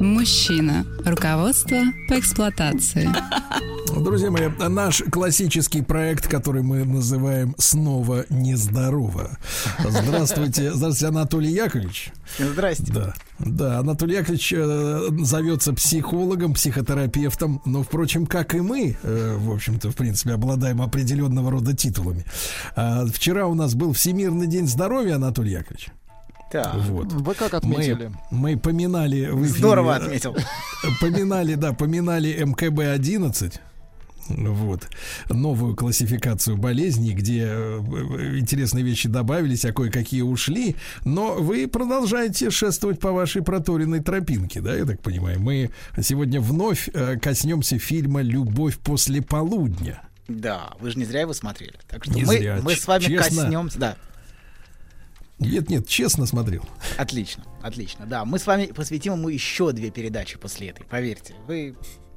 Мужчина. 0.00 0.84
Руководство 1.04 1.78
по 2.08 2.18
эксплуатации. 2.18 3.08
Друзья 4.02 4.30
мои, 4.30 4.48
наш 4.68 5.02
классический 5.10 5.80
проект, 5.82 6.26
который 6.26 6.62
мы 6.62 6.84
называем 6.84 7.54
«Снова 7.58 8.24
нездорово». 8.28 9.38
Здравствуйте, 9.78 10.72
здравствуйте, 10.72 11.06
Анатолий 11.06 11.52
Яковлевич. 11.52 12.12
Здрасте. 12.38 12.92
Да, 12.92 13.14
да, 13.38 13.78
Анатолий 13.78 14.16
Яковлевич 14.16 14.52
э, 14.56 15.08
зовется 15.20 15.72
психологом, 15.74 16.54
психотерапевтом, 16.54 17.62
но, 17.64 17.82
впрочем, 17.82 18.26
как 18.26 18.54
и 18.54 18.60
мы, 18.60 18.96
э, 19.02 19.36
в 19.38 19.52
общем-то, 19.52 19.90
в 19.90 19.96
принципе, 19.96 20.32
обладаем 20.32 20.82
определенного 20.82 21.52
рода 21.52 21.74
титулами. 21.76 22.24
А, 22.74 23.06
вчера 23.06 23.46
у 23.46 23.54
нас 23.54 23.74
был 23.74 23.92
Всемирный 23.92 24.48
день 24.48 24.66
здоровья, 24.66 25.16
Анатолий 25.16 25.52
Яковлевич. 25.52 25.90
Так. 26.54 26.74
Вот. 26.76 27.12
Вы 27.12 27.34
как 27.34 27.52
отметили? 27.54 28.12
Мы, 28.30 28.52
мы 28.52 28.56
поминали 28.56 29.26
в 29.26 29.42
эфире, 29.44 29.58
Здорово 29.58 29.90
э, 29.90 29.96
отметил. 29.96 30.36
Поминали, 31.00 31.56
да, 31.56 31.72
поминали 31.72 32.44
МКБ-11. 32.44 33.60
Вот. 34.28 34.88
Новую 35.28 35.74
классификацию 35.74 36.56
болезней, 36.56 37.12
где 37.12 37.42
э, 37.44 37.80
э, 37.80 38.38
интересные 38.38 38.84
вещи 38.84 39.08
добавились, 39.08 39.64
а 39.64 39.72
кое-какие 39.72 40.22
ушли. 40.22 40.76
Но 41.04 41.34
вы 41.34 41.66
продолжаете 41.66 42.50
шествовать 42.50 43.00
по 43.00 43.10
вашей 43.10 43.42
проторенной 43.42 43.98
тропинке, 43.98 44.60
да, 44.60 44.76
я 44.76 44.84
так 44.84 45.00
понимаю. 45.00 45.40
Мы 45.40 45.72
сегодня 46.00 46.40
вновь 46.40 46.88
э, 46.94 47.18
коснемся 47.18 47.80
фильма 47.80 48.22
«Любовь 48.22 48.78
после 48.78 49.22
полудня». 49.22 50.00
Да, 50.28 50.70
вы 50.78 50.92
же 50.92 50.98
не 50.98 51.04
зря 51.04 51.22
его 51.22 51.34
смотрели. 51.34 51.74
Так 51.88 52.04
что 52.04 52.14
Не 52.14 52.22
мы, 52.24 52.38
зря. 52.38 52.60
мы 52.62 52.76
с 52.76 52.86
вами 52.86 53.02
Честно. 53.02 53.42
коснемся. 53.42 53.78
Да, 53.78 53.96
Нет, 55.38 55.68
нет, 55.68 55.86
честно 55.88 56.26
смотрел. 56.26 56.62
отлично, 56.96 57.44
отлично. 57.62 58.06
Да, 58.06 58.24
мы 58.24 58.38
с 58.38 58.46
вами 58.46 58.66
посвятим 58.66 59.14
ему 59.14 59.28
еще 59.28 59.72
две 59.72 59.90
передачи 59.90 60.38
после 60.38 60.68
этой. 60.68 60.84
Поверьте, 60.86 61.34
вы 61.46 61.74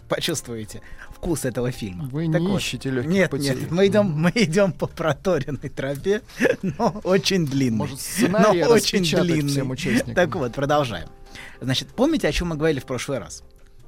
почувствуете 0.07 0.81
вкус 1.13 1.43
этого 1.43 1.71
фильма. 1.71 2.05
Вы 2.11 2.31
Так 2.31 2.39
не 2.41 2.47
вот. 2.47 2.61
ищете 2.61 2.89
легких 2.91 3.11
Нет, 3.11 3.29
путей. 3.31 3.55
нет, 3.55 3.71
мы 3.71 3.87
идем, 3.87 4.05
мы 4.11 4.31
идем 4.35 4.71
по 4.71 4.87
проторенной 4.87 5.69
тропе, 5.69 6.21
но 6.61 7.01
очень 7.03 7.45
длинной. 7.45 7.89
Может, 7.89 7.99
но 8.29 8.51
очень 8.69 9.03
длинный. 9.03 9.49
всем 9.49 9.71
участникам? 9.71 10.13
Так 10.15 10.35
вот, 10.35 10.53
продолжаем. 10.53 11.09
Значит, 11.59 11.89
помните, 11.89 12.27
о 12.27 12.31
чем 12.31 12.49
мы 12.49 12.55
говорили 12.55 12.79
в 12.79 12.85
прошлый 12.85 13.17
раз? 13.19 13.43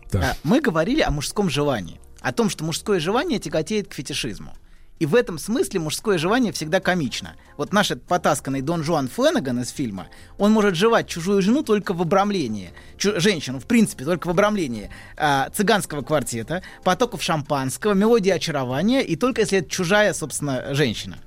Так. 0.09 0.23
А, 0.23 0.35
Мы 0.43 0.59
говорили 0.59 1.01
о 1.01 1.11
мужском 1.11 1.49
желании, 1.49 1.99
о 2.19 2.33
том, 2.33 2.49
что 2.49 2.63
мужское 2.65 2.99
желание 2.99 3.39
тяготеет 3.39 3.87
к 3.89 3.93
фетишизму. 3.93 4.53
И 4.99 5.05
в 5.05 5.15
этом 5.15 5.39
смысле 5.39 5.79
мужское 5.79 6.17
желание 6.17 6.51
всегда 6.51 6.81
комично. 6.81 7.35
Вот 7.55 7.71
наш 7.71 7.91
этот 7.91 8.03
потасканный 8.05 8.61
Дон 8.61 8.83
Жуан 8.83 9.07
Фленнеган 9.07 9.61
из 9.61 9.69
фильма, 9.69 10.07
он 10.37 10.51
может 10.51 10.75
жевать 10.75 11.07
чужую 11.07 11.41
жену 11.41 11.63
только 11.63 11.93
в 11.93 12.01
обрамлении. 12.01 12.71
Чу- 12.97 13.19
женщину, 13.19 13.59
в 13.59 13.65
принципе, 13.65 14.03
только 14.03 14.27
в 14.27 14.31
обрамлении 14.31 14.89
а, 15.15 15.49
цыганского 15.51 16.01
квартета, 16.01 16.63
потоков 16.83 17.23
шампанского, 17.23 17.93
мелодии 17.93 18.29
очарования, 18.29 19.01
и 19.01 19.15
только 19.15 19.41
если 19.41 19.59
это 19.59 19.69
чужая, 19.69 20.13
собственно, 20.13 20.73
женщина. 20.73 21.17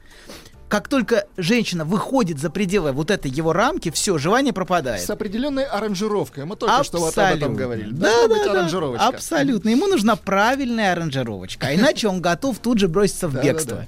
Как 0.73 0.89
только 0.89 1.27
женщина 1.37 1.85
выходит 1.85 2.39
за 2.39 2.49
пределы 2.49 2.93
вот 2.93 3.11
этой 3.11 3.31
его 3.31 3.53
рамки, 3.53 3.91
все, 3.91 4.17
желание 4.17 4.55
пропадает. 4.55 5.03
С 5.03 5.11
определенной 5.11 5.65
аранжировкой. 5.65 6.47
Мы 6.47 6.57
только 6.57 6.83
что 6.83 6.97
вот 6.97 7.09
об 7.19 7.25
этом 7.25 7.33
Абсолютно. 7.35 7.59
говорили. 7.59 7.91
Да, 7.91 8.07
Должна 8.07 8.23
да, 8.23 8.63
быть 8.65 8.99
да. 8.99 9.09
Абсолютно. 9.09 9.69
Ему 9.69 9.87
нужна 9.87 10.17
правильная 10.17 10.93
аранжировочка. 10.93 11.67
А 11.67 11.75
иначе 11.75 12.09
он 12.09 12.23
готов 12.23 12.59
тут 12.59 12.79
же 12.79 12.89
броситься 12.89 13.29
в 13.29 13.35
бегство. 13.35 13.87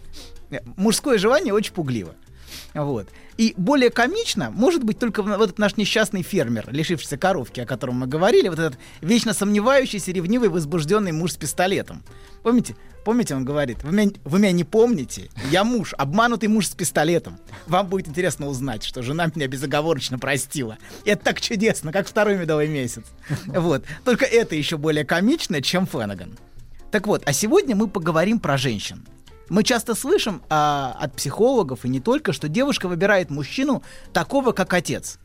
Мужское 0.76 1.16
желание 1.16 1.54
очень 1.54 1.72
пугливо. 1.72 2.14
Вот. 2.74 3.08
И 3.36 3.54
более 3.56 3.90
комично 3.90 4.50
может 4.50 4.84
быть 4.84 4.98
только 4.98 5.22
вот 5.22 5.40
этот 5.40 5.58
наш 5.58 5.76
несчастный 5.76 6.22
фермер, 6.22 6.66
лишившийся 6.70 7.16
коровки, 7.16 7.60
о 7.60 7.66
котором 7.66 7.96
мы 7.96 8.06
говорили, 8.06 8.48
вот 8.48 8.58
этот 8.58 8.78
вечно 9.00 9.32
сомневающийся, 9.32 10.12
ревнивый, 10.12 10.48
возбужденный 10.48 11.12
муж 11.12 11.32
с 11.32 11.36
пистолетом. 11.36 12.02
Помните? 12.42 12.76
Помните, 13.04 13.34
он 13.34 13.44
говорит, 13.44 13.84
вы 13.84 13.92
меня, 13.92 14.12
вы 14.24 14.38
меня 14.38 14.52
не 14.52 14.64
помните? 14.64 15.28
Я 15.50 15.62
муж, 15.62 15.94
обманутый 15.98 16.48
муж 16.48 16.68
с 16.68 16.74
пистолетом. 16.74 17.38
Вам 17.66 17.86
будет 17.88 18.08
интересно 18.08 18.48
узнать, 18.48 18.82
что 18.82 19.02
жена 19.02 19.30
меня 19.34 19.46
безоговорочно 19.46 20.18
простила. 20.18 20.78
И 21.04 21.10
это 21.10 21.24
так 21.24 21.40
чудесно, 21.40 21.92
как 21.92 22.08
второй 22.08 22.36
медовый 22.36 22.68
месяц. 22.68 23.04
Вот. 23.46 23.84
Только 24.04 24.24
это 24.24 24.54
еще 24.54 24.78
более 24.78 25.04
комично, 25.04 25.60
чем 25.62 25.86
Феннеган. 25.86 26.36
Так 26.90 27.06
вот, 27.06 27.22
а 27.26 27.32
сегодня 27.32 27.76
мы 27.76 27.88
поговорим 27.88 28.38
про 28.38 28.56
женщин. 28.56 29.06
Мы 29.48 29.62
часто 29.62 29.94
слышим 29.94 30.42
а, 30.48 30.96
от 30.98 31.14
психологов 31.16 31.84
и 31.84 31.88
не 31.88 32.00
только, 32.00 32.32
что 32.32 32.48
девушка 32.48 32.88
выбирает 32.88 33.30
мужчину 33.30 33.82
такого, 34.12 34.52
как 34.52 34.72
отец. 34.72 35.18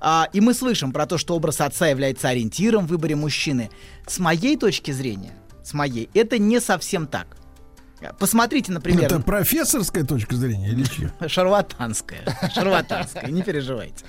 А, 0.00 0.28
и 0.32 0.40
мы 0.40 0.52
слышим 0.54 0.92
про 0.92 1.06
то, 1.06 1.16
что 1.18 1.34
образ 1.34 1.60
отца 1.60 1.86
является 1.86 2.28
ориентиром 2.28 2.86
в 2.86 2.90
выборе 2.90 3.16
мужчины. 3.16 3.70
С 4.06 4.18
моей 4.18 4.56
точки 4.56 4.90
зрения, 4.90 5.32
с 5.64 5.72
моей, 5.74 6.10
это 6.14 6.38
не 6.38 6.60
совсем 6.60 7.06
так. 7.06 7.36
Посмотрите, 8.18 8.72
например, 8.72 9.06
Это 9.06 9.20
профессорская 9.20 10.04
точка 10.04 10.36
зрения 10.36 10.68
или 10.68 10.84
чья? 10.84 11.10
Шарлатанская. 11.28 12.20
Шарлатанская, 12.54 13.30
не 13.30 13.42
переживайте. 13.42 14.04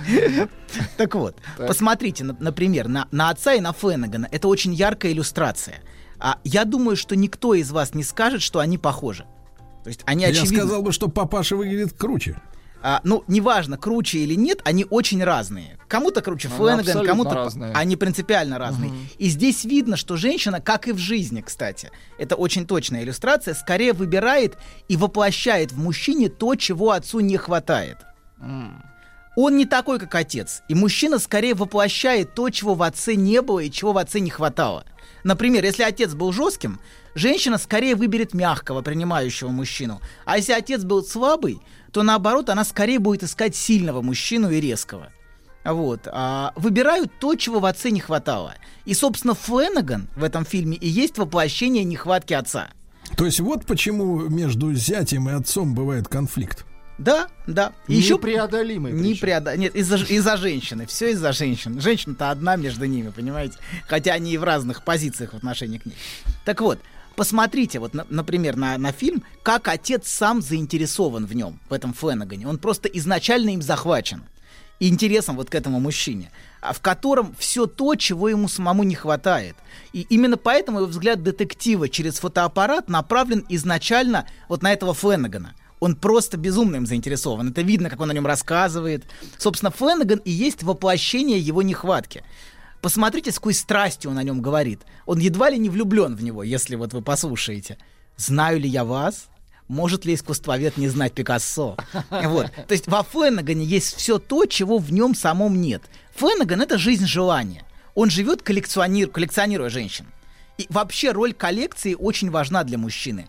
Так 0.98 1.16
вот, 1.16 1.38
посмотрите, 1.58 2.26
на- 2.26 2.36
например, 2.38 2.90
на, 2.90 3.08
на 3.12 3.30
отца 3.30 3.54
и 3.54 3.62
на 3.62 3.72
Феннегана. 3.72 4.28
Это 4.30 4.50
очень 4.50 4.74
яркая 4.74 5.14
иллюстрация. 5.14 5.76
А 6.20 6.40
я 6.44 6.66
думаю, 6.66 6.96
что 6.96 7.16
никто 7.16 7.54
из 7.54 7.72
вас 7.72 7.94
не 7.94 8.04
скажет, 8.04 8.42
что 8.42 8.60
они 8.60 8.78
похожи. 8.78 9.26
То 9.84 9.90
есть 9.90 10.02
они 10.06 10.24
Я 10.24 10.30
очевидно... 10.30 10.60
сказал 10.60 10.82
бы, 10.82 10.92
что 10.92 11.08
папаша 11.08 11.56
выглядит 11.56 11.94
круче. 11.94 12.42
А, 12.82 13.02
ну, 13.04 13.24
неважно, 13.28 13.78
круче 13.78 14.20
или 14.20 14.36
нет, 14.36 14.62
они 14.64 14.86
очень 14.90 15.24
разные. 15.24 15.80
Кому-то 15.88 16.22
круче 16.22 16.48
абсолютно 16.48 17.04
кому-то... 17.06 17.34
разные. 17.34 17.74
Они 17.74 17.96
принципиально 17.96 18.60
разные. 18.60 18.92
И 19.18 19.30
здесь 19.30 19.66
видно, 19.66 19.98
что 19.98 20.16
женщина, 20.16 20.62
как 20.62 20.88
и 20.88 20.92
в 20.92 20.98
жизни, 20.98 21.42
кстати, 21.42 21.92
это 22.18 22.36
очень 22.36 22.68
точная 22.68 23.04
иллюстрация, 23.04 23.54
скорее 23.54 23.94
выбирает 23.94 24.58
и 24.88 24.98
воплощает 24.98 25.72
в 25.72 25.80
мужчине 25.80 26.30
то, 26.30 26.56
чего 26.56 26.92
отцу 26.92 27.20
не 27.20 27.38
хватает. 27.38 27.98
Он 29.36 29.56
не 29.56 29.66
такой, 29.66 30.00
как 30.00 30.16
отец. 30.16 30.64
И 30.68 30.74
мужчина 30.74 31.20
скорее 31.20 31.54
воплощает 31.54 32.34
то, 32.34 32.50
чего 32.50 32.74
в 32.74 32.82
отце 32.82 33.16
не 33.16 33.42
было 33.42 33.60
и 33.60 33.72
чего 33.72 33.94
в 33.94 33.98
отце 33.98 34.20
не 34.20 34.32
хватало. 34.32 34.84
Например, 35.28 35.62
если 35.66 35.84
отец 35.84 36.14
был 36.14 36.32
жестким, 36.32 36.80
женщина 37.14 37.58
скорее 37.58 37.96
выберет 37.96 38.34
мягкого, 38.34 38.82
принимающего 38.82 39.50
мужчину. 39.50 40.00
А 40.24 40.38
если 40.38 40.54
отец 40.54 40.86
был 40.86 41.04
слабый, 41.04 41.60
то 41.92 42.02
наоборот, 42.02 42.50
она 42.50 42.64
скорее 42.64 43.00
будет 43.00 43.24
искать 43.24 43.54
сильного 43.54 44.02
мужчину 44.02 44.50
и 44.50 44.62
резкого. 44.62 45.12
Вот. 45.66 46.08
А, 46.10 46.54
выбирают 46.56 47.12
то, 47.20 47.36
чего 47.36 47.60
в 47.60 47.66
отце 47.66 47.92
не 47.92 48.00
хватало. 48.00 48.56
И, 48.86 48.94
собственно, 48.94 49.34
Фленнеган 49.34 50.08
в 50.16 50.24
этом 50.24 50.46
фильме 50.46 50.78
и 50.78 50.88
есть 50.88 51.18
воплощение 51.18 51.84
нехватки 51.84 52.34
отца. 52.34 52.70
То 53.18 53.26
есть 53.26 53.42
вот 53.42 53.66
почему 53.66 54.30
между 54.30 54.74
зятем 54.74 55.28
и 55.28 55.34
отцом 55.34 55.76
бывает 55.76 56.08
конфликт. 56.08 56.66
Да, 56.98 57.28
да. 57.46 57.74
И 57.88 57.96
еще 57.96 58.16
Непреодолимый 58.16 58.92
Не 58.92 59.12
причем. 59.12 59.22
преодо... 59.22 59.56
Нет, 59.58 59.76
из-за, 59.76 59.98
из-за 59.98 60.38
женщины. 60.38 60.86
Все 60.88 61.12
из-за 61.12 61.32
женщин. 61.32 61.80
Женщина-то 61.80 62.32
одна 62.32 62.56
между 62.56 62.86
ними, 62.86 63.10
понимаете? 63.10 63.58
Хотя 63.88 64.14
они 64.14 64.34
и 64.34 64.38
в 64.38 64.44
разных 64.44 64.84
позициях 64.84 65.34
в 65.34 65.38
отношении 65.38 65.78
к 65.78 65.86
ней. 65.86 65.96
Так 66.44 66.60
вот, 66.62 66.80
посмотрите, 67.16 67.80
вот, 67.80 67.94
на- 67.94 68.08
например, 68.10 68.56
на, 68.56 68.78
на 68.80 68.92
фильм, 68.92 69.24
как 69.44 69.68
отец 69.68 70.08
сам 70.08 70.42
заинтересован 70.42 71.26
в 71.28 71.36
нем, 71.36 71.60
в 71.70 71.74
этом 71.74 71.94
Фленнегане. 71.94 72.48
Он 72.48 72.58
просто 72.58 72.88
изначально 72.90 73.52
им 73.52 73.62
захвачен. 73.62 74.24
И 74.80 74.90
интересом 74.90 75.36
вот 75.38 75.50
к 75.50 75.56
этому 75.56 75.80
мужчине, 75.80 76.32
а 76.62 76.72
в 76.72 76.82
котором 76.82 77.36
все 77.40 77.66
то, 77.66 77.96
чего 77.96 78.30
ему 78.30 78.48
самому 78.48 78.84
не 78.84 78.94
хватает. 78.94 79.56
И 79.92 80.02
именно 80.02 80.38
поэтому 80.38 80.80
его 80.80 80.88
взгляд 80.88 81.24
детектива 81.24 81.90
через 81.90 82.20
фотоаппарат 82.20 82.88
направлен 82.88 83.44
изначально 83.50 84.28
вот 84.48 84.62
на 84.62 84.72
этого 84.72 84.94
Фленнегана. 84.94 85.56
Он 85.80 85.96
просто 85.96 86.38
безумно 86.38 86.78
им 86.78 86.86
заинтересован. 86.86 87.50
Это 87.50 87.62
видно, 87.62 87.90
как 87.90 88.00
он 88.00 88.10
о 88.10 88.14
нем 88.14 88.26
рассказывает. 88.26 89.06
Собственно, 89.38 89.72
Фленнеган 89.72 90.20
и 90.20 90.32
есть 90.32 90.64
воплощение 90.64 91.40
его 91.40 91.62
нехватки. 91.62 92.24
Посмотрите, 92.82 93.32
с 93.32 93.36
какой 93.36 93.54
страстью 93.54 94.12
он 94.12 94.18
о 94.18 94.24
нем 94.24 94.42
говорит. 94.42 94.82
Он 95.06 95.20
едва 95.20 95.50
ли 95.50 95.58
не 95.58 95.70
влюблен 95.70 96.16
в 96.16 96.24
него, 96.24 96.44
если 96.44 96.76
вот 96.76 96.94
вы 96.94 97.02
послушаете. 97.02 97.78
«Знаю 98.18 98.60
ли 98.60 98.68
я 98.68 98.84
вас? 98.84 99.28
Может 99.68 100.06
ли 100.06 100.16
искусствовед 100.16 100.78
не 100.78 100.88
знать 100.88 101.14
Пикассо? 101.14 101.78
Вот. 102.10 102.52
То 102.68 102.72
есть 102.72 102.88
во 102.88 103.04
Фленнегане 103.04 103.66
есть 103.66 103.96
все 103.96 104.18
то, 104.18 104.46
чего 104.46 104.80
в 104.80 104.92
нем 104.92 105.14
самом 105.14 105.62
нет. 105.62 105.84
Фленнеган— 106.16 106.62
это 106.64 106.78
жизнь 106.78 107.06
желания. 107.06 107.64
Он 107.94 108.10
живет 108.10 108.42
коллекционир, 108.42 109.10
коллекционируя 109.10 109.70
женщин. 109.70 110.06
И 110.58 110.66
вообще 110.70 111.12
роль 111.12 111.34
коллекции 111.34 111.94
очень 111.94 112.32
важна 112.32 112.64
для 112.64 112.78
мужчины. 112.78 113.28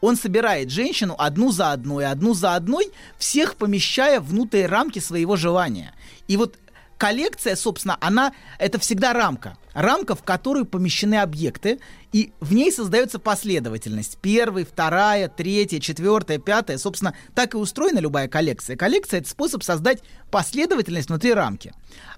Он 0.00 0.16
собирает 0.16 0.70
женщину 0.70 1.14
одну 1.18 1.50
за 1.50 1.72
одной, 1.72 2.06
одну 2.06 2.34
за 2.34 2.54
одной, 2.54 2.90
всех 3.18 3.56
помещая 3.56 4.20
внутрь 4.20 4.66
рамки 4.66 4.98
своего 4.98 5.36
желания. 5.36 5.94
И 6.28 6.36
вот 6.36 6.58
коллекция, 6.98 7.56
собственно, 7.56 7.96
она 8.00 8.32
это 8.58 8.78
всегда 8.78 9.12
рамка. 9.12 9.56
Рамка, 9.74 10.14
в 10.14 10.22
которую 10.22 10.64
помещены 10.64 11.16
объекты, 11.16 11.80
и 12.12 12.32
в 12.40 12.54
ней 12.54 12.72
создается 12.72 13.18
последовательность. 13.18 14.18
Первый, 14.22 14.64
вторая, 14.64 15.28
третья, 15.28 15.80
четвертая, 15.80 16.38
пятая. 16.38 16.78
Собственно, 16.78 17.14
так 17.34 17.54
и 17.54 17.58
устроена 17.58 17.98
любая 17.98 18.28
коллекция. 18.28 18.76
Коллекция— 18.76 19.20
это 19.20 19.28
способ 19.28 19.62
создать 19.62 20.02
последовательность 20.30 21.08
внутри 21.08 21.34
рамки. 21.34 21.74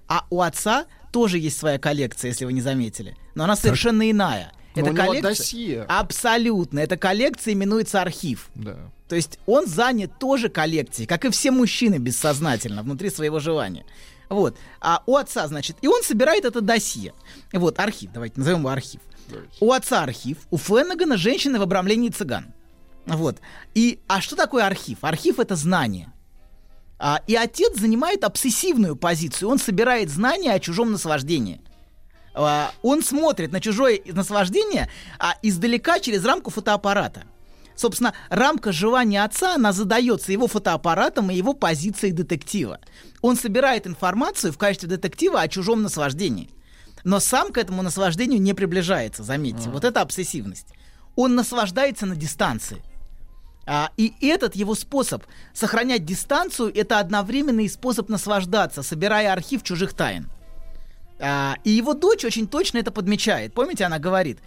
А 0.07 0.27
у 0.31 0.41
отца 0.41 0.87
тоже 1.13 1.39
есть 1.39 1.59
своя 1.59 1.79
коллекция, 1.79 2.29
если 2.29 2.45
вы 2.45 2.53
не 2.53 2.61
заметили. 2.61 3.17
Но 3.35 3.45
она 3.45 3.57
совершенно 3.57 4.09
иная. 4.09 4.53
Но 4.83 4.89
Это 4.89 4.97
коллекция... 4.97 5.23
досье. 5.23 5.83
Абсолютно. 5.89 6.79
Эта 6.81 6.97
коллекция 6.97 7.55
именуется 7.55 8.01
архив. 8.01 8.51
Да. 8.55 8.77
То 9.09 9.17
есть 9.17 9.39
он 9.47 9.67
занят 9.67 10.19
тоже 10.19 10.49
коллекцией, 10.49 11.07
как 11.07 11.25
и 11.25 11.31
все 11.31 11.51
мужчины 11.51 11.97
бессознательно, 11.97 12.83
внутри 12.83 13.11
своего 13.11 13.39
желания. 13.39 13.85
Вот. 14.29 14.57
А 14.81 15.03
у 15.07 15.17
отца, 15.17 15.47
значит, 15.49 15.77
и 15.81 15.89
он 15.89 16.03
собирает 16.03 16.45
это 16.45 16.61
досье. 16.61 17.15
Вот, 17.53 17.79
архив, 17.79 18.11
давайте 18.13 18.39
назовем 18.39 18.61
его 18.61 18.69
архив. 18.69 19.01
У 19.61 19.73
отца 19.73 20.03
архив, 20.03 20.39
у 20.51 20.59
Феннегана 20.59 21.17
женщины 21.17 21.59
в 21.59 21.63
обрамлении 21.63 22.11
цыган. 22.11 22.53
Вот. 23.07 23.39
И, 23.75 24.01
а 24.07 24.21
что 24.21 24.37
такое 24.37 24.67
архив? 24.67 24.99
Архив— 25.03 25.39
это 25.41 25.57
знание. 25.57 26.13
А, 26.99 27.23
и 27.27 27.37
отец 27.37 27.79
занимает 27.79 28.25
обсессивную 28.25 28.97
позицию. 28.97 29.49
Он 29.49 29.59
собирает 29.59 30.11
знания 30.11 30.53
о 30.53 30.61
чужом 30.61 30.93
наслаждении. 30.93 31.61
А, 32.35 32.73
он 32.83 33.03
смотрит 33.03 33.53
на 33.53 33.61
чужое 33.61 34.01
наслаждение 34.07 34.89
а, 35.19 35.35
издалека 35.43 36.01
через 36.01 36.25
рамку 36.25 36.51
фотоаппарата. 36.51 37.25
Собственно, 37.75 38.13
рамка 38.29 38.73
желания 38.73 39.23
отца, 39.23 39.55
она 39.55 39.73
задается 39.73 40.33
его 40.33 40.49
фотоаппаратом 40.49 41.31
и 41.31 41.37
его 41.37 41.55
позицией 41.55 42.13
детектива. 42.13 42.81
Он 43.23 43.37
собирает 43.37 43.87
информацию 43.87 44.53
в 44.53 44.59
качестве 44.59 44.89
детектива 44.89 45.41
о 45.41 45.49
чужом 45.49 45.83
наслаждении. 45.83 46.51
Но 47.05 47.21
сам 47.21 47.53
к 47.53 47.59
этому 47.59 47.83
наслаждению 47.83 48.41
не 48.41 48.53
приближается, 48.53 49.23
заметьте. 49.23 49.71
Вот 49.71 49.85
это 49.85 50.01
обсессивность. 50.01 50.67
Он 51.15 51.37
наслаждается 51.37 52.05
на 52.05 52.17
дистанции. 52.17 52.83
А, 53.65 53.93
и 53.97 54.13
этот 54.23 54.57
его 54.57 54.75
способ 54.75 55.23
сохранять 55.53 56.05
дистанцию, 56.05 56.75
это 56.75 56.99
одновременный 56.99 57.69
способ 57.69 58.09
наслаждаться, 58.09 58.83
собирая 58.83 59.33
архив 59.33 59.63
чужих 59.63 59.95
тайн. 59.95 60.29
А, 61.21 61.57
и 61.65 61.71
его 61.71 61.95
дочь 61.95 62.25
очень 62.25 62.47
точно 62.47 62.79
это 62.79 62.91
подмечает. 62.91 63.55
Помните, 63.55 63.85
она 63.85 63.99
говорит, 63.99 64.39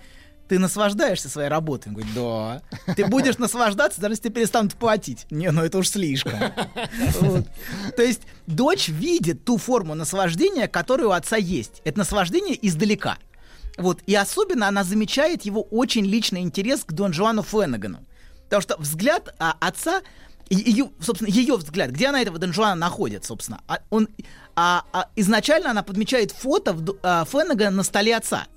ты 0.52 0.60
наслаждаешься 0.60 1.30
своей 1.30 1.48
работой? 1.48 1.90
Он 1.90 1.94
говорит, 1.96 2.14
да. 2.14 2.62
Ты 2.96 3.06
будешь 3.06 3.38
наслаждаться, 3.38 4.02
даже 4.02 4.14
если 4.14 4.24
тебе 4.24 4.36
перестанут 4.36 4.76
платить. 4.76 5.26
Не, 5.30 5.50
ну 5.52 5.64
это 5.64 5.78
уж 5.78 5.88
слишком. 5.88 6.40
Вот. 7.22 7.48
То 7.96 8.04
есть 8.04 8.24
дочь 8.48 8.90
видит 8.90 9.46
ту 9.46 9.58
форму 9.58 9.96
наслаждения, 9.96 10.68
которая 10.68 11.08
у 11.08 11.12
отца 11.12 11.38
есть. 11.38 11.82
Это 11.86 12.00
наслаждение 12.00 12.58
издалека. 12.68 13.18
Вот. 13.78 14.02
И 14.08 14.16
особенно 14.16 14.68
она 14.68 14.84
замечает 14.84 15.44
его 15.44 15.62
очень 15.62 16.06
личный 16.06 16.42
интерес 16.42 16.84
к 16.84 16.92
Дон 16.92 17.14
Жуану 17.14 17.44
Феннегану. 17.44 18.06
Потому 18.44 18.62
что 18.62 18.76
взгляд 18.78 19.34
а, 19.40 19.56
отца, 19.62 20.02
ее, 20.50 20.90
собственно, 21.00 21.30
ее 21.30 21.56
взгляд, 21.56 21.92
где 21.92 22.08
она 22.08 22.22
этого 22.22 22.38
Дон 22.38 22.52
Жуана 22.52 22.76
находит, 22.76 23.24
собственно, 23.24 23.62
а, 23.70 23.80
он, 23.90 24.10
а, 24.56 24.84
а, 24.92 25.08
изначально 25.16 25.72
она 25.72 25.84
подмечает 25.84 26.32
фото 26.32 26.74
в, 26.74 26.96
а, 27.04 27.26
Феннегана 27.26 27.78
на 27.78 27.84
столе 27.84 28.16
отца. 28.16 28.48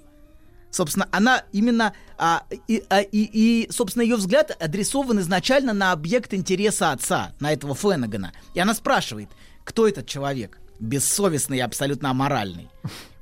Собственно, 0.70 1.08
она 1.12 1.44
именно 1.52 1.94
а, 2.19 2.43
и, 2.67 2.82
а, 2.88 3.00
и, 3.00 3.29
и, 3.32 3.70
собственно, 3.70 4.02
ее 4.02 4.17
взгляд 4.17 4.56
адресован 4.61 5.20
изначально 5.20 5.73
на 5.73 5.93
объект 5.93 6.35
интереса 6.35 6.91
отца, 6.91 7.32
на 7.38 7.52
этого 7.52 7.75
Феннегана. 7.75 8.32
И 8.55 8.61
она 8.61 8.75
спрашивает, 8.75 9.29
кто 9.64 9.87
этот 9.87 10.06
человек? 10.06 10.58
Бессовестный 10.81 11.58
и 11.58 11.61
абсолютно 11.61 12.11
аморальный. 12.11 12.69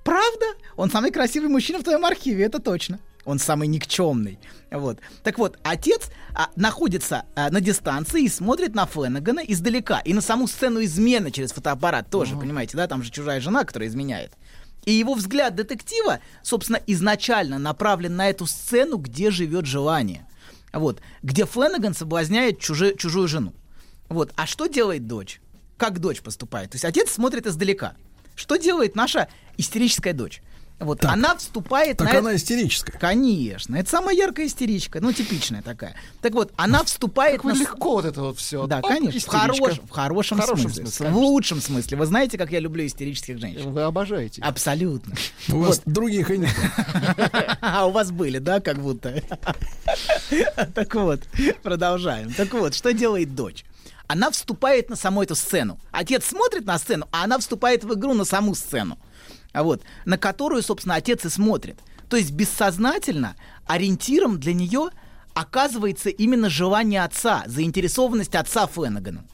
Правда? 0.03 0.47
Он 0.77 0.91
самый 0.91 1.11
красивый 1.11 1.49
мужчина 1.49 1.79
в 1.79 1.85
твоем 1.85 2.05
архиве, 2.05 2.45
это 2.45 2.59
точно. 2.59 2.99
Он 3.25 3.39
самый 3.39 3.69
никчемный. 3.69 4.39
Вот. 4.71 4.99
Так 5.23 5.39
вот, 5.39 5.59
отец 5.63 6.11
а, 6.35 6.51
находится 6.57 7.25
а, 7.35 7.51
на 7.51 7.61
дистанции 7.61 8.25
и 8.25 8.29
смотрит 8.29 8.75
на 8.75 8.87
Феннегана 8.87 9.41
издалека. 9.41 10.01
И 10.01 10.13
на 10.13 10.21
саму 10.21 10.49
сцену 10.49 10.83
измены 10.83 11.31
через 11.31 11.53
фотоаппарат 11.53 12.11
тоже, 12.11 12.37
понимаете, 12.37 12.77
да? 12.77 12.87
Там 12.89 13.03
же 13.03 13.11
чужая 13.11 13.41
жена, 13.41 13.65
которая 13.65 13.89
изменяет. 13.89 14.33
И 14.85 14.93
его 14.93 15.15
взгляд 15.15 15.55
детектива, 15.55 16.19
собственно, 16.43 16.81
изначально 16.87 17.59
направлен 17.59 18.17
на 18.17 18.29
эту 18.29 18.47
сцену, 18.47 18.97
где 18.97 19.31
живет 19.31 19.67
желание. 19.67 20.27
Вот. 20.73 21.01
Где 21.23 21.47
Фленнеган 21.47 21.95
соблазняет 21.95 22.59
чужи- 22.59 22.97
чужую 22.97 23.29
жену. 23.29 23.53
Вот. 24.09 24.33
А 24.37 24.47
что 24.47 24.67
делает 24.67 25.07
дочь? 25.07 25.41
Как 25.77 26.01
дочь 26.01 26.23
поступает? 26.23 26.71
То 26.71 26.75
есть 26.77 26.85
отец 26.85 27.11
смотрит 27.11 27.47
издалека. 27.47 27.95
Что 28.35 28.57
делает 28.57 28.97
наша 28.97 29.29
истерическая 29.57 30.13
дочь? 30.13 30.43
Вот. 30.79 31.01
Так. 31.01 31.13
Она 31.13 31.37
вступает 31.37 31.99
Так 31.99 32.13
на 32.13 32.19
она 32.19 32.35
истерическая. 32.37 32.99
Конечно, 32.99 33.77
это 33.77 33.89
самая 33.89 34.17
яркая 34.17 34.47
истеричка, 34.47 35.01
ну 35.01 35.13
типичная 35.13 35.63
такая. 35.63 35.95
Так 36.21 36.33
вот, 36.33 36.53
она 36.57 36.83
вступает 36.83 37.37
Как 37.37 37.45
вы 37.45 37.53
на... 37.53 37.59
легко 37.59 37.93
вот 37.93 38.05
это 38.05 38.21
вот 38.21 38.39
все. 38.39 38.67
Да, 38.67 38.81
конечно, 38.83 39.21
в, 39.21 39.27
хорош- 39.27 39.59
в 39.79 39.91
хорошем, 39.91 40.39
В 40.39 40.41
хорошем 40.41 40.71
смысле, 40.71 40.87
смысле, 40.87 41.11
в 41.11 41.17
лучшем 41.17 41.61
смысле. 41.61 41.97
Вы 41.97 42.07
знаете, 42.07 42.37
как 42.37 42.51
я 42.51 42.59
люблю 42.59 42.85
истерических 42.85 43.39
женщин? 43.39 43.71
Вы 43.71 43.83
обожаете. 43.83 44.43
Абсолютно. 44.43 45.15
У 45.51 45.59
вас 45.59 45.83
других 45.87 46.31
и 46.31 46.39
нет. 46.39 46.51
А 47.61 47.87
у 47.87 47.93
вас 47.93 48.11
были, 48.11 48.39
да, 48.39 48.61
как 48.61 48.79
будто? 48.79 49.23
Так 50.75 50.95
вот, 50.95 51.21
продолжаем. 51.63 52.33
Так 52.35 52.53
вот, 52.55 52.75
что 52.75 52.93
делает 52.93 53.35
дочь? 53.35 53.65
Она 54.07 54.31
вступает 54.31 54.91
на 54.91 54.97
саму 54.97 55.23
эту 55.23 55.35
сцену. 55.35 55.79
Отец 55.91 56.27
смотрит 56.27 56.67
на 56.67 56.79
сцену, 56.79 57.07
а 57.13 57.25
она 57.25 57.39
вступает 57.39 57.85
в 57.85 57.95
игру 57.95 58.15
на 58.15 58.25
саму 58.25 58.55
сцену. 58.55 58.99
А 59.53 59.63
вот, 59.63 59.83
на 60.05 60.19
которую, 60.19 60.63
собственно, 60.63 60.95
отец 60.97 61.25
и 61.25 61.29
смотрит. 61.29 61.79
То 62.09 62.17
есть 62.17 62.33
бессознательно 62.33 63.37
ориентиром 63.67 64.39
для 64.39 64.55
нее 64.55 64.91
оказывается 65.35 66.11
именно 66.11 66.51
желание 66.51 67.05
отца, 67.05 67.45
заинтересованность 67.47 68.35
отца 68.35 68.67
Феннегана. 68.67 69.25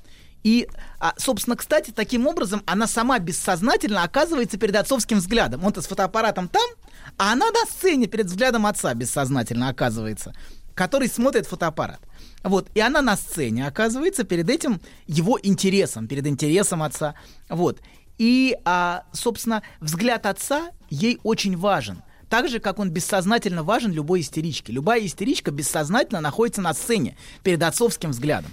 И, 0.45 0.69
а, 1.01 1.15
собственно, 1.19 1.57
кстати, 1.57 1.91
таким 1.91 2.27
образом 2.27 2.63
она 2.67 2.87
сама 2.87 3.19
бессознательно 3.19 4.03
оказывается 4.03 4.57
перед 4.59 4.77
отцовским 4.77 5.19
взглядом. 5.19 5.65
Он-то 5.65 5.83
с 5.83 5.87
фотоаппаратом 5.87 6.49
там, 6.49 6.69
а 7.17 7.33
она 7.33 7.51
на 7.51 7.65
сцене 7.69 8.07
перед 8.07 8.27
взглядом 8.27 8.67
отца 8.67 8.95
бессознательно 8.95 9.69
оказывается, 9.69 10.35
который 10.75 11.09
смотрит 11.09 11.47
фотоаппарат. 11.47 12.01
Вот, 12.45 12.69
и 12.75 12.81
она 12.81 13.03
на 13.03 13.17
сцене 13.17 13.67
оказывается 13.67 14.23
перед 14.23 14.49
этим 14.49 14.81
его 15.07 15.39
интересом, 15.43 16.07
перед 16.07 16.27
интересом 16.27 16.83
отца. 16.83 17.15
Вот. 17.49 17.81
И, 18.19 18.57
а, 18.65 19.05
собственно, 19.13 19.63
взгляд 19.81 20.27
отца 20.27 20.71
ей 20.91 21.19
очень 21.23 21.57
важен. 21.57 22.03
Так 22.29 22.49
же, 22.49 22.59
как 22.59 22.79
он 22.79 22.91
бессознательно 22.91 23.63
важен 23.63 23.91
любой 23.93 24.21
истеричке. 24.21 24.73
Любая 24.73 25.05
истеричка 25.07 25.51
бессознательно 25.51 26.21
находится 26.21 26.61
на 26.61 26.75
сцене 26.75 27.17
перед 27.43 27.63
отцовским 27.63 28.11
взглядом. 28.11 28.51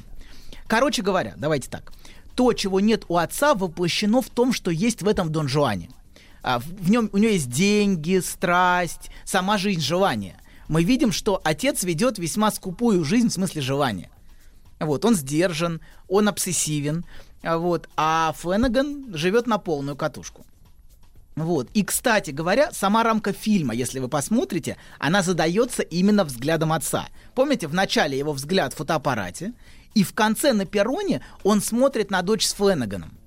Короче 0.67 1.01
говоря, 1.01 1.33
давайте 1.37 1.69
так. 1.69 1.91
То, 2.35 2.53
чего 2.53 2.79
нет 2.79 3.05
у 3.07 3.17
отца, 3.17 3.53
воплощено 3.53 4.21
в 4.21 4.29
том, 4.29 4.53
что 4.53 4.71
есть 4.71 5.01
в 5.01 5.07
этом 5.07 5.31
Дон 5.31 5.47
Жуане. 5.47 5.89
А, 6.41 6.59
в- 6.59 6.89
нем 6.89 7.09
у 7.11 7.17
него 7.17 7.31
есть 7.31 7.49
деньги, 7.49 8.19
страсть, 8.19 9.09
сама 9.25 9.57
жизнь 9.57 9.81
желания. 9.81 10.39
Мы 10.67 10.83
видим, 10.83 11.11
что 11.11 11.41
отец 11.43 11.83
ведет 11.83 12.17
весьма 12.17 12.51
скупую 12.51 13.03
жизнь 13.03 13.29
в 13.29 13.33
смысле 13.33 13.61
желания. 13.61 14.09
Вот, 14.79 15.05
он 15.05 15.15
сдержан, 15.15 15.81
он 16.07 16.27
обсессивен, 16.27 17.05
вот, 17.45 17.87
а 17.95 18.33
Феннеган 18.37 19.13
живет 19.13 19.47
на 19.47 19.57
полную 19.57 19.95
катушку. 19.95 20.45
Вот. 21.35 21.69
И, 21.73 21.83
кстати 21.83 22.31
говоря, 22.31 22.71
сама 22.71 23.03
рамка 23.03 23.33
фильма, 23.33 23.73
если 23.73 23.99
вы 23.99 24.07
посмотрите, 24.07 24.77
она 24.99 25.21
задается 25.21 25.83
именно 25.83 26.23
взглядом 26.23 26.71
отца. 26.71 27.07
Помните, 27.33 27.67
в 27.67 27.73
начале 27.73 28.17
его 28.17 28.31
взгляд 28.31 28.73
в 28.73 28.77
фотоаппарате, 28.77 29.53
и 29.93 30.03
в 30.03 30.13
конце 30.13 30.53
на 30.53 30.65
перроне 30.65 31.21
он 31.43 31.61
смотрит 31.61 32.09
на 32.09 32.21
дочь 32.21 32.45
с 32.45 32.53
Фленаганом. 32.53 33.17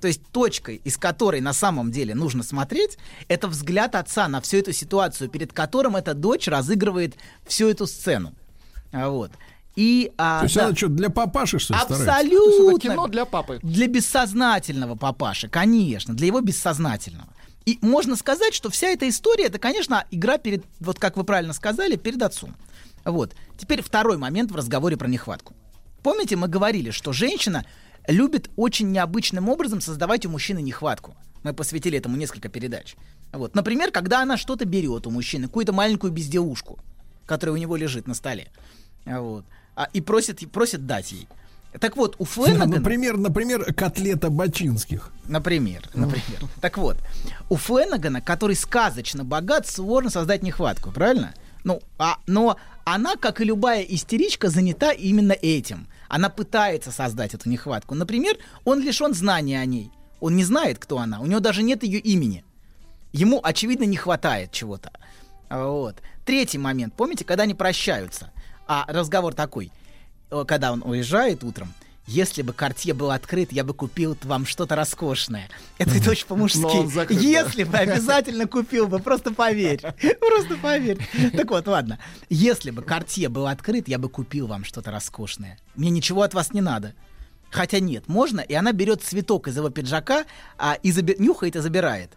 То 0.00 0.08
есть 0.08 0.22
точкой, 0.30 0.80
из 0.84 0.96
которой 0.96 1.40
на 1.40 1.52
самом 1.52 1.90
деле 1.90 2.14
нужно 2.14 2.42
смотреть, 2.42 2.98
это 3.26 3.48
взгляд 3.48 3.96
отца 3.96 4.28
на 4.28 4.40
всю 4.40 4.58
эту 4.58 4.72
ситуацию, 4.72 5.28
перед 5.28 5.52
которым 5.52 5.96
эта 5.96 6.14
дочь 6.14 6.46
разыгрывает 6.46 7.16
всю 7.46 7.68
эту 7.68 7.86
сцену. 7.86 8.32
Вот. 8.92 9.32
И, 9.78 10.10
а, 10.18 10.40
То 10.40 10.44
есть 10.46 10.56
да. 10.56 10.66
она 10.66 10.74
что, 10.74 10.88
для 10.88 11.08
папаши, 11.08 11.60
что 11.60 11.72
ли, 11.74 11.78
старается? 11.78 12.12
Абсолютно. 12.12 12.70
Это 12.70 12.80
кино 12.80 13.06
для 13.06 13.24
папы. 13.24 13.60
Для 13.62 13.86
бессознательного 13.86 14.96
папаши, 14.96 15.48
конечно, 15.48 16.14
для 16.14 16.26
его 16.26 16.40
бессознательного. 16.40 17.28
И 17.64 17.78
можно 17.80 18.16
сказать, 18.16 18.54
что 18.54 18.70
вся 18.70 18.88
эта 18.88 19.08
история, 19.08 19.44
это, 19.44 19.60
конечно, 19.60 20.04
игра 20.10 20.38
перед, 20.38 20.64
вот 20.80 20.98
как 20.98 21.16
вы 21.16 21.22
правильно 21.22 21.52
сказали, 21.52 21.94
перед 21.94 22.20
отцом. 22.24 22.56
Вот. 23.04 23.36
Теперь 23.56 23.80
второй 23.80 24.16
момент 24.16 24.50
в 24.50 24.56
разговоре 24.56 24.96
про 24.96 25.06
нехватку. 25.06 25.54
Помните, 26.02 26.34
мы 26.34 26.48
говорили, 26.48 26.90
что 26.90 27.12
женщина 27.12 27.64
любит 28.08 28.50
очень 28.56 28.90
необычным 28.90 29.48
образом 29.48 29.80
создавать 29.80 30.26
у 30.26 30.28
мужчины 30.28 30.60
нехватку. 30.60 31.14
Мы 31.44 31.52
посвятили 31.52 31.96
этому 31.96 32.16
несколько 32.16 32.48
передач. 32.48 32.96
Вот. 33.32 33.54
Например, 33.54 33.92
когда 33.92 34.22
она 34.22 34.38
что-то 34.38 34.64
берет 34.64 35.06
у 35.06 35.10
мужчины, 35.10 35.46
какую-то 35.46 35.72
маленькую 35.72 36.12
безделушку, 36.12 36.80
которая 37.26 37.54
у 37.54 37.58
него 37.58 37.76
лежит 37.76 38.08
на 38.08 38.14
столе, 38.14 38.50
вот, 39.06 39.44
а, 39.78 39.88
и 39.92 40.00
просит, 40.00 40.42
и 40.42 40.46
просит 40.46 40.86
дать 40.86 41.12
ей. 41.12 41.28
Так 41.78 41.96
вот, 41.96 42.16
у 42.18 42.24
Фленагана... 42.24 42.78
Например, 42.78 43.16
например, 43.16 43.72
котлета 43.74 44.28
бочинских. 44.28 45.12
Например, 45.28 45.88
например. 45.94 46.40
Так 46.60 46.78
вот, 46.78 46.96
у 47.48 47.54
Фленагана, 47.54 48.20
который 48.20 48.56
сказочно 48.56 49.22
богат, 49.22 49.68
сложно 49.68 50.10
создать 50.10 50.42
нехватку, 50.42 50.90
правильно? 50.90 51.32
Ну, 51.62 51.80
а, 51.96 52.18
но 52.26 52.56
она, 52.84 53.14
как 53.14 53.40
и 53.40 53.44
любая 53.44 53.82
истеричка, 53.82 54.48
занята 54.48 54.90
именно 54.90 55.32
этим. 55.32 55.86
Она 56.08 56.28
пытается 56.28 56.90
создать 56.90 57.34
эту 57.34 57.48
нехватку. 57.48 57.94
Например, 57.94 58.36
он 58.64 58.80
лишен 58.80 59.14
знания 59.14 59.60
о 59.60 59.64
ней. 59.64 59.92
Он 60.18 60.34
не 60.34 60.42
знает, 60.42 60.80
кто 60.80 60.98
она. 60.98 61.20
У 61.20 61.26
него 61.26 61.38
даже 61.38 61.62
нет 61.62 61.84
ее 61.84 62.00
имени. 62.00 62.44
Ему, 63.12 63.38
очевидно, 63.44 63.84
не 63.84 63.96
хватает 63.96 64.50
чего-то. 64.50 64.90
Вот. 65.48 66.02
Третий 66.24 66.58
момент. 66.58 66.94
Помните, 66.94 67.24
когда 67.24 67.44
они 67.44 67.54
прощаются? 67.54 68.32
А 68.68 68.84
разговор 68.86 69.34
такой. 69.34 69.72
Когда 70.46 70.72
он 70.72 70.82
уезжает 70.84 71.42
утром, 71.42 71.72
если 72.06 72.40
бы 72.42 72.52
Картье 72.52 72.94
был 72.94 73.10
открыт, 73.10 73.50
я 73.52 73.64
бы 73.64 73.74
купил 73.74 74.16
вам 74.22 74.46
что-то 74.46 74.76
роскошное. 74.76 75.48
Это 75.76 75.96
это 75.96 76.10
очень 76.10 76.26
по-мужски. 76.26 76.86
закрыт, 76.86 77.18
да. 77.18 77.24
Если 77.26 77.64
бы 77.64 77.76
обязательно 77.76 78.46
купил 78.46 78.88
бы, 78.88 78.98
просто 78.98 79.32
поверь. 79.32 79.80
Просто 80.20 80.56
поверь. 80.56 80.98
Так 81.36 81.50
вот, 81.50 81.66
ладно. 81.66 81.98
Если 82.30 82.70
бы 82.70 82.82
Картье 82.82 83.28
был 83.28 83.46
открыт, 83.46 83.88
я 83.88 83.98
бы 83.98 84.08
купил 84.08 84.46
вам 84.46 84.64
что-то 84.64 84.90
роскошное. 84.90 85.58
Мне 85.74 85.90
ничего 85.90 86.22
от 86.22 86.32
вас 86.32 86.52
не 86.52 86.60
надо. 86.62 86.94
Хотя 87.50 87.78
нет, 87.78 88.08
можно, 88.08 88.40
и 88.40 88.54
она 88.54 88.72
берет 88.72 89.02
цветок 89.02 89.48
из 89.48 89.56
его 89.56 89.70
пиджака, 89.70 90.24
а, 90.58 90.74
и 90.82 90.90
заби- 90.92 91.16
нюхает 91.18 91.56
и 91.56 91.60
забирает. 91.60 92.12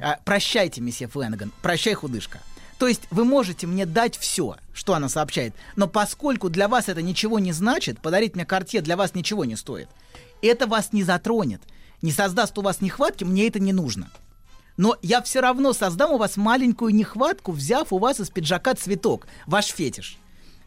А, 0.00 0.18
прощайте, 0.24 0.80
месье 0.80 1.08
Фленаган, 1.08 1.52
прощай, 1.62 1.94
худышка. 1.94 2.40
То 2.78 2.88
есть 2.88 3.02
вы 3.10 3.24
можете 3.24 3.66
мне 3.66 3.86
дать 3.86 4.16
все, 4.16 4.56
что 4.72 4.94
она 4.94 5.08
сообщает, 5.08 5.54
но 5.76 5.86
поскольку 5.86 6.48
для 6.48 6.68
вас 6.68 6.88
это 6.88 7.02
ничего 7.02 7.38
не 7.38 7.52
значит, 7.52 8.00
подарить 8.00 8.34
мне 8.34 8.44
картье 8.44 8.80
для 8.80 8.96
вас 8.96 9.14
ничего 9.14 9.44
не 9.44 9.56
стоит. 9.56 9.88
Это 10.42 10.66
вас 10.66 10.92
не 10.92 11.02
затронет, 11.02 11.62
не 12.02 12.12
создаст 12.12 12.58
у 12.58 12.62
вас 12.62 12.80
нехватки, 12.80 13.24
мне 13.24 13.46
это 13.46 13.60
не 13.60 13.72
нужно. 13.72 14.10
Но 14.76 14.96
я 15.02 15.22
все 15.22 15.40
равно 15.40 15.72
создам 15.72 16.12
у 16.12 16.18
вас 16.18 16.36
маленькую 16.36 16.94
нехватку, 16.94 17.52
взяв 17.52 17.92
у 17.92 17.98
вас 17.98 18.18
из 18.18 18.30
пиджака 18.30 18.74
цветок, 18.74 19.26
ваш 19.46 19.66
фетиш. 19.66 20.18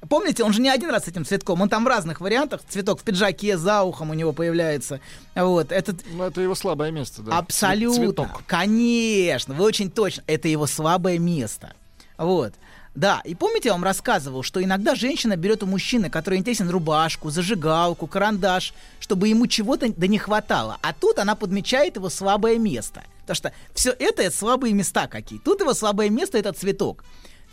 Помните, 0.10 0.44
он 0.44 0.54
же 0.54 0.62
не 0.62 0.70
один 0.70 0.92
раз 0.92 1.06
с 1.06 1.08
этим 1.08 1.26
цветком, 1.26 1.62
он 1.62 1.70
там 1.70 1.84
в 1.84 1.88
разных 1.88 2.22
вариантах, 2.22 2.62
цветок 2.70 3.02
в 3.02 3.04
пиджаке, 3.04 3.58
за 3.58 3.82
ухом 3.82 4.12
у 4.12 4.14
него 4.14 4.32
появляется. 4.32 5.02
Вот, 5.36 5.72
этот 5.72 6.06
Ну, 6.12 6.24
это 6.24 6.40
его 6.40 6.56
слабое 6.56 6.92
место, 6.92 7.24
да. 7.24 7.38
Абсолютно. 7.38 8.06
Цветок. 8.06 8.44
Конечно, 8.46 9.56
вы 9.56 9.66
очень 9.66 9.90
точно. 9.90 10.24
Это 10.28 10.48
его 10.48 10.68
слабое 10.68 11.18
место. 11.18 11.74
Вот. 12.18 12.54
Да, 12.96 13.22
и 13.24 13.36
помните, 13.36 13.70
я 13.70 13.74
вам 13.74 13.84
рассказывал, 13.84 14.42
что 14.42 14.64
иногда 14.64 14.96
женщина 14.96 15.36
берет 15.36 15.62
у 15.62 15.68
мужчины, 15.68 16.10
который 16.10 16.40
интересен, 16.40 16.68
рубашку, 16.68 17.30
зажигалку, 17.30 18.08
карандаш, 18.08 18.74
чтобы 19.00 19.28
ему 19.28 19.46
чего-то 19.46 19.94
да 19.96 20.08
не 20.08 20.18
хватало. 20.18 20.80
А 20.82 20.94
тут 20.94 21.20
она 21.20 21.36
подмечает 21.36 21.98
его 21.98 22.10
слабое 22.10 22.58
место. 22.58 23.04
Потому 23.22 23.36
что 23.36 23.54
все 23.76 23.92
это, 23.92 24.32
слабые 24.32 24.74
места 24.74 25.06
какие. 25.08 25.38
Тут 25.38 25.62
его 25.62 25.76
слабое 25.76 26.10
место 26.10 26.40
это 26.40 26.54
цветок. 26.54 27.04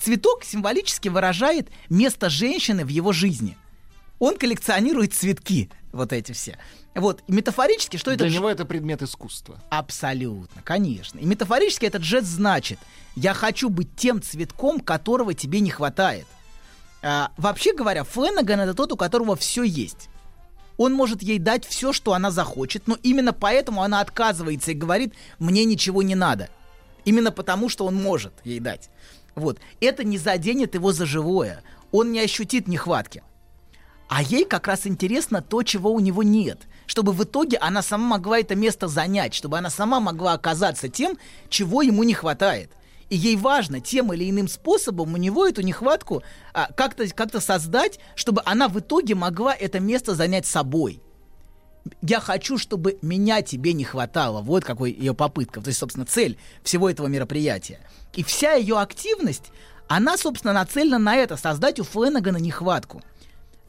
Цветок 0.00 0.44
символически 0.44 1.08
выражает 1.08 1.68
место 1.90 2.30
женщины 2.30 2.84
в 2.84 2.88
его 2.88 3.12
жизни. 3.12 3.58
Он 4.18 4.38
коллекционирует 4.38 5.12
цветки, 5.12 5.70
вот 5.92 6.14
эти 6.14 6.32
все. 6.32 6.56
Вот, 6.94 7.22
и 7.26 7.32
метафорически, 7.32 7.96
что 7.96 8.12
это 8.12 8.24
Для 8.24 8.34
него 8.34 8.48
это 8.48 8.64
предмет 8.64 9.02
искусства. 9.02 9.60
Абсолютно, 9.70 10.62
конечно. 10.62 11.18
И 11.18 11.24
метафорически 11.24 11.86
этот 11.86 12.02
жест 12.02 12.26
значит, 12.26 12.78
я 13.16 13.34
хочу 13.34 13.68
быть 13.68 13.96
тем 13.96 14.22
цветком, 14.22 14.78
которого 14.80 15.34
тебе 15.34 15.60
не 15.60 15.70
хватает. 15.70 16.26
А, 17.02 17.32
вообще 17.36 17.74
говоря, 17.74 18.04
Фленаган 18.04 18.60
это 18.60 18.74
тот, 18.74 18.92
у 18.92 18.96
которого 18.96 19.34
все 19.34 19.64
есть. 19.64 20.08
Он 20.76 20.92
может 20.92 21.22
ей 21.22 21.38
дать 21.38 21.64
все, 21.64 21.92
что 21.92 22.14
она 22.14 22.30
захочет, 22.30 22.86
но 22.86 22.96
именно 23.02 23.32
поэтому 23.32 23.82
она 23.82 24.00
отказывается 24.00 24.70
и 24.70 24.74
говорит, 24.74 25.14
мне 25.38 25.64
ничего 25.64 26.02
не 26.02 26.14
надо. 26.14 26.48
Именно 27.04 27.32
потому, 27.32 27.68
что 27.68 27.86
он 27.86 27.96
может 27.96 28.32
ей 28.44 28.60
дать. 28.60 28.88
Вот. 29.34 29.58
Это 29.80 30.04
не 30.04 30.16
заденет 30.16 30.74
его 30.74 30.92
за 30.92 31.06
живое. 31.06 31.62
Он 31.92 32.12
не 32.12 32.20
ощутит 32.20 32.68
нехватки. 32.68 33.22
А 34.08 34.22
ей 34.22 34.44
как 34.44 34.66
раз 34.66 34.86
интересно 34.86 35.42
то, 35.42 35.62
чего 35.62 35.92
у 35.92 36.00
него 36.00 36.22
нет. 36.22 36.60
Чтобы 36.86 37.12
в 37.12 37.22
итоге 37.24 37.58
она 37.58 37.82
сама 37.82 38.16
могла 38.16 38.38
это 38.38 38.54
место 38.54 38.88
занять, 38.88 39.34
чтобы 39.34 39.58
она 39.58 39.70
сама 39.70 40.00
могла 40.00 40.34
оказаться 40.34 40.88
тем, 40.88 41.18
чего 41.48 41.82
ему 41.82 42.02
не 42.02 42.14
хватает. 42.14 42.70
И 43.10 43.16
ей 43.16 43.36
важно 43.36 43.80
тем 43.80 44.12
или 44.12 44.28
иным 44.28 44.48
способом 44.48 45.14
у 45.14 45.16
него 45.16 45.46
эту 45.46 45.62
нехватку 45.62 46.22
а, 46.52 46.72
как-то 46.72 47.06
как 47.08 47.30
создать, 47.42 47.98
чтобы 48.14 48.42
она 48.44 48.68
в 48.68 48.78
итоге 48.78 49.14
могла 49.14 49.54
это 49.54 49.78
место 49.80 50.14
занять 50.14 50.46
собой. 50.46 51.00
Я 52.00 52.20
хочу, 52.20 52.56
чтобы 52.56 52.98
меня 53.02 53.42
тебе 53.42 53.74
не 53.74 53.84
хватало. 53.84 54.40
Вот 54.40 54.64
какой 54.64 54.90
ее 54.90 55.14
попытка. 55.14 55.60
То 55.60 55.68
есть, 55.68 55.80
собственно, 55.80 56.06
цель 56.06 56.38
всего 56.62 56.88
этого 56.88 57.08
мероприятия. 57.08 57.80
И 58.14 58.22
вся 58.22 58.54
ее 58.54 58.78
активность, 58.78 59.52
она, 59.86 60.16
собственно, 60.16 60.54
нацелена 60.54 60.98
на 60.98 61.16
это, 61.16 61.36
создать 61.36 61.78
у 61.80 61.84
Фленагана 61.84 62.38
нехватку. 62.38 63.02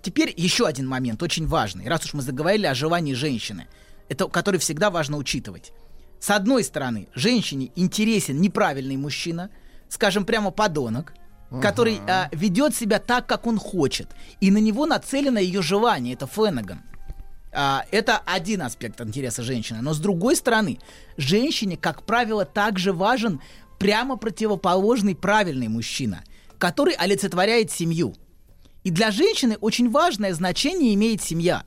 Теперь 0.06 0.32
еще 0.38 0.68
один 0.68 0.88
момент, 0.88 1.24
очень 1.24 1.48
важный, 1.48 1.88
раз 1.88 2.06
уж 2.06 2.14
мы 2.14 2.22
заговорили 2.22 2.68
о 2.68 2.76
желании 2.76 3.16
женщины, 3.16 3.66
это, 4.08 4.28
который 4.28 4.60
всегда 4.60 4.92
важно 4.92 5.18
учитывать. 5.18 5.74
С 6.20 6.30
одной 6.30 6.64
стороны, 6.64 7.08
женщине 7.16 7.72
интересен 7.76 8.40
неправильный 8.40 8.98
мужчина, 8.98 9.50
скажем, 9.90 10.24
прямо 10.24 10.52
подонок, 10.52 11.16
который 11.60 12.00
а, 12.08 12.30
ведет 12.32 12.76
себя 12.76 13.00
так, 13.00 13.26
как 13.26 13.48
он 13.48 13.58
хочет, 13.58 14.08
и 14.42 14.52
на 14.52 14.60
него 14.60 14.86
нацелено 14.86 15.40
ее 15.40 15.64
желание, 15.64 16.14
это 16.14 16.28
Фленаган. 16.28 16.84
А, 17.52 17.84
это 17.90 18.22
один 18.28 18.62
аспект 18.62 19.02
интереса 19.02 19.42
женщины. 19.42 19.82
Но 19.82 19.96
с 19.96 19.98
другой 19.98 20.36
стороны, 20.36 20.78
женщине, 21.18 21.78
как 21.78 22.04
правило, 22.04 22.46
также 22.46 22.94
важен 22.94 23.42
прямо 23.80 24.18
противоположный 24.18 25.16
правильный 25.16 25.68
мужчина, 25.68 26.24
который 26.60 26.94
олицетворяет 26.94 27.72
семью. 27.72 28.14
И 28.86 28.92
для 28.92 29.10
женщины 29.10 29.58
очень 29.60 29.90
важное 29.90 30.32
значение 30.34 30.94
имеет 30.94 31.20
семья. 31.20 31.64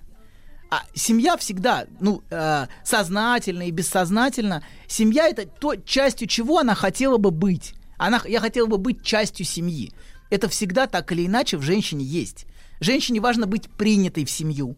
А 0.70 0.84
семья 0.94 1.37
всегда, 1.37 1.87
ну, 1.98 2.22
э, 2.30 2.66
сознательно 2.84 3.64
и 3.64 3.72
бессознательно, 3.72 4.62
семья 4.87 5.28
это 5.28 5.44
то, 5.44 5.75
частью 5.75 6.28
чего 6.28 6.58
она 6.58 6.76
хотела 6.76 7.16
бы 7.16 7.32
быть. 7.32 7.75
Она, 7.96 8.22
я 8.26 8.38
хотела 8.38 8.66
бы 8.66 8.78
быть 8.78 9.02
частью 9.02 9.44
семьи. 9.46 9.92
Это 10.30 10.48
всегда 10.48 10.87
так 10.87 11.10
или 11.10 11.26
иначе 11.26 11.56
в 11.56 11.62
женщине 11.62 12.04
есть. 12.04 12.46
Женщине 12.78 13.20
важно 13.20 13.48
быть 13.48 13.68
принятой 13.68 14.25
в 14.25 14.30
семью, 14.30 14.76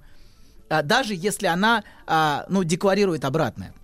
а, 0.70 0.82
даже 0.82 1.14
если 1.14 1.46
она, 1.46 1.84
а, 2.06 2.46
ну, 2.48 2.64
декларирует 2.64 3.26
обратное. 3.26 3.74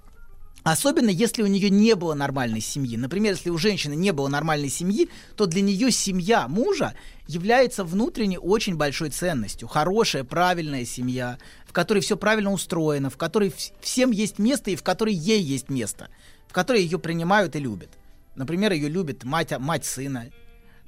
Особенно 0.67 1.11
если 1.11 1.45
у 1.45 1.47
нее 1.47 1.71
не 1.71 1.95
было 1.95 2.15
нормальной 2.15 2.61
семьи. 2.61 2.97
Например, 2.97 3.35
если 3.35 3.51
у 3.51 3.57
женщины 3.57 3.95
не 3.95 4.13
было 4.13 4.27
нормальной 4.27 4.69
семьи, 4.69 5.09
то 5.37 5.47
для 5.47 5.63
нее 5.63 5.93
семья 5.93 6.49
мужа 6.49 6.95
является 7.29 7.85
внутренне 7.85 8.41
очень 8.41 8.75
большой 8.75 9.11
ценностью. 9.11 9.69
Хорошая, 9.69 10.25
правильная 10.25 10.85
семья, 10.85 11.39
в 11.69 11.73
которой 11.73 12.01
все 12.01 12.17
правильно 12.17 12.53
устроено, 12.53 13.11
в 13.11 13.17
которой 13.17 13.51
вс- 13.51 13.71
всем 13.81 14.11
есть 14.11 14.41
место 14.41 14.73
и 14.73 14.75
в 14.75 14.83
которой 14.83 15.15
ей 15.15 15.41
есть 15.41 15.69
место, 15.69 16.09
в 16.49 16.53
которой 16.53 16.83
ее 16.83 16.99
принимают 16.99 17.55
и 17.55 17.61
любят. 17.61 17.91
Например, 18.35 18.73
ее 18.73 18.89
любит 18.89 19.23
мать, 19.23 19.57
мать 19.61 19.85
сына. 19.85 20.33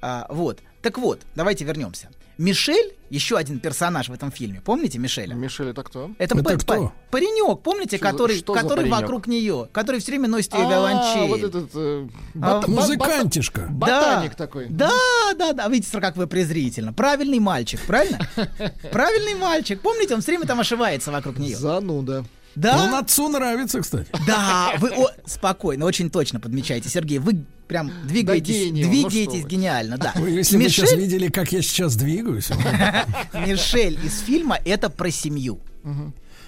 А, 0.01 0.27
вот. 0.29 0.59
Так 0.81 0.97
вот, 0.97 1.21
давайте 1.35 1.63
вернемся. 1.63 2.09
Мишель, 2.39 2.93
еще 3.09 3.35
один 3.37 3.59
персонаж 3.59 4.07
в 4.07 4.13
этом 4.13 4.31
фильме. 4.31 4.61
Помните 4.63 4.97
Мишеля? 4.97 5.33
Мишель, 5.33 5.67
это 5.71 5.83
кто? 5.83 6.09
Это, 6.17 6.37
Это 6.39 6.57
кто? 6.57 6.83
па- 6.85 6.93
паренек, 7.11 7.59
помните, 7.61 7.97
Что 7.97 8.05
за- 8.05 8.11
который, 8.13 8.37
что 8.37 8.53
за 8.53 8.59
который 8.61 8.89
вокруг 8.89 9.27
нее, 9.27 9.67
который 9.73 9.99
все 9.99 10.13
время 10.13 10.29
носит 10.29 10.53
ее 10.53 10.65
А, 10.65 10.69
виолончель. 10.69 11.27
вот 11.27 11.43
этот... 11.43 11.69
э, 11.75 12.07
А, 12.41 12.61
бот- 12.61 12.69
бот- 12.69 12.69
Музыкантишка. 12.69 13.67
Ботаник 13.69 14.31
Да. 14.31 14.37
такой. 14.37 14.67
Да, 14.69 14.89
да, 15.37 15.51
да. 15.51 15.67
Видите, 15.67 15.99
как 15.99 16.15
вы 16.15 16.27
презрительно. 16.27 16.93
Правильный 16.93 17.39
мальчик, 17.39 17.81
правильно? 17.85 18.19
Правильный 18.93 19.35
мальчик. 19.35 19.81
Помните, 19.81 20.15
он 20.15 20.21
все 20.21 20.31
время 20.31 20.45
там 20.47 20.61
ошивается 20.61 21.11
вокруг 21.11 21.37
нее. 21.39 21.57
Зануда. 21.57 22.23
Да, 22.59 22.83
Он 22.83 22.95
отцу 22.95 23.29
нравится, 23.29 23.81
кстати. 23.81 24.09
да. 24.27 24.73
Вы 24.79 24.89
о, 24.91 25.07
спокойно, 25.25 25.85
очень 25.85 26.09
точно 26.09 26.39
подмечаете, 26.39 26.89
Сергей. 26.89 27.19
Вы 27.19 27.45
прям 27.67 27.91
двигаетесь, 28.05 28.55
гений 28.55 28.83
он, 28.83 28.91
ну 28.91 28.93
двигаетесь 28.95 29.43
вы. 29.43 29.49
гениально, 29.49 29.97
да. 29.97 30.11
Вы, 30.15 30.31
если 30.31 30.57
бы 30.57 30.63
сейчас 30.69 30.91
Мишель, 30.91 30.99
видели, 30.99 31.27
как 31.29 31.51
я 31.51 31.61
сейчас 31.61 31.95
двигаюсь. 31.95 32.49
Мишель 33.33 33.97
из 34.03 34.19
фильма 34.19 34.57
это 34.65 34.89
про 34.89 35.09
семью. 35.11 35.59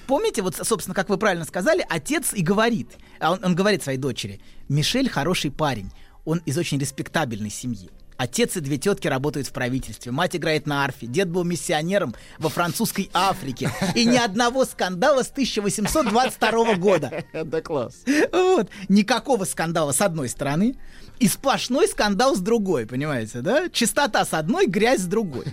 Помните, 0.07 0.41
вот, 0.41 0.55
собственно, 0.61 0.93
как 0.93 1.07
вы 1.09 1.17
правильно 1.17 1.45
сказали, 1.45 1.85
отец 1.87 2.33
и 2.33 2.41
говорит, 2.41 2.89
а 3.19 3.31
он, 3.31 3.39
он 3.43 3.55
говорит 3.55 3.81
своей 3.83 3.97
дочери, 3.97 4.41
Мишель 4.67 5.09
хороший 5.09 5.51
парень, 5.51 5.91
он 6.25 6.39
из 6.45 6.57
очень 6.57 6.77
респектабельной 6.79 7.49
семьи. 7.49 7.89
Отец 8.21 8.55
и 8.55 8.59
две 8.59 8.77
тетки 8.77 9.07
работают 9.07 9.47
в 9.47 9.51
правительстве. 9.51 10.11
Мать 10.11 10.35
играет 10.35 10.67
на 10.67 10.83
арфе. 10.83 11.07
Дед 11.07 11.27
был 11.27 11.43
миссионером 11.43 12.13
во 12.37 12.49
французской 12.49 13.09
Африке. 13.15 13.71
И 13.95 14.05
ни 14.05 14.15
одного 14.15 14.63
скандала 14.65 15.23
с 15.23 15.31
1822 15.31 16.75
года. 16.75 17.23
Да 17.33 17.61
класс. 17.61 18.03
Вот. 18.31 18.69
Никакого 18.89 19.45
скандала 19.45 19.91
с 19.91 20.01
одной 20.01 20.29
стороны. 20.29 20.75
И 21.17 21.27
сплошной 21.27 21.87
скандал 21.87 22.35
с 22.35 22.39
другой, 22.39 22.85
понимаете, 22.85 23.41
да? 23.41 23.69
Чистота 23.69 24.23
с 24.23 24.35
одной, 24.35 24.67
грязь 24.67 25.01
с 25.01 25.05
другой. 25.05 25.45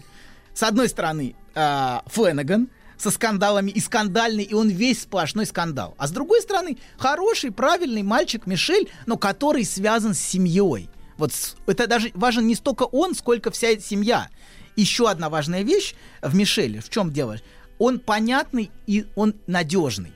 С 0.52 0.62
одной 0.62 0.90
стороны, 0.90 1.37
э, 1.54 1.98
Фленаган 2.08 2.68
со 2.98 3.10
скандалами 3.10 3.70
и 3.70 3.80
скандальный, 3.80 4.44
и 4.44 4.52
он 4.52 4.68
весь 4.68 5.04
сплошной 5.04 5.46
скандал. 5.46 5.94
А 5.96 6.06
с 6.06 6.10
другой 6.10 6.42
стороны, 6.42 6.76
хороший, 6.98 7.50
правильный 7.50 8.02
мальчик 8.02 8.46
Мишель, 8.46 8.90
но 9.06 9.16
который 9.16 9.64
связан 9.64 10.12
с 10.12 10.18
семьей. 10.18 10.90
Вот 11.18 11.32
это 11.66 11.87
даже 11.87 12.10
важен 12.14 12.46
не 12.46 12.54
столько 12.54 12.84
он, 12.84 13.14
сколько 13.14 13.50
вся 13.50 13.78
семья. 13.78 14.28
Еще 14.76 15.10
одна 15.10 15.28
важная 15.28 15.62
вещь 15.62 15.94
в 16.22 16.34
Мишеле. 16.34 16.80
В 16.80 16.88
чем 16.88 17.12
дело? 17.12 17.37
Он 17.78 17.98
понятный 17.98 18.70
и 18.87 19.06
он 19.16 19.34
надежный. 19.46 20.12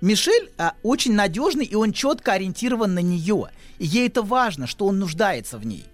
Мишель 0.00 0.50
а, 0.56 0.74
очень 0.82 1.14
надежный, 1.14 1.64
и 1.64 1.74
он 1.74 1.92
четко 1.92 2.32
ориентирован 2.32 2.94
на 2.94 3.00
нее. 3.00 3.50
И 3.78 3.86
ей 3.86 4.08
это 4.08 4.22
важно, 4.22 4.66
что 4.66 4.86
он 4.86 4.98
нуждается 4.98 5.58
в 5.58 5.66
ней. 5.66 5.84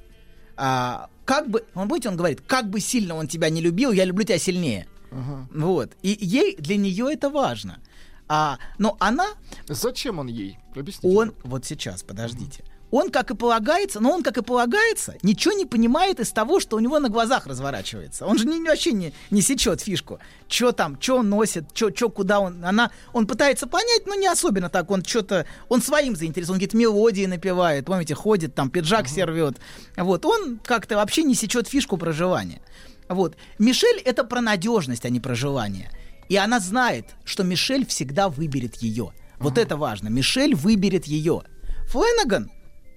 А, 0.56 1.10
как 1.24 1.50
бы, 1.50 1.64
он, 1.74 1.88
помните, 1.88 2.08
он 2.08 2.16
говорит, 2.16 2.40
как 2.40 2.70
бы 2.70 2.80
сильно 2.80 3.14
он 3.14 3.26
тебя 3.26 3.50
не 3.50 3.60
любил, 3.60 3.92
я 3.92 4.04
люблю 4.04 4.24
тебя 4.24 4.38
сильнее. 4.38 4.86
Вот. 5.10 5.92
И 6.02 6.16
ей, 6.20 6.56
для 6.56 6.76
нее 6.76 7.12
это 7.12 7.30
важно. 7.30 7.80
А, 8.28 8.58
но 8.78 8.96
она, 9.00 9.26
Зачем 9.68 10.18
он 10.18 10.26
ей? 10.26 10.58
Объясните. 10.74 11.08
он, 11.08 11.32
вот 11.42 11.64
сейчас, 11.64 12.02
подождите. 12.02 12.64
Он, 12.90 13.10
как 13.10 13.30
и 13.30 13.34
полагается, 13.34 14.00
но 14.00 14.10
он, 14.12 14.22
как 14.22 14.38
и 14.38 14.42
полагается, 14.42 15.16
ничего 15.22 15.54
не 15.54 15.66
понимает 15.66 16.20
из 16.20 16.30
того, 16.30 16.60
что 16.60 16.76
у 16.76 16.80
него 16.80 16.98
на 17.00 17.08
глазах 17.08 17.46
разворачивается. 17.46 18.26
Он 18.26 18.38
же 18.38 18.46
не, 18.46 18.60
вообще 18.60 18.92
не, 18.92 19.12
не 19.30 19.42
сечет 19.42 19.80
фишку. 19.80 20.20
Что 20.48 20.70
там, 20.70 20.96
что 21.00 21.18
он 21.18 21.28
носит, 21.28 21.64
что 21.74 22.08
куда 22.08 22.38
он... 22.38 22.64
Она, 22.64 22.92
он 23.12 23.26
пытается 23.26 23.66
понять, 23.66 24.06
но 24.06 24.14
не 24.14 24.28
особенно 24.28 24.68
так. 24.68 24.90
Он 24.90 25.04
что-то... 25.04 25.46
Он 25.68 25.82
своим 25.82 26.14
заинтересован. 26.14 26.60
Какие-то 26.60 26.76
мелодии 26.76 27.26
напевает. 27.26 27.86
Помните, 27.86 28.14
ходит, 28.14 28.54
там, 28.54 28.70
пиджак 28.70 29.08
сервет. 29.08 29.56
Вот. 29.96 30.24
Он 30.24 30.60
как-то 30.64 30.96
вообще 30.96 31.24
не 31.24 31.34
сечет 31.34 31.66
фишку 31.66 31.96
проживания. 31.96 32.62
Вот. 33.08 33.36
Мишель— 33.58 34.00
это 34.04 34.22
про 34.22 34.40
надежность, 34.40 35.04
а 35.04 35.08
не 35.08 35.18
про 35.18 35.34
желание. 35.34 35.90
И 36.28 36.36
она 36.36 36.60
знает, 36.60 37.16
что 37.24 37.42
Мишель 37.42 37.84
всегда 37.86 38.28
выберет 38.28 38.76
ее. 38.76 39.12
Вот 39.38 39.58
это 39.58 39.76
важно. 39.76 40.08
Мишель 40.08 40.54
выберет 40.54 41.06
ее. 41.06 41.42
Фленаган? 41.88 42.50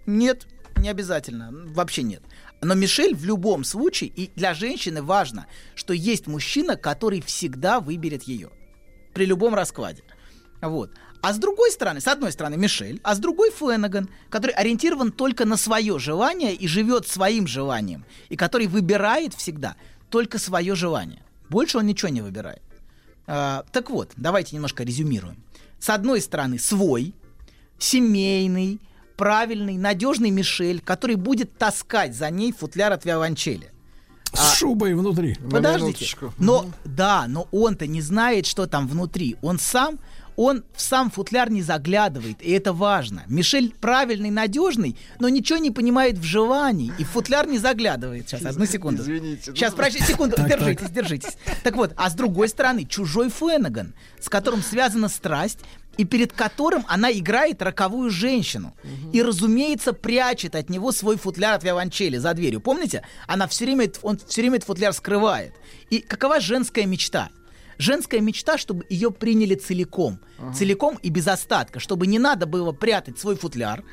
Нет, 0.09 0.47
не 0.77 0.89
обязательно. 0.89 1.51
Вообще 1.51 2.01
нет. 2.01 2.23
Но 2.61 2.73
Мишель 2.73 3.15
в 3.15 3.23
любом 3.25 3.63
случае, 3.63 4.09
и 4.09 4.31
для 4.35 4.53
женщины 4.53 5.03
важно, 5.03 5.45
что 5.75 5.93
есть 5.93 6.27
мужчина, 6.27 6.75
который 6.75 7.21
всегда 7.21 7.79
выберет 7.79 8.23
ее. 8.23 8.49
При 9.13 9.25
любом 9.25 9.53
раскладе. 9.53 10.03
Вот. 10.61 10.91
А 11.21 11.33
с 11.33 11.37
другой 11.37 11.71
стороны, 11.71 12.01
с 12.01 12.07
одной 12.07 12.31
стороны 12.31 12.57
Мишель, 12.57 12.99
а 13.03 13.13
с 13.13 13.19
другой 13.19 13.51
Фленаган, 13.51 14.09
который 14.29 14.51
ориентирован 14.51 15.11
только 15.11 15.45
на 15.45 15.57
свое 15.57 15.99
желание 15.99 16.55
и 16.55 16.67
живет 16.67 17.07
своим 17.07 17.45
желанием, 17.45 18.05
и 18.29 18.35
который 18.35 18.67
выбирает 18.67 19.33
всегда 19.33 19.75
только 20.09 20.39
свое 20.39 20.75
желание. 20.75 21.21
Больше 21.49 21.77
он 21.77 21.85
ничего 21.85 22.09
не 22.09 22.21
выбирает. 22.21 22.63
А, 23.27 23.63
так 23.71 23.89
вот, 23.89 24.11
давайте 24.15 24.55
немножко 24.55 24.83
резюмируем. 24.83 25.43
С 25.79 25.89
одной 25.89 26.21
стороны, 26.21 26.57
свой, 26.57 27.13
семейный, 27.77 28.79
правильный, 29.19 29.77
надежный 29.77 30.29
Мишель, 30.29 30.79
который 30.79 31.17
будет 31.17 31.57
таскать 31.57 32.15
за 32.15 32.29
ней 32.29 32.53
футляр 32.53 32.93
от 32.93 33.03
виолончели. 33.03 33.69
С 34.31 34.53
шубой 34.53 34.93
внутри. 34.93 35.35
Подождите. 35.35 35.83
минуточку. 35.83 36.33
Но 36.37 36.67
да, 36.85 37.25
но 37.27 37.47
он-то 37.51 37.85
не 37.85 38.01
знает, 38.01 38.45
что 38.45 38.65
там 38.65 38.87
внутри. 38.87 39.35
Он 39.41 39.59
сам, 39.59 39.99
он 40.37 40.63
в 40.73 40.81
сам 40.81 41.11
футляр 41.11 41.51
не 41.51 41.61
заглядывает, 41.61 42.41
и 42.41 42.51
это 42.51 42.71
важно. 42.71 43.23
Мишель 43.27 43.73
правильный, 43.81 44.29
надежный, 44.29 44.95
но 45.19 45.27
ничего 45.27 45.59
не 45.59 45.71
понимает 45.71 46.17
в 46.17 46.23
желании, 46.23 46.93
и 46.97 47.03
в 47.03 47.09
футляр 47.09 47.45
не 47.45 47.57
заглядывает. 47.57 48.29
Сейчас, 48.29 48.45
одну 48.45 48.65
секунду. 48.65 49.01
Извините. 49.03 49.51
Сейчас, 49.53 49.73
подожди, 49.73 49.99
секунду, 49.99 50.37
держитесь, 50.37 50.89
держитесь. 50.91 51.37
Так 51.63 51.75
вот, 51.75 51.91
а 51.97 52.09
с 52.09 52.13
другой 52.13 52.47
стороны, 52.47 52.85
чужой 52.85 53.29
Фленаган, 53.29 53.93
с 54.21 54.29
которым 54.29 54.61
связана 54.61 55.09
страсть, 55.09 55.59
и 55.99 56.05
перед 56.05 56.31
которым 56.31 56.85
она 56.87 57.11
играет 57.11 57.61
роковую 57.61 58.09
женщину. 58.09 58.73
И, 59.11 59.21
разумеется, 59.21 59.91
прячет 59.91 60.55
от 60.55 60.69
него 60.69 60.93
свой 60.93 61.17
футляр 61.17 61.55
от 61.55 61.63
виолончели 61.65 62.15
за 62.15 62.33
дверью. 62.33 62.61
Помните? 62.61 63.05
Она 63.27 63.49
все 63.49 63.65
время, 63.65 63.91
он 64.01 64.17
все 64.17 64.41
время 64.41 64.55
этот 64.55 64.67
футляр 64.67 64.93
скрывает. 64.93 65.55
И 65.89 65.99
какова 65.99 66.39
женская 66.39 66.85
мечта? 66.85 67.27
Женская 67.77 68.21
мечта, 68.21 68.57
чтобы 68.57 68.85
ее 68.89 69.11
приняли 69.11 69.55
целиком. 69.55 70.21
Целиком 70.55 70.97
и 71.03 71.09
без 71.09 71.27
остатка. 71.27 71.81
Чтобы 71.81 72.07
не 72.07 72.17
надо 72.17 72.45
было 72.45 72.71
прятать 72.71 73.19
свой 73.19 73.35
футляр. 73.35 73.83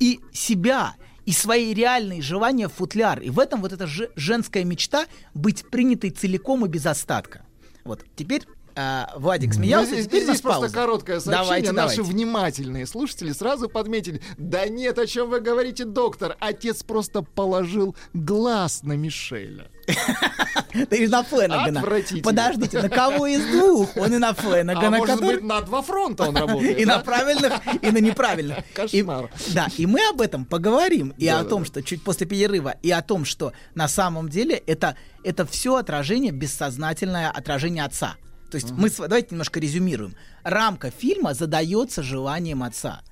И 0.00 0.18
себя, 0.32 0.96
и 1.24 1.30
свои 1.30 1.72
реальные 1.72 2.20
желания 2.20 2.66
в 2.66 2.72
футляр. 2.72 3.20
И 3.20 3.30
в 3.30 3.38
этом 3.38 3.60
вот 3.60 3.72
эта 3.72 3.86
же- 3.86 4.10
женская 4.16 4.64
мечта 4.64 5.06
быть 5.34 5.70
принятой 5.70 6.10
целиком 6.10 6.66
и 6.66 6.68
без 6.68 6.84
остатка. 6.84 7.46
Вот, 7.84 8.04
теперь 8.16 8.42
а, 8.76 9.12
Владик 9.16 9.50
Ну, 9.50 9.54
смеялся, 9.56 9.92
здесь 9.92 10.06
теперь 10.06 10.22
здесь 10.24 10.40
просто 10.40 10.62
пауза. 10.62 10.74
короткое 10.74 11.20
сообщение. 11.20 11.42
Давайте, 11.44 11.72
Наши 11.72 11.96
давайте. 11.96 12.12
внимательные 12.12 12.86
слушатели 12.86 13.32
сразу 13.32 13.68
подметили. 13.68 14.20
Да 14.36 14.66
нет, 14.68 14.98
о 14.98 15.06
чем 15.06 15.30
вы 15.30 15.40
говорите, 15.40 15.84
доктор. 15.84 16.36
Отец 16.40 16.82
просто 16.82 17.22
положил 17.22 17.94
глаз 18.12 18.82
на 18.82 18.94
Мишеля. 18.94 19.68
Ты 20.90 21.08
на 21.08 21.22
Фленагана. 21.22 21.82
Подождите, 22.22 22.80
на 22.82 22.88
кого 22.88 23.26
из 23.26 23.44
двух? 23.46 23.96
Он 23.96 24.12
и 24.14 24.18
на 24.18 24.30
А 24.30 24.34
Фленагана, 24.34 24.98
может 24.98 25.16
который- 25.16 25.34
быть, 25.36 25.44
на 25.44 25.60
два 25.60 25.82
фронта 25.82 26.24
он 26.24 26.36
работает. 26.36 26.78
и 26.80 26.84
да? 26.84 26.96
на 26.96 27.02
правильных, 27.04 27.52
и 27.82 27.90
на 27.90 27.98
неправильных. 27.98 28.58
Кошмар. 28.74 29.30
И- 29.46 29.52
да, 29.52 29.68
и 29.76 29.86
мы 29.86 30.00
об 30.10 30.20
этом 30.20 30.44
поговорим, 30.44 31.14
и 31.18 31.26
Да, 31.26 31.40
о 31.40 31.42
да, 31.44 31.48
том, 31.48 31.62
да. 31.62 31.66
что 31.66 31.82
чуть 31.82 32.02
после 32.02 32.26
перерыва, 32.26 32.74
и 32.82 32.90
о 32.90 33.02
том, 33.02 33.24
что 33.24 33.52
на 33.74 33.86
самом 33.88 34.28
деле 34.28 34.56
это, 34.66 34.96
это 35.22 35.46
все 35.46 35.76
отражение, 35.76 36.32
бессознательное 36.32 37.30
отражение 37.30 37.84
отца. 37.84 38.16
То 38.50 38.56
есть 38.56 38.70
мы, 38.72 38.88
с- 38.88 38.96
давайте 38.96 39.28
немножко 39.32 39.58
резюмируем. 39.60 40.14
Рамка 40.42 40.90
фильма 40.90 41.34
задается 41.34 42.02
желанием 42.02 42.62
отца. 42.62 43.02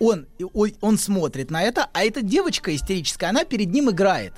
Он, 0.00 0.26
ой, 0.52 0.76
он 0.80 0.98
смотрит 0.98 1.50
на 1.50 1.62
это, 1.62 1.88
а 1.92 2.04
эта 2.04 2.20
девочка 2.22 2.74
истерическая, 2.74 3.30
она 3.30 3.44
перед 3.44 3.70
ним 3.70 3.90
играет. 3.90 4.34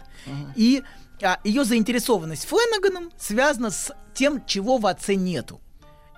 И 0.55 0.83
а, 1.22 1.38
ее 1.44 1.64
заинтересованность 1.64 2.44
Фленаганом 2.46 3.11
связана 3.18 3.70
с 3.70 3.92
тем, 4.14 4.44
чего 4.46 4.79
в 4.79 4.87
отце 4.87 5.14
нету. 5.14 5.61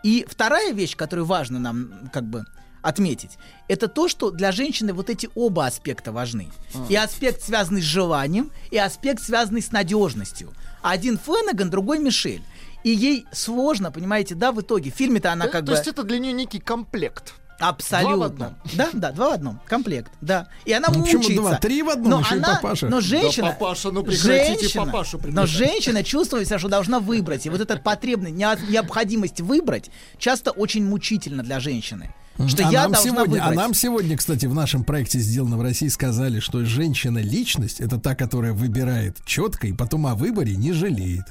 И 0.02 0.26
вторая 0.28 0.72
вещь, 0.72 0.96
которую 0.96 1.26
важно 1.26 1.58
нам 1.58 2.10
как 2.12 2.24
бы 2.24 2.44
отметить, 2.82 3.38
это 3.68 3.86
то, 3.88 4.08
что 4.08 4.30
для 4.30 4.50
женщины 4.52 4.92
вот 4.92 5.08
эти 5.08 5.30
оба 5.34 5.66
аспекта 5.66 6.10
важны. 6.12 6.48
И 6.88 6.96
аспект, 6.96 7.42
связанный 7.42 7.80
с 7.80 7.84
желанием, 7.84 8.50
и 8.70 8.76
аспект, 8.78 9.22
связанный 9.22 9.62
с 9.62 9.70
надежностью. 9.72 10.52
Один 10.82 11.16
Фленаган, 11.16 11.70
другой 11.70 12.00
Мишель. 12.00 12.42
И 12.84 12.90
ей 12.90 13.26
сложно, 13.32 13.90
понимаете, 13.92 14.34
да, 14.34 14.52
в 14.52 14.60
итоге. 14.60 14.90
В 14.90 14.94
фильме-то 14.94 15.32
она 15.32 15.46
То- 15.46 15.50
как 15.52 15.60
То 15.64 15.72
бы... 15.72 15.76
есть 15.78 15.86
это 15.88 16.02
для 16.02 16.18
нее 16.18 16.32
некий 16.32 16.58
комплект. 16.58 17.34
Абсолютно. 17.60 18.16
Два 18.16 18.16
в 18.16 18.22
одном. 18.32 18.54
Да, 18.74 18.88
да, 18.92 19.12
два 19.12 19.30
в 19.30 19.32
одном. 19.34 19.60
Комплект, 19.68 20.10
да. 20.20 20.48
И 20.64 20.72
она 20.72 20.88
Ну, 20.88 21.02
почему 21.02 21.18
мучается. 21.22 21.42
два? 21.48 21.58
Три 21.58 21.82
в 21.82 21.90
одном, 21.90 22.10
но 22.10 22.20
еще 22.20 22.34
и 22.34 22.38
она, 22.38 22.54
папаша. 22.56 22.88
Но 22.88 23.00
женщина... 23.00 23.46
Да, 23.48 23.52
папаша, 23.52 23.90
ну 23.92 24.02
прекратите 24.02 24.58
женщина- 24.62 24.86
папашу 24.86 25.16
Но 25.18 25.22
приглашать. 25.22 25.56
женщина 25.58 26.02
чувствует 26.02 26.48
себя, 26.48 26.58
что 26.58 26.66
должна 26.68 26.98
выбрать. 26.98 27.46
И 27.46 27.50
вот 27.50 27.60
эта 27.60 27.76
потребность, 27.76 28.34
нео- 28.34 28.58
необходимость 28.68 29.40
выбрать 29.40 29.90
часто 30.18 30.50
очень 30.50 30.84
мучительно 30.84 31.44
для 31.44 31.60
женщины. 31.60 32.12
Что 32.48 32.66
а, 32.66 32.70
я 32.72 32.82
нам 32.84 32.92
должна 32.92 33.10
сегодня, 33.12 33.22
а 33.22 33.44
выбрать. 33.44 33.56
нам 33.56 33.74
сегодня, 33.74 34.16
кстати, 34.16 34.46
в 34.46 34.54
нашем 34.54 34.82
проекте 34.82 35.20
«Сделано 35.20 35.56
в 35.58 35.62
России» 35.62 35.86
сказали, 35.88 36.40
что 36.40 36.64
женщина-личность— 36.64 37.80
это 37.80 37.98
та, 37.98 38.16
которая 38.16 38.54
выбирает 38.54 39.18
четко 39.24 39.66
и 39.68 39.72
потом 39.72 40.06
о 40.08 40.14
выборе 40.16 40.56
не 40.56 40.72
жалеет. 40.72 41.26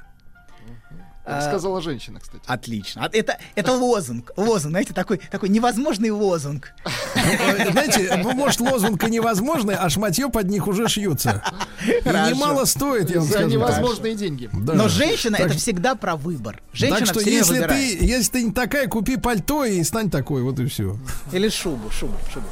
А, 1.31 1.39
Так 1.39 1.49
сказала 1.49 1.81
женщина, 1.81 2.19
кстати. 2.19 2.43
Отлично. 2.45 3.05
А 3.05 3.09
Это, 3.11 3.37
это 3.55 3.71
лозунг. 3.73 4.31
Лозунг, 4.35 4.71
знаете, 4.71 4.93
такой, 4.93 5.17
такой 5.17 5.49
невозможный 5.49 6.09
лозунг. 6.11 6.73
Знаете, 7.71 8.19
ну, 8.23 8.33
может, 8.33 8.59
лозунг 8.59 9.03
и 9.03 9.09
невозможный, 9.09 9.75
а 9.75 9.89
шматье 9.89 10.29
под 10.29 10.49
них 10.49 10.67
уже 10.67 10.87
Хорошо. 10.87 12.29
немало 12.35 12.65
стоит, 12.65 13.09
я 13.09 13.17
вам 13.19 13.25
За 13.27 13.33
скажу. 13.33 13.49
невозможные 13.49 14.15
деньги. 14.15 14.49
Но 14.51 14.87
женщина 14.89 15.35
это 15.37 15.53
всегда 15.55 15.95
про 15.95 16.15
выбор. 16.15 16.61
Женщина 16.73 16.99
Так 16.99 17.07
что 17.07 17.19
если 17.21 17.53
выбирает. 17.53 17.99
ты, 17.99 18.05
если 18.05 18.31
ты 18.31 18.43
не 18.43 18.51
такая, 18.51 18.87
купи 18.87 19.17
пальто 19.17 19.63
и 19.65 19.83
стань 19.83 20.09
такой, 20.09 20.41
вот 20.43 20.59
и 20.59 20.65
все. 20.65 20.97
Или 21.31 21.49
шубу, 21.49 21.89
шубу, 21.91 22.13
шубу. 22.33 22.45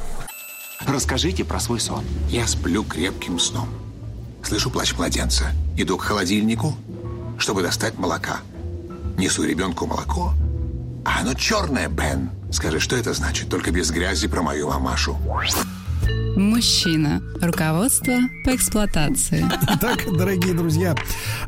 Расскажите 0.86 1.44
про 1.44 1.60
свой 1.60 1.80
сон. 1.80 2.04
Я 2.30 2.46
сплю 2.46 2.82
крепким 2.84 3.38
сном. 3.38 3.68
Слышу 4.42 4.70
плач 4.70 4.94
младенца. 4.94 5.52
Иду 5.76 5.98
к 5.98 6.02
холодильнику, 6.02 6.74
чтобы 7.38 7.62
достать 7.62 7.98
молока. 7.98 8.38
Несу 9.20 9.44
ребенку 9.44 9.86
молоко. 9.86 10.32
А 11.04 11.20
оно 11.20 11.34
черное, 11.34 11.88
Бен. 11.88 12.30
Скажи, 12.50 12.80
что 12.80 12.96
это 12.96 13.12
значит? 13.12 13.50
Только 13.50 13.70
без 13.70 13.90
грязи 13.90 14.26
про 14.28 14.40
мою 14.40 14.68
мамашу. 14.68 15.18
Мужчина. 16.36 17.22
Руководство 17.40 18.14
по 18.44 18.54
эксплуатации. 18.54 19.44
Итак, 19.76 20.04
дорогие 20.16 20.54
друзья, 20.54 20.94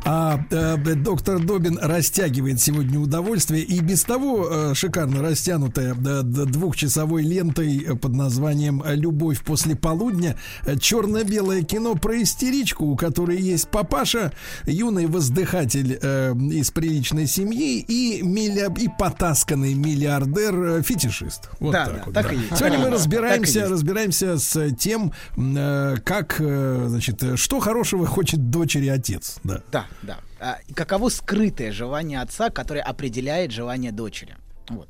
а, 0.05 0.39
а, 0.51 0.77
доктор 0.77 1.39
Добин 1.39 1.77
растягивает 1.79 2.59
сегодня 2.59 2.99
удовольствие 2.99 3.61
и 3.63 3.79
без 3.79 4.03
того 4.03 4.47
а, 4.49 4.73
шикарно 4.75 5.21
растянутая 5.21 5.93
да, 5.93 6.21
да, 6.23 6.45
двухчасовой 6.45 7.23
лентой 7.23 7.97
под 8.01 8.13
названием 8.13 8.83
«Любовь 8.85 9.41
после 9.43 9.75
полудня» 9.75 10.35
черно-белое 10.79 11.63
кино 11.63 11.95
про 11.95 12.21
истеричку, 12.21 12.85
у 12.85 12.95
которой 12.95 13.39
есть 13.39 13.69
папаша, 13.69 14.31
юный 14.65 15.05
воздыхатель 15.05 15.97
э, 16.01 16.33
из 16.51 16.71
приличной 16.71 17.27
семьи 17.27 17.79
и, 17.79 18.21
милли... 18.23 18.67
и 18.79 18.89
потасканный 18.99 19.73
миллиардер-фетишист. 19.73 21.49
Вот 21.59 21.71
Да, 21.71 21.85
так 21.85 21.95
да, 21.95 22.03
вот. 22.05 22.13
так 22.13 22.27
да. 22.27 22.33
и 22.33 22.37
есть. 22.37 22.57
Сегодня 22.57 22.77
мы 22.79 22.85
Так 22.85 22.93
разбираемся, 22.93 23.67
разбираемся 23.69 24.37
с 24.37 24.42
тем, 24.77 25.13
э, 25.37 25.95
как, 26.03 26.37
э, 26.39 26.85
значит, 26.87 27.23
э, 27.23 27.35
что 27.37 27.59
хорошего 27.59 28.05
хочет 28.05 28.49
дочери 28.49 28.87
отец. 28.87 29.39
Да. 29.43 29.61
Да, 29.71 29.85
да. 30.01 30.17
А, 30.39 30.57
каково 30.75 31.09
скрытое 31.09 31.71
желание 31.71 32.21
отца, 32.21 32.49
которое 32.49 32.81
определяет 32.81 33.51
желание 33.51 33.91
дочери. 33.91 34.35
Вот. 34.69 34.89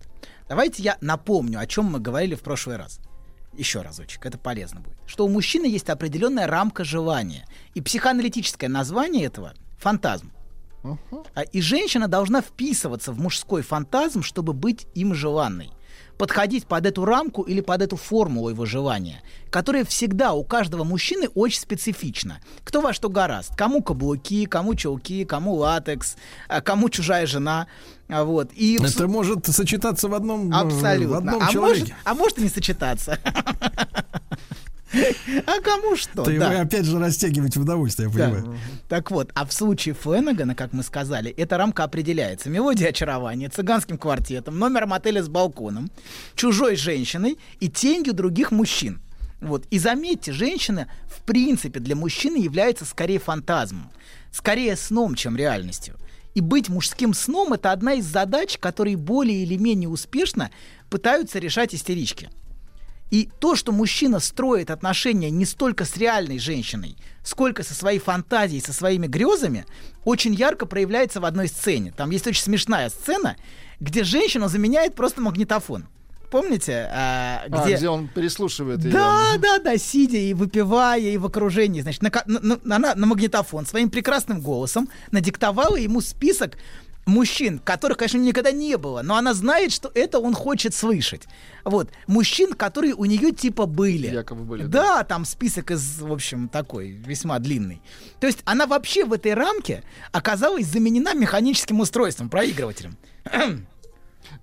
Давайте 0.49 0.83
я 0.83 0.97
напомню, 1.01 1.59
о 1.59 1.67
чем 1.67 1.85
мы 1.85 1.99
говорили 1.99 2.35
в 2.35 2.41
прошлый 2.41 2.77
раз. 2.77 2.99
Еще 3.53 3.81
разочек, 3.81 4.25
это 4.25 4.37
полезно 4.37 4.81
будет. 4.81 4.97
Что 5.05 5.25
у 5.25 5.29
мужчины 5.29 5.65
есть 5.65 5.89
определенная 5.89 6.47
рамка 6.47 6.83
желания. 6.83 7.45
И 7.75 7.81
психоаналитическое 7.81 8.69
название 8.69 9.25
этого— 9.25 9.53
фантазм. 9.77 10.31
А, 11.33 11.41
И 11.43 11.61
женщина 11.61 12.07
должна 12.07 12.41
вписываться 12.41 13.11
в 13.11 13.19
мужской 13.19 13.61
фантазм, 13.61 14.21
чтобы 14.21 14.53
быть 14.53 14.87
им 14.95 15.13
желанной. 15.13 15.71
Подходить 16.17 16.65
под 16.67 16.85
эту 16.85 17.05
рамку 17.05 17.41
или 17.41 17.59
под 17.61 17.81
эту 17.81 17.95
формулу 17.97 18.49
его 18.49 18.65
желания, 18.65 19.21
которая 19.49 19.83
всегда 19.83 20.33
у 20.33 20.43
каждого 20.43 20.83
мужчины 20.83 21.27
очень 21.29 21.59
специфична. 21.59 22.39
Кто 22.63 22.81
во 22.81 22.93
что 22.93 23.09
гораст. 23.09 23.55
Кому 23.57 23.81
каблуки, 23.81 24.45
кому 24.45 24.75
чулки, 24.75 25.25
кому 25.25 25.55
латекс, 25.55 26.15
а 26.47 26.61
кому 26.61 26.89
чужая 26.89 27.25
жена. 27.25 27.67
А, 28.09 28.23
Вот. 28.23 28.51
И 28.53 28.77
в 28.77 28.83
Это 28.83 29.07
может 29.07 29.47
сочетаться 29.47 30.07
в 30.07 30.13
одном, 30.13 30.51
э, 30.51 30.55
Абсолютно. 30.55 31.15
в 31.15 31.17
одном 31.17 31.35
а, 31.35 31.39
может, 31.39 31.51
человеке. 31.53 31.95
а 32.03 32.13
может 32.13 32.37
и 32.37 32.41
не 32.43 32.49
сочетаться. 32.49 33.17
А 35.45 35.59
кому 35.61 35.95
что? 35.95 36.23
Ты 36.23 36.39
да. 36.39 36.49
вы 36.49 36.55
опять 36.57 36.85
же 36.85 36.99
растягиваете 36.99 37.59
в 37.59 37.63
удовольствие, 37.63 38.09
я 38.11 38.17
Да. 38.17 38.29
понимаю. 38.35 38.59
Так 38.87 39.11
вот, 39.11 39.31
а 39.33 39.45
в 39.45 39.53
случае 39.53 39.95
Фленагана, 39.95 40.55
как 40.55 40.73
мы 40.73 40.83
сказали, 40.83 41.31
эта 41.31 41.57
рамка 41.57 41.83
определяется 41.83 42.49
мелодией 42.49 42.89
очарования, 42.89 43.49
цыганским 43.49 43.97
квартетом, 43.97 44.59
номером 44.59 44.93
отеля 44.93 45.23
с 45.23 45.27
балконом, 45.29 45.89
чужой 46.35 46.75
женщиной 46.75 47.37
и 47.59 47.69
тенью 47.69 48.13
других 48.13 48.51
мужчин. 48.51 49.01
Вот. 49.41 49.65
И 49.71 49.79
заметьте, 49.79 50.31
женщина 50.31 50.87
в 51.07 51.21
принципе 51.23 51.79
для 51.79 51.95
мужчины 51.95 52.37
является 52.37 52.85
скорее 52.85 53.19
фантазмом, 53.19 53.91
скорее 54.31 54.75
сном, 54.77 55.15
чем 55.15 55.35
реальностью. 55.35 55.95
И 56.33 56.41
быть 56.41 56.69
мужским 56.69 57.13
сном– 57.13 57.53
это 57.53 57.71
одна 57.71 57.93
из 57.93 58.05
задач, 58.05 58.57
которые 58.57 58.97
более 58.97 59.43
или 59.43 59.55
менее 59.57 59.89
успешно 59.89 60.49
пытаются 60.89 61.39
решать 61.39 61.75
истерички. 61.75 62.29
И 63.13 63.29
то, 63.39 63.55
что 63.55 63.71
мужчина 63.71 64.19
строит 64.19 64.71
отношения 64.71 65.29
не 65.29 65.45
столько 65.45 65.85
с 65.85 65.97
реальной 65.97 66.39
женщиной, 66.39 66.97
сколько 67.23 67.61
со 67.61 67.75
своей 67.75 67.99
фантазией, 67.99 68.59
со 68.59 68.73
своими 68.73 69.05
грезами, 69.05 69.67
очень 70.03 70.33
ярко 70.33 70.65
проявляется 70.65 71.21
в 71.21 71.25
одной 71.25 71.47
сцене. 71.47 71.93
Там 71.95 72.09
есть 72.09 72.25
очень 72.25 72.41
смешная 72.41 72.89
сцена, 72.89 73.35
где 73.79 74.03
женщину 74.03 74.47
заменяет 74.49 74.95
просто 74.95 75.21
магнитофон. 75.21 75.85
Помните, 76.31 76.89
а, 76.91 77.43
А, 77.51 77.65
где... 77.65 77.75
где 77.75 77.87
он 77.89 78.07
переслушивает 78.07 78.83
ее. 78.83 78.89
Да, 78.91 79.37
да, 79.37 79.59
да, 79.59 79.77
сидя 79.77 80.17
и 80.17 80.33
выпивая, 80.33 80.97
и 80.99 81.15
в 81.17 81.27
окружении, 81.27 81.81
значит, 81.81 82.01
на, 82.01 82.11
на- 82.25 82.39
на- 82.63 82.75
она 82.75 82.95
на 82.95 83.05
магнитофон 83.05 83.67
своим 83.67 83.91
прекрасным 83.91 84.41
голосом 84.41 84.89
надиктовала 85.11 85.75
ему 85.75 86.01
список 86.01 86.57
мужчин, 87.05 87.59
которых, 87.59 87.97
конечно, 87.97 88.17
никогда 88.17 88.51
не 88.51 88.77
было, 88.77 89.01
но 89.01 89.15
она 89.15 89.33
знает, 89.33 89.71
что 89.71 89.91
это 89.93 90.19
он 90.19 90.33
хочет 90.33 90.73
слышать. 90.73 91.23
Вот, 91.63 91.89
мужчин, 92.07 92.53
которые 92.53 92.93
у 92.93 93.05
нее 93.05 93.31
типа 93.31 93.65
были. 93.65 94.07
Якобы 94.07 94.43
были, 94.43 94.63
Да, 94.65 95.03
там 95.03 95.25
список 95.25 95.71
из, 95.71 95.99
в 95.99 96.11
общем, 96.11 96.49
такой, 96.49 96.91
весьма 96.91 97.39
длинный. 97.39 97.81
То 98.19 98.27
есть 98.27 98.39
она 98.45 98.65
вообще 98.65 99.05
в 99.05 99.13
этой 99.13 99.33
рамке 99.33 99.83
оказалась 100.11 100.65
заменена 100.67 101.13
механическим 101.13 101.79
устройством, 101.79 102.29
проигрывателем. 102.29 102.97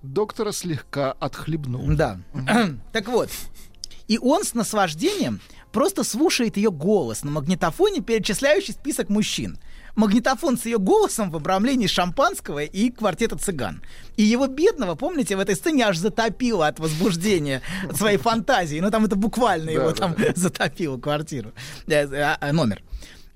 Доктора 0.01 0.51
слегка 0.51 1.11
отхлебнул. 1.13 1.85
Да. 1.95 2.19
так 2.91 3.07
вот. 3.07 3.29
И 4.07 4.17
он 4.17 4.43
с 4.43 4.53
наслаждением 4.53 5.39
просто 5.71 6.03
слушает 6.03 6.57
ее 6.57 6.71
голос 6.71 7.23
на 7.23 7.31
магнитофоне, 7.31 8.01
перечисляющий 8.01 8.73
список 8.73 9.09
мужчин. 9.09 9.57
Магнитофон 9.95 10.57
с 10.57 10.65
ее 10.65 10.77
голосом 10.77 11.31
в 11.31 11.35
обрамлении 11.35 11.87
шампанского 11.87 12.63
и 12.63 12.89
квартета 12.89 13.37
цыган. 13.37 13.81
И 14.17 14.23
его 14.23 14.47
бедного, 14.47 14.95
помните, 14.95 15.35
в 15.35 15.39
этой 15.39 15.55
сцене 15.55 15.85
аж 15.85 15.97
затопило 15.97 16.67
от 16.67 16.79
возбуждения 16.79 17.61
от 17.89 17.97
своей 17.97 18.17
фантазии. 18.17 18.79
Ну 18.79 18.91
там 18.91 19.05
это 19.05 19.15
буквально 19.15 19.69
его 19.69 19.91
там 19.91 20.15
затопило 20.35 20.97
квартиру, 20.97 21.51
э, 21.87 22.07
э, 22.07 22.37
э, 22.39 22.51
номер. 22.51 22.81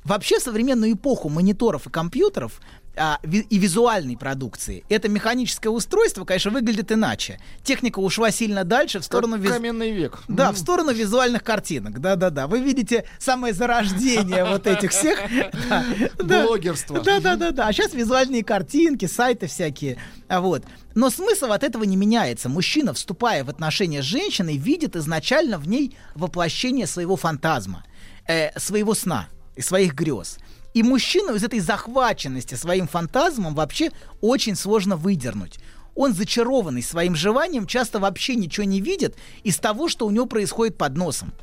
Вообще 0.03 0.39
современную 0.39 0.93
эпоху 0.93 1.29
мониторов 1.29 1.87
и 1.87 1.89
компьютеров 1.89 2.61
а, 2.97 3.19
ви- 3.23 3.45
и 3.49 3.57
визуальной 3.57 4.17
продукции 4.17 4.83
это 4.89 5.09
механическое 5.09 5.69
устройство, 5.69 6.25
конечно, 6.25 6.51
выглядит 6.51 6.91
иначе. 6.91 7.39
Техника 7.63 7.99
ушла 7.99 8.31
сильно 8.31 8.63
дальше 8.63 8.99
в 8.99 9.03
сторону 9.05 9.37
виз- 9.37 9.49
Каменный 9.51 9.91
век. 9.91 10.19
да, 10.27 10.51
в 10.51 10.57
сторону 10.57 10.91
визуальных 10.93 11.43
картинок. 11.43 11.99
Да-да-да. 11.99 12.47
Вы 12.47 12.61
видите 12.61 13.05
самое 13.19 13.53
зарождение 13.53 14.45
вот 14.45 14.67
этих 14.67 14.91
всех. 14.91 15.19
Да, 15.69 15.83
да. 16.17 16.43
Блогерство. 16.45 16.99
Да-да-да. 17.01 17.67
А 17.67 17.73
сейчас 17.73 17.93
визуальные 17.93 18.43
картинки, 18.43 19.05
сайты 19.05 19.47
всякие. 19.47 19.97
А 20.27 20.41
Вот. 20.41 20.63
Но 20.93 21.09
смысл 21.09 21.51
от 21.51 21.63
этого 21.63 21.83
не 21.83 21.95
меняется. 21.97 22.47
Мужчина, 22.49 22.93
вступая 22.93 23.43
в 23.43 23.49
отношения 23.49 24.01
с 24.01 24.05
женщиной, 24.05 24.57
видит 24.57 24.95
изначально 24.95 25.57
в 25.57 25.67
ней 25.67 25.97
воплощение 26.15 26.87
своего 26.87 27.15
фантазма, 27.17 27.83
э, 28.27 28.57
своего 28.59 28.93
сна 28.93 29.27
и 29.55 29.61
своих 29.61 29.93
грез. 29.93 30.37
И 30.75 30.83
мужчину 30.83 31.35
из 31.35 31.43
этой 31.43 31.61
захваченности 31.61 32.55
своим 32.55 32.85
фантазмом 32.85 33.55
вообще 33.55 33.91
очень 34.19 34.57
сложно 34.57 34.97
выдернуть. 34.97 35.57
Он, 35.95 36.13
зачарованный 36.13 36.83
своим 36.83 37.15
желанием, 37.15 37.65
часто 37.65 37.99
вообще 37.99 38.35
ничего 38.35 38.65
не 38.65 38.81
видит 38.81 39.15
из 39.43 39.57
того, 39.57 39.87
что 39.87 40.05
у 40.05 40.11
него 40.11 40.25
происходит 40.25 40.77
под 40.77 40.97
носом. 40.97 41.33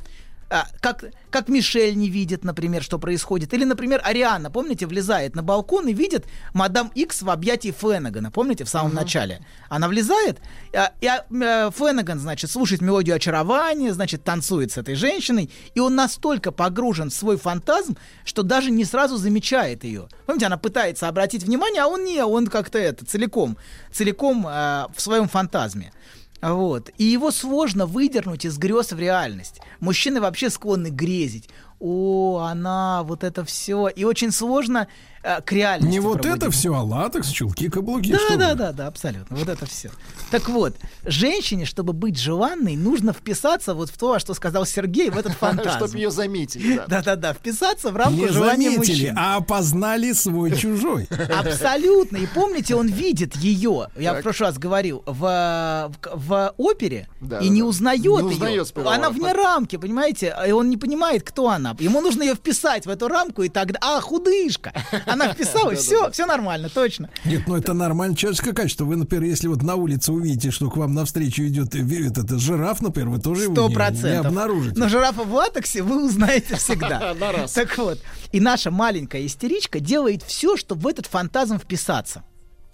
А, 0.52 0.66
как, 0.80 1.06
как 1.30 1.48
Мишель 1.48 1.96
не 1.96 2.10
видит, 2.10 2.44
например, 2.44 2.82
что 2.82 2.98
происходит. 2.98 3.54
Или, 3.54 3.64
например, 3.64 4.02
Ариана, 4.04 4.50
помните, 4.50 4.86
влезает 4.86 5.34
на 5.34 5.42
балкон 5.42 5.88
и 5.88 5.94
видит 5.94 6.26
мадам 6.52 6.92
Икс 6.94 7.22
в 7.22 7.30
объятии 7.30 7.70
Фленагана, 7.70 8.30
помните, 8.30 8.64
в 8.64 8.68
самом 8.68 8.92
начале. 8.92 9.40
Она 9.70 9.88
влезает, 9.88 10.40
а, 10.74 10.92
и 11.00 11.06
а, 11.06 11.24
э, 11.30 11.70
Фленаган, 11.70 12.18
значит, 12.18 12.50
слушает 12.50 12.82
мелодию 12.82 13.16
очарования, 13.16 13.94
значит, 13.94 14.24
танцует 14.24 14.72
с 14.72 14.76
этой 14.76 14.94
женщиной, 14.94 15.50
и 15.74 15.80
он 15.80 15.94
настолько 15.94 16.52
погружен 16.52 17.08
в 17.08 17.14
свой 17.14 17.38
фантазм, 17.38 17.96
что 18.22 18.42
даже 18.42 18.70
не 18.70 18.84
сразу 18.84 19.16
замечает 19.16 19.84
ее. 19.84 20.08
Помните, 20.26 20.44
она 20.44 20.58
пытается 20.58 21.08
обратить 21.08 21.44
внимание, 21.44 21.80
а 21.80 21.86
он 21.86 22.04
не, 22.04 22.22
он 22.22 22.48
как-то 22.48 22.78
это, 22.78 23.06
целиком, 23.06 23.56
целиком 23.90 24.46
э, 24.46 24.84
в 24.94 25.00
своем 25.00 25.28
фантазме. 25.28 25.94
Вот. 26.42 26.90
И 26.98 27.04
его 27.04 27.30
сложно 27.30 27.86
выдернуть 27.86 28.44
из 28.44 28.58
грез 28.58 28.92
в 28.92 28.98
реальность. 28.98 29.60
Мужчины 29.78 30.20
вообще 30.20 30.50
склонны 30.50 30.88
грезить. 30.88 31.48
О, 31.78 32.40
она, 32.40 33.04
вот 33.04 33.22
это 33.22 33.44
все. 33.44 33.86
И 33.88 34.02
очень 34.02 34.32
сложно 34.32 34.88
э, 35.22 35.40
к 35.42 35.52
реальности. 35.52 35.90
Не 35.92 36.00
вот 36.00 36.22
пробудить. 36.22 36.42
это 36.42 36.50
все, 36.50 36.74
а 36.74 36.82
латекс, 36.82 37.28
чулки, 37.28 37.68
каблуки. 37.68 38.12
Да, 38.12 38.18
что 38.18 38.36
да, 38.36 38.50
вы. 38.50 38.54
да, 38.56 38.72
да, 38.72 38.86
абсолютно. 38.86 39.36
Вот 39.36 39.48
это 39.48 39.66
все. 39.66 39.90
Так 40.30 40.48
вот, 40.48 40.74
женщине, 41.04 41.64
чтобы 41.64 41.92
быть 41.92 42.18
желанной, 42.18 42.76
нужно 42.76 43.12
вписаться 43.12 43.74
вот 43.74 43.90
в 43.90 43.98
то, 43.98 44.18
что 44.18 44.34
сказал 44.34 44.64
Сергей, 44.66 45.10
в 45.10 45.18
этот 45.18 45.32
фантазм. 45.40 45.76
Чтобы 45.78 45.96
ее 45.98 46.10
заметили. 46.10 46.76
да. 46.76 46.86
Да-да-да, 46.86 47.34
вписаться 47.34 47.90
в 47.90 47.96
рамку 47.96 48.20
Не 48.20 48.28
желания 48.28 48.70
заметили, 48.70 49.08
мужчин. 49.10 49.18
а 49.18 49.36
опознали 49.36 50.12
свой 50.12 50.56
чужой. 50.56 51.08
Абсолютно. 51.38 52.16
И 52.16 52.26
помните, 52.26 52.74
он 52.74 52.88
видит 52.88 53.36
ее, 53.36 53.88
я 53.96 54.14
в 54.14 54.22
прошлый 54.22 54.48
раз 54.50 54.58
говорил, 54.58 55.02
в, 55.06 55.92
в, 56.12 56.54
опере 56.56 57.08
Да, 57.20 57.38
и 57.38 57.48
да, 57.48 57.54
не 57.54 57.60
да. 57.60 57.66
узнает 57.66 58.30
ее. 58.30 58.64
Она 58.86 59.10
вне 59.10 59.32
рамки, 59.32 59.76
понимаете? 59.76 60.34
И 60.46 60.52
он 60.52 60.70
не 60.70 60.76
понимает, 60.76 61.22
кто 61.22 61.48
она. 61.48 61.76
Ему 61.78 62.00
нужно 62.00 62.22
ее 62.22 62.34
вписать 62.34 62.86
в 62.86 62.90
эту 62.90 63.08
рамку, 63.08 63.42
и 63.42 63.48
тогда... 63.48 63.78
А, 63.82 64.00
худышка! 64.00 64.72
Она 65.12 65.32
вписалась, 65.32 65.80
все, 65.80 66.10
все 66.10 66.26
нормально, 66.26 66.68
точно. 66.68 67.10
Нет, 67.24 67.42
ну 67.46 67.56
это 67.56 67.74
нормально 67.74 68.16
человеческое 68.16 68.52
качество. 68.52 68.84
Вы, 68.84 68.96
например, 68.96 69.24
если 69.24 69.48
вот 69.48 69.62
на 69.62 69.76
улице 69.76 70.12
увидите, 70.12 70.50
что 70.50 70.70
к 70.70 70.76
вам 70.76 70.94
навстречу 70.94 71.42
идет 71.44 71.74
э, 71.74 71.80
этот, 71.80 72.24
этот 72.24 72.40
жираф, 72.40 72.80
например, 72.80 73.10
вы 73.10 73.20
тоже 73.20 73.44
его 73.44 73.54
Сто 73.54 73.68
не, 73.68 74.18
обнаружите. 74.18 74.78
Но 74.78 74.88
жирафа 74.88 75.22
в 75.22 75.32
латексе 75.32 75.82
вы 75.82 76.04
узнаете 76.06 76.56
всегда. 76.56 77.14
На 77.20 77.32
раз. 77.32 77.52
Так 77.52 77.76
вот, 77.78 78.00
и 78.32 78.40
наша 78.40 78.70
маленькая 78.70 79.26
истеричка 79.26 79.80
делает 79.80 80.22
все, 80.22 80.56
чтобы 80.56 80.82
в 80.82 80.86
этот 80.86 81.06
фантазм 81.06 81.58
вписаться. 81.58 82.24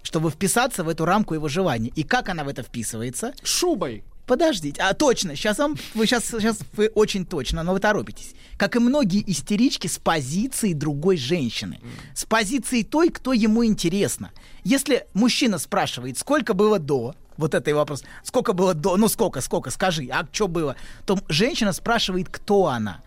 Чтобы 0.01 0.29
вписаться 0.31 0.83
в 0.83 0.89
эту 0.89 1.05
рамку 1.05 1.33
его 1.33 1.49
желаний. 1.49 1.91
И 1.95 2.03
как 2.03 2.29
она 2.29 2.43
в 2.43 2.47
это 2.47 2.63
вписывается? 2.63 3.33
Шубой. 3.43 4.03
Подождите, 4.29 4.79
а 4.83 4.93
точно, 4.93 5.35
сейчас 5.35 5.57
вам, 5.57 5.75
вы 5.95 6.05
сейчас, 6.05 6.25
сейчас 6.25 6.59
вы 6.73 6.89
очень 6.93 7.25
точно, 7.25 7.63
но 7.63 7.73
вы 7.73 7.79
торопитесь. 7.79 8.35
Как 8.57 8.75
и 8.75 8.79
многие 8.79 9.23
истерички 9.25 9.87
с 9.87 9.97
позиции 9.97 10.73
другой 10.73 11.17
женщины, 11.17 11.79
с 12.13 12.25
позиции 12.25 12.83
той, 12.83 13.09
кто 13.09 13.33
ему 13.33 13.65
интересно. 13.65 14.29
Если 14.63 15.07
мужчина 15.15 15.57
спрашивает, 15.57 16.19
сколько 16.19 16.53
было 16.53 16.77
до, 16.77 17.15
вот 17.37 17.55
это 17.55 17.71
и 17.71 17.73
вопрос, 17.73 18.03
сколько 18.21 18.53
было 18.53 18.75
до, 18.75 18.97
ну 18.97 19.07
сколько, 19.07 19.41
сколько, 19.41 19.71
скажи, 19.71 20.07
а 20.11 20.27
что 20.31 20.47
было, 20.47 20.75
то 21.07 21.17
женщина 21.27 21.73
спрашивает, 21.73 22.29
кто 22.29 22.67
она 22.67 23.01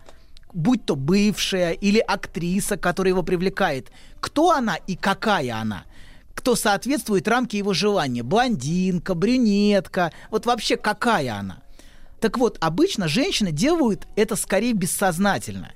будь 0.52 0.84
то 0.84 0.96
бывшая 0.96 1.70
или 1.70 2.00
актриса, 2.00 2.76
которая 2.76 3.12
его 3.12 3.22
привлекает, 3.22 3.92
кто 4.18 4.50
она 4.50 4.74
и 4.74 4.96
какая 4.96 5.54
она 5.54 5.84
кто 6.34 6.56
соответствует 6.56 7.28
рамке 7.28 7.58
его 7.58 7.72
желания. 7.72 8.22
Блондинка, 8.22 9.14
брюнетка, 9.14 10.12
вот 10.30 10.46
вообще 10.46 10.76
какая 10.76 11.34
она. 11.34 11.62
Так 12.20 12.38
вот, 12.38 12.56
обычно 12.60 13.08
женщины 13.08 13.50
делают 13.50 14.06
это 14.16 14.36
скорее 14.36 14.72
бессознательно 14.74 15.72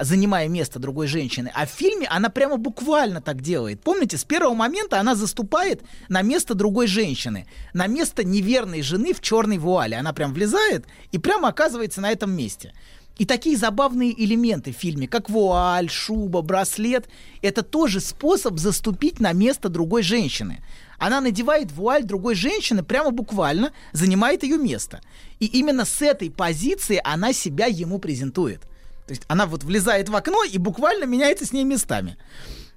занимая 0.00 0.48
место 0.48 0.78
другой 0.78 1.06
женщины. 1.06 1.50
А 1.54 1.66
в 1.66 1.70
фильме 1.70 2.06
она 2.08 2.28
прямо 2.28 2.56
буквально 2.56 3.20
так 3.20 3.40
делает. 3.40 3.82
Помните, 3.82 4.16
с 4.16 4.24
первого 4.24 4.54
момента 4.54 5.00
она 5.00 5.14
заступает 5.14 5.82
на 6.08 6.22
место 6.22 6.54
другой 6.54 6.86
женщины, 6.86 7.46
на 7.72 7.86
место 7.86 8.24
неверной 8.24 8.82
жены 8.82 9.12
в 9.12 9.20
черной 9.20 9.58
вуале. 9.58 9.96
Она 9.96 10.12
прям 10.12 10.32
влезает 10.32 10.86
и 11.12 11.18
прямо 11.18 11.48
оказывается 11.48 12.00
на 12.00 12.10
этом 12.10 12.32
месте. 12.32 12.72
И 13.18 13.24
такие 13.24 13.56
забавные 13.56 14.12
элементы 14.22 14.72
в 14.72 14.76
фильме, 14.76 15.08
как 15.08 15.30
вуаль, 15.30 15.88
шуба, 15.88 16.42
браслет, 16.42 17.08
это 17.40 17.62
тоже 17.62 18.00
способ 18.00 18.58
заступить 18.58 19.20
на 19.20 19.32
место 19.32 19.70
другой 19.70 20.02
женщины. 20.02 20.62
Она 20.98 21.20
надевает 21.22 21.72
вуаль 21.72 22.04
другой 22.04 22.34
женщины, 22.34 22.82
прямо 22.82 23.10
буквально 23.10 23.72
занимает 23.92 24.42
ее 24.42 24.58
место. 24.58 25.00
И 25.40 25.46
именно 25.46 25.86
с 25.86 26.02
этой 26.02 26.30
позиции 26.30 27.00
она 27.04 27.32
себя 27.32 27.66
ему 27.66 27.98
презентует. 27.98 28.62
То 29.06 29.12
есть 29.12 29.22
она 29.28 29.46
вот 29.46 29.64
влезает 29.64 30.08
в 30.08 30.16
окно 30.16 30.44
и 30.44 30.58
буквально 30.58 31.04
меняется 31.04 31.46
с 31.46 31.52
ней 31.52 31.64
местами. 31.64 32.18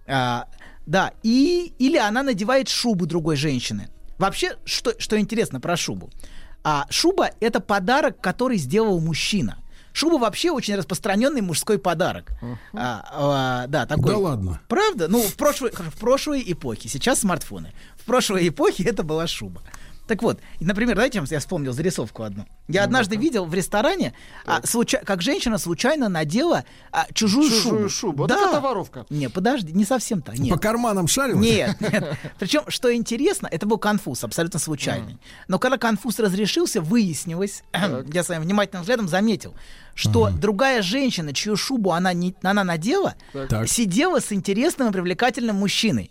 А, 0.07 0.47
да, 0.85 1.11
и, 1.21 1.73
или 1.79 1.97
она 1.97 2.23
надевает 2.23 2.69
шубу 2.69 3.05
другой 3.05 3.35
женщины. 3.35 3.89
Вообще, 4.17 4.55
что, 4.63 4.93
что 4.99 5.19
интересно 5.19 5.59
про 5.59 5.75
шубу? 5.75 6.09
А, 6.63 6.85
шуба— 6.89 7.31
это 7.41 7.59
подарок, 7.59 8.21
который 8.21 8.57
сделал 8.57 9.01
мужчина— 9.01 9.57
Шуба 9.93 10.19
вообще 10.19 10.51
очень 10.51 10.75
распространенный 10.75 11.41
мужской 11.41 11.77
подарок. 11.77 12.31
Uh-huh. 12.41 12.57
А, 12.73 13.05
а, 13.11 13.67
да, 13.67 13.85
такой. 13.85 14.11
Да 14.11 14.17
ладно. 14.17 14.61
Правда? 14.67 15.07
Ну, 15.07 15.21
в 15.21 15.35
прошлой, 15.35 15.71
в 15.71 15.97
прошлой 15.99 16.43
эпохе. 16.45 16.89
Сейчас 16.89 17.19
смартфоны. 17.19 17.73
В 17.97 18.05
прошлой 18.05 18.47
эпохе 18.47 18.83
это 18.83 19.03
была 19.03 19.27
шуба. 19.27 19.61
Так 20.09 20.23
вот, 20.23 20.39
например, 20.59 20.95
давайте 20.95 21.23
я 21.29 21.39
вспомнил 21.39 21.71
зарисовку 21.71 22.23
одну. 22.23 22.47
Я 22.67 22.81
ну, 22.81 22.85
однажды 22.85 23.15
да. 23.15 23.21
видел 23.21 23.45
в 23.45 23.53
ресторане, 23.53 24.15
а, 24.43 24.65
случай, 24.65 24.97
как 25.05 25.21
женщина 25.21 25.59
случайно 25.59 26.09
надела 26.09 26.65
а, 26.91 27.05
чужую, 27.13 27.47
чужую 27.47 27.89
шубу. 27.89 28.23
шубу. 28.23 28.27
Да. 28.27 28.49
это 28.49 28.59
воровка. 28.59 29.05
Не, 29.11 29.29
подожди, 29.29 29.71
не 29.71 29.85
совсем 29.85 30.23
так. 30.23 30.39
Нет. 30.39 30.51
По 30.51 30.59
карманам 30.59 31.07
шарил? 31.07 31.37
Нет, 31.37 31.79
нет. 31.79 32.17
Причем, 32.39 32.63
что 32.69 32.91
интересно, 32.91 33.47
это 33.51 33.67
был 33.67 33.77
конфуз, 33.77 34.23
абсолютно 34.23 34.57
случайный. 34.57 35.13
Mm. 35.13 35.19
Но 35.47 35.59
когда 35.59 35.77
конфуз 35.77 36.17
разрешился, 36.17 36.81
выяснилось, 36.81 37.61
я 38.11 38.23
своим 38.23 38.41
внимательным 38.41 38.81
взглядом 38.81 39.07
заметил, 39.07 39.53
что 39.93 40.29
mm 40.29 40.39
другая 40.39 40.81
женщина, 40.81 41.33
чью 41.33 41.55
шубу 41.55 41.91
она, 41.91 42.13
не, 42.13 42.33
она 42.41 42.63
надела, 42.63 43.13
так. 43.31 43.67
сидела 43.67 44.21
с 44.21 44.31
интересным 44.31 44.89
и 44.89 44.91
привлекательным 44.91 45.57
мужчиной. 45.57 46.09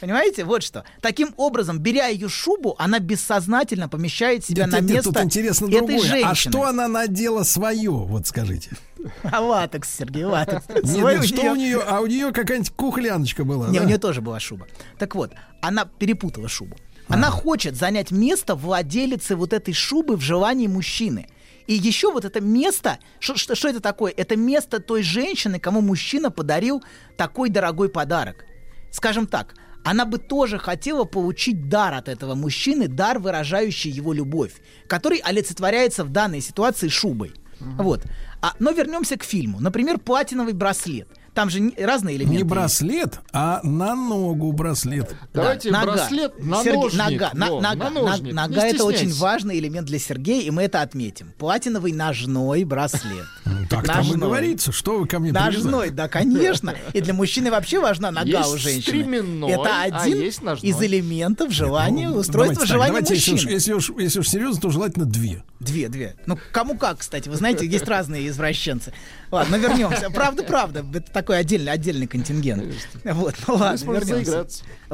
Понимаете? 0.00 0.44
Вот 0.44 0.62
что. 0.62 0.84
Таким 1.00 1.34
образом, 1.36 1.78
беря 1.78 2.06
ее 2.06 2.28
шубу, 2.28 2.76
она 2.78 2.98
бессознательно 2.98 3.88
помещает 3.88 4.44
себя 4.44 4.64
нет, 4.64 4.72
на 4.72 4.80
нет, 4.80 4.90
место 4.90 5.12
тут 5.12 5.22
интересно 5.24 5.66
этой 5.66 5.78
другое. 5.78 6.00
женщины. 6.00 6.30
А 6.30 6.34
что 6.34 6.64
она 6.64 6.88
надела 6.88 7.42
свое, 7.42 7.90
вот 7.90 8.26
скажите? 8.26 8.70
А 9.22 9.40
латекс, 9.40 9.96
Сергей, 9.96 10.24
латекс. 10.24 10.66
Нет, 10.68 11.24
что 11.24 11.52
у 11.52 11.54
нее? 11.54 11.80
А 11.80 12.00
у 12.00 12.06
нее 12.06 12.32
какая-нибудь 12.32 12.70
кухляночка 12.70 13.44
была, 13.44 13.68
Не, 13.68 13.80
у 13.80 13.84
нее 13.84 13.98
тоже 13.98 14.20
была 14.20 14.40
шуба. 14.40 14.66
Так 14.98 15.14
вот, 15.14 15.32
она 15.60 15.84
перепутала 15.84 16.48
шубу. 16.48 16.76
Она 17.08 17.30
хочет 17.30 17.74
занять 17.76 18.10
место 18.10 18.54
владелицы 18.54 19.34
вот 19.34 19.52
этой 19.52 19.72
шубы 19.72 20.16
в 20.16 20.20
желании 20.20 20.66
мужчины. 20.66 21.26
И 21.66 21.74
еще 21.74 22.10
вот 22.10 22.24
это 22.24 22.40
место, 22.40 22.98
что, 23.20 23.36
что, 23.36 23.54
что 23.54 23.68
это 23.68 23.80
такое? 23.80 24.12
Это 24.16 24.36
место 24.36 24.80
той 24.80 25.02
женщины, 25.02 25.60
кому 25.60 25.80
мужчина 25.80 26.30
подарил 26.30 26.82
такой 27.16 27.50
дорогой 27.50 27.88
подарок. 27.90 28.44
Скажем 28.90 29.26
так, 29.26 29.54
она 29.84 30.04
бы 30.04 30.18
тоже 30.18 30.58
хотела 30.58 31.04
получить 31.04 31.68
дар 31.68 31.94
от 31.94 32.08
этого 32.08 32.34
мужчины, 32.34 32.88
дар, 32.88 33.18
выражающий 33.18 33.90
его 33.90 34.12
любовь, 34.12 34.52
который 34.86 35.18
олицетворяется 35.18 36.04
в 36.04 36.10
данной 36.10 36.40
ситуации 36.40 36.88
шубой. 36.88 37.32
Угу. 37.60 37.82
Вот. 37.82 38.02
А, 38.40 38.52
но 38.58 38.70
вернемся 38.70 39.16
к 39.16 39.24
фильму. 39.24 39.60
Например, 39.60 39.98
платиновый 39.98 40.52
браслет. 40.52 41.08
Там 41.34 41.50
же 41.50 41.72
разные 41.78 42.16
элементы. 42.16 42.38
Не 42.38 42.42
браслет, 42.42 43.20
а 43.32 43.60
на 43.62 43.94
ногу 43.94 44.50
браслет. 44.52 45.14
Давайте 45.32 45.70
да, 45.70 45.84
браслет 45.84 46.36
нога. 46.38 46.56
на 46.56 46.62
Сергей, 46.64 46.82
ножник. 46.82 46.98
Нога, 46.98 47.30
на, 47.32 47.60
нога, 47.60 47.90
на 47.90 47.90
ножник. 47.90 48.34
Нога 48.34 48.66
это 48.66 48.84
очень 48.84 49.12
важный 49.12 49.58
элемент 49.60 49.86
для 49.86 50.00
Сергея, 50.00 50.42
и 50.42 50.50
мы 50.50 50.64
это 50.64 50.82
отметим. 50.82 51.32
Платиновый 51.38 51.92
ножной 51.92 52.64
браслет. 52.64 53.24
Так 53.68 53.86
там 53.86 54.12
и 54.12 54.16
говорится, 54.16 54.72
что 54.72 54.98
вы 54.98 55.06
ко 55.06 55.18
мне 55.18 55.32
Ножной, 55.32 55.90
да, 55.90 56.08
конечно. 56.08 56.74
И 56.92 57.00
для 57.00 57.14
мужчины 57.14 57.50
вообще 57.50 57.80
важна 57.80 58.10
нога 58.10 58.46
у 58.48 58.56
женщины. 58.56 59.48
Это 59.50 59.70
а 59.70 59.82
один 59.84 60.22
из 60.22 60.82
элементов 60.82 61.52
желания, 61.52 62.10
устройства 62.10 62.66
желания 62.66 63.00
мужчины. 63.00 63.50
Если 63.50 63.72
уж 63.72 64.28
серьезно, 64.28 64.60
то 64.60 64.70
желательно 64.70 65.04
две. 65.04 65.42
Две, 65.60 65.88
две. 65.88 66.14
Ну, 66.26 66.38
кому 66.52 66.78
как, 66.78 66.98
кстати. 66.98 67.28
Вы 67.28 67.34
знаете, 67.36 67.66
есть 67.66 67.88
разные 67.88 68.28
извращенцы. 68.28 68.92
Ладно, 69.30 69.56
вернемся. 69.56 70.08
Правда, 70.10 70.44
правда. 70.44 70.84
Это 70.94 71.10
такой 71.10 71.38
отдельный, 71.38 71.72
отдельный 71.72 72.06
контингент. 72.06 72.74
Вот, 73.04 73.34
ну 73.46 73.54
ладно, 73.54 73.92
вернемся. 73.92 74.46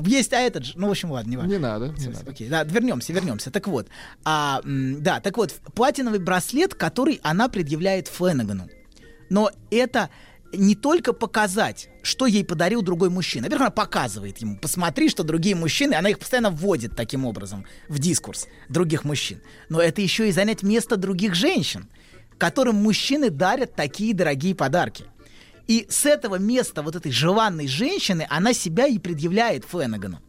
Есть, 0.03 0.33
а 0.33 0.39
этот 0.39 0.65
же, 0.65 0.73
ну, 0.77 0.89
в 0.89 0.91
общем, 0.91 1.11
ладно, 1.11 1.31
не 1.31 1.37
важно. 1.37 1.51
Не 1.51 1.59
надо, 1.59 1.89
не 1.89 2.07
надо. 2.07 2.31
Окей, 2.31 2.49
да, 2.49 2.65
вернемся, 2.65 3.13
вернемся. 3.13 3.51
Так 3.51 3.69
вот, 3.69 3.89
а, 4.25 4.63
да, 4.65 5.21
так 5.21 5.37
вот, 5.37 5.53
платиновый 5.75 6.19
браслет, 6.19 6.75
который 6.75 7.21
она 7.23 7.49
предъявляет 7.49 8.09
Фленагану. 8.09 8.69
Но 9.29 9.51
это 9.71 10.09
не 10.57 10.75
только 10.75 11.13
показать, 11.13 11.89
что 12.03 12.27
ей 12.27 12.45
подарил 12.45 12.83
другой 12.83 13.11
мужчина. 13.11 13.45
Во-первых, 13.45 13.67
она 13.67 13.71
показывает 13.71 14.39
ему, 14.39 14.57
посмотри, 14.57 15.09
что 15.09 15.23
другие 15.23 15.55
мужчины, 15.55 15.95
она 15.95 16.11
их 16.11 16.19
постоянно 16.19 16.51
вводит 16.51 16.97
таким 16.97 17.25
образом 17.25 17.65
в 17.89 17.99
дискурс 17.99 18.47
других 18.69 19.05
мужчин. 19.05 19.41
Но 19.69 19.81
это 19.81 20.01
еще 20.01 20.29
и 20.29 20.33
занять 20.33 20.63
место 20.63 20.97
других 20.97 21.35
женщин, 21.35 21.89
которым 22.39 22.77
мужчины 22.77 23.31
дарят 23.31 23.75
такие 23.75 24.15
дорогие 24.15 24.55
подарки. 24.55 25.05
И 25.67 25.87
с 25.89 26.05
этого 26.05 26.37
места 26.37 26.83
вот 26.83 26.95
этой 26.95 27.11
желанной 27.11 27.69
женщины 27.69 28.27
она 28.29 28.53
себя 28.53 28.87
и 28.87 28.99
предъявляет 28.99 29.65
Фленагану 29.65 30.21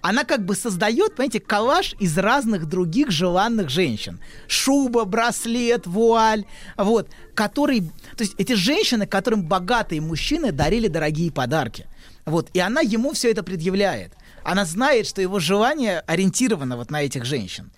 она 0.00 0.24
как 0.24 0.44
бы 0.44 0.54
создает, 0.54 1.16
понимаете, 1.16 1.40
коллаж 1.40 1.94
из 1.98 2.16
разных 2.16 2.66
других 2.66 3.10
желанных 3.10 3.68
женщин. 3.68 4.20
Шуба, 4.46 5.04
браслет, 5.04 5.86
вуаль, 5.86 6.44
вот, 6.76 7.08
который... 7.34 7.80
То 8.16 8.24
есть 8.24 8.34
эти 8.38 8.52
женщины, 8.52 9.06
которым 9.06 9.42
богатые 9.42 10.00
мужчины 10.00 10.52
дарили 10.52 10.88
дорогие 10.88 11.32
подарки. 11.32 11.86
Вот, 12.24 12.50
и 12.52 12.60
она 12.60 12.80
ему 12.80 13.12
все 13.12 13.30
это 13.30 13.42
предъявляет. 13.42 14.12
Она 14.44 14.64
знает, 14.64 15.06
что 15.06 15.20
его 15.20 15.40
желание 15.40 16.00
ориентировано 16.00 16.76
вот 16.76 16.90
на 16.90 17.02
этих 17.02 17.24
женщин. 17.24 17.70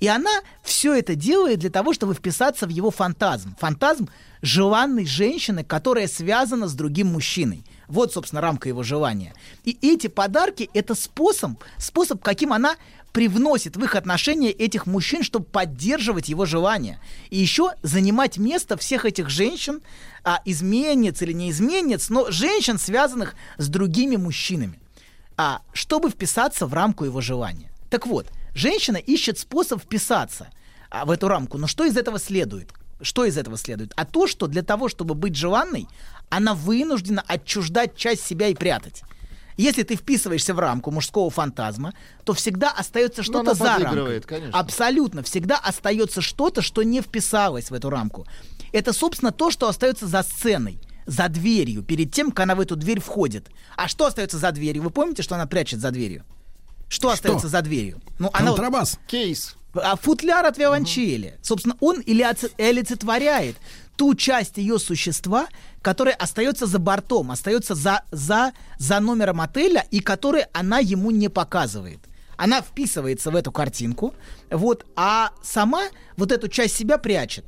И 0.00 0.06
она 0.06 0.40
все 0.62 0.94
это 0.94 1.14
делает 1.14 1.58
для 1.58 1.70
того, 1.70 1.92
чтобы 1.92 2.14
вписаться 2.14 2.66
в 2.66 2.70
его 2.70 2.90
фантазм. 2.90 3.56
Фантазм 3.58 4.08
желанной 4.42 5.06
женщины, 5.06 5.64
которая 5.64 6.06
связана 6.06 6.68
с 6.68 6.74
другим 6.74 7.08
мужчиной. 7.08 7.64
Вот, 7.88 8.12
собственно, 8.12 8.40
рамка 8.40 8.68
его 8.68 8.82
желания. 8.82 9.34
И 9.64 9.76
эти 9.82 10.06
подарки— 10.06 10.70
это 10.74 10.94
способ, 10.94 11.52
способ, 11.78 12.22
каким 12.22 12.52
она 12.52 12.76
привносит 13.12 13.76
в 13.76 13.82
их 13.82 13.96
отношения 13.96 14.50
этих 14.50 14.86
мужчин, 14.86 15.22
чтобы 15.22 15.46
поддерживать 15.46 16.28
его 16.28 16.44
желание. 16.44 17.00
И 17.30 17.38
еще 17.38 17.72
занимать 17.82 18.36
место 18.38 18.76
всех 18.76 19.06
этих 19.06 19.30
женщин, 19.30 19.80
а, 20.22 20.40
изменниц 20.44 21.22
или 21.22 21.32
не 21.32 21.50
изменниц, 21.50 22.10
но 22.10 22.30
женщин, 22.30 22.78
связанных 22.78 23.34
с 23.56 23.68
другими 23.68 24.16
мужчинами, 24.16 24.78
а, 25.36 25.62
чтобы 25.72 26.10
вписаться 26.10 26.66
в 26.66 26.74
рамку 26.74 27.04
его 27.04 27.20
желания. 27.20 27.72
Так 27.88 28.06
вот, 28.06 28.26
женщина 28.58 28.96
ищет 28.96 29.38
способ 29.38 29.80
вписаться 29.80 30.48
а, 30.90 31.04
в 31.04 31.10
эту 31.10 31.28
рамку. 31.28 31.58
Но 31.58 31.66
что 31.66 31.84
из 31.84 31.96
этого 31.96 32.18
следует? 32.18 32.72
Что 33.00 33.24
из 33.24 33.38
этого 33.38 33.56
следует? 33.56 33.92
А 33.96 34.04
то, 34.04 34.26
что 34.26 34.46
для 34.46 34.62
того, 34.62 34.88
чтобы 34.88 35.14
быть 35.14 35.36
желанной, 35.36 35.86
она 36.28 36.54
вынуждена 36.54 37.22
отчуждать 37.26 37.96
часть 37.96 38.26
себя 38.26 38.48
и 38.48 38.54
прятать. 38.54 39.02
Если 39.56 39.82
ты 39.82 39.96
вписываешься 39.96 40.54
в 40.54 40.58
рамку 40.60 40.90
мужского 40.92 41.30
фантазма, 41.30 41.92
то 42.24 42.32
всегда 42.32 42.70
остается 42.70 43.24
что-то 43.24 43.54
за 43.54 43.78
рамкой. 43.78 44.20
Конечно. 44.20 44.58
Абсолютно. 44.58 45.22
Всегда 45.22 45.56
остается 45.56 46.20
что-то, 46.20 46.62
что 46.62 46.82
не 46.82 47.00
вписалось 47.00 47.70
в 47.70 47.74
эту 47.74 47.90
рамку. 47.90 48.26
Это, 48.72 48.92
собственно, 48.92 49.32
то, 49.32 49.50
что 49.50 49.68
остается 49.68 50.06
за 50.06 50.22
сценой 50.22 50.78
за 51.06 51.28
дверью, 51.28 51.82
перед 51.82 52.12
тем, 52.12 52.30
как 52.30 52.40
она 52.40 52.54
в 52.54 52.60
эту 52.60 52.76
дверь 52.76 53.00
входит. 53.00 53.48
А 53.76 53.88
что 53.88 54.06
остается 54.06 54.36
за 54.38 54.52
дверью? 54.52 54.82
Вы 54.82 54.90
помните, 54.90 55.22
что 55.22 55.34
она 55.36 55.46
прячет 55.46 55.80
за 55.80 55.90
дверью? 55.90 56.24
Что, 56.88 57.08
что? 57.08 57.10
остается 57.14 57.48
за 57.48 57.62
дверью? 57.62 58.00
Ну, 58.18 58.30
она 58.32 58.48
Контрабас. 58.48 58.98
Кейс. 59.06 59.56
А 59.74 59.96
футляр 59.96 60.46
от 60.46 60.58
виолончели. 60.58 61.38
Собственно, 61.42 61.76
он 61.80 62.00
или 62.00 62.26
олицетворяет 62.60 63.56
ту 63.96 64.14
часть 64.14 64.56
ее 64.56 64.78
существа, 64.78 65.48
которая 65.82 66.14
остается 66.14 66.66
за 66.66 66.78
бортом, 66.78 67.30
остается 67.30 67.74
за, 67.74 68.02
за, 68.12 68.52
за 68.78 69.00
номером 69.00 69.40
отеля, 69.40 69.84
и 69.90 70.00
которой 70.00 70.44
она 70.52 70.78
ему 70.78 71.10
не 71.10 71.28
показывает. 71.28 71.98
Она 72.36 72.62
вписывается 72.62 73.32
в 73.32 73.36
эту 73.36 73.50
картинку, 73.50 74.14
вот, 74.50 74.86
а 74.94 75.32
сама 75.42 75.82
вот 76.16 76.30
эту 76.30 76.48
часть 76.48 76.76
себя 76.76 76.96
прячет. 76.96 77.46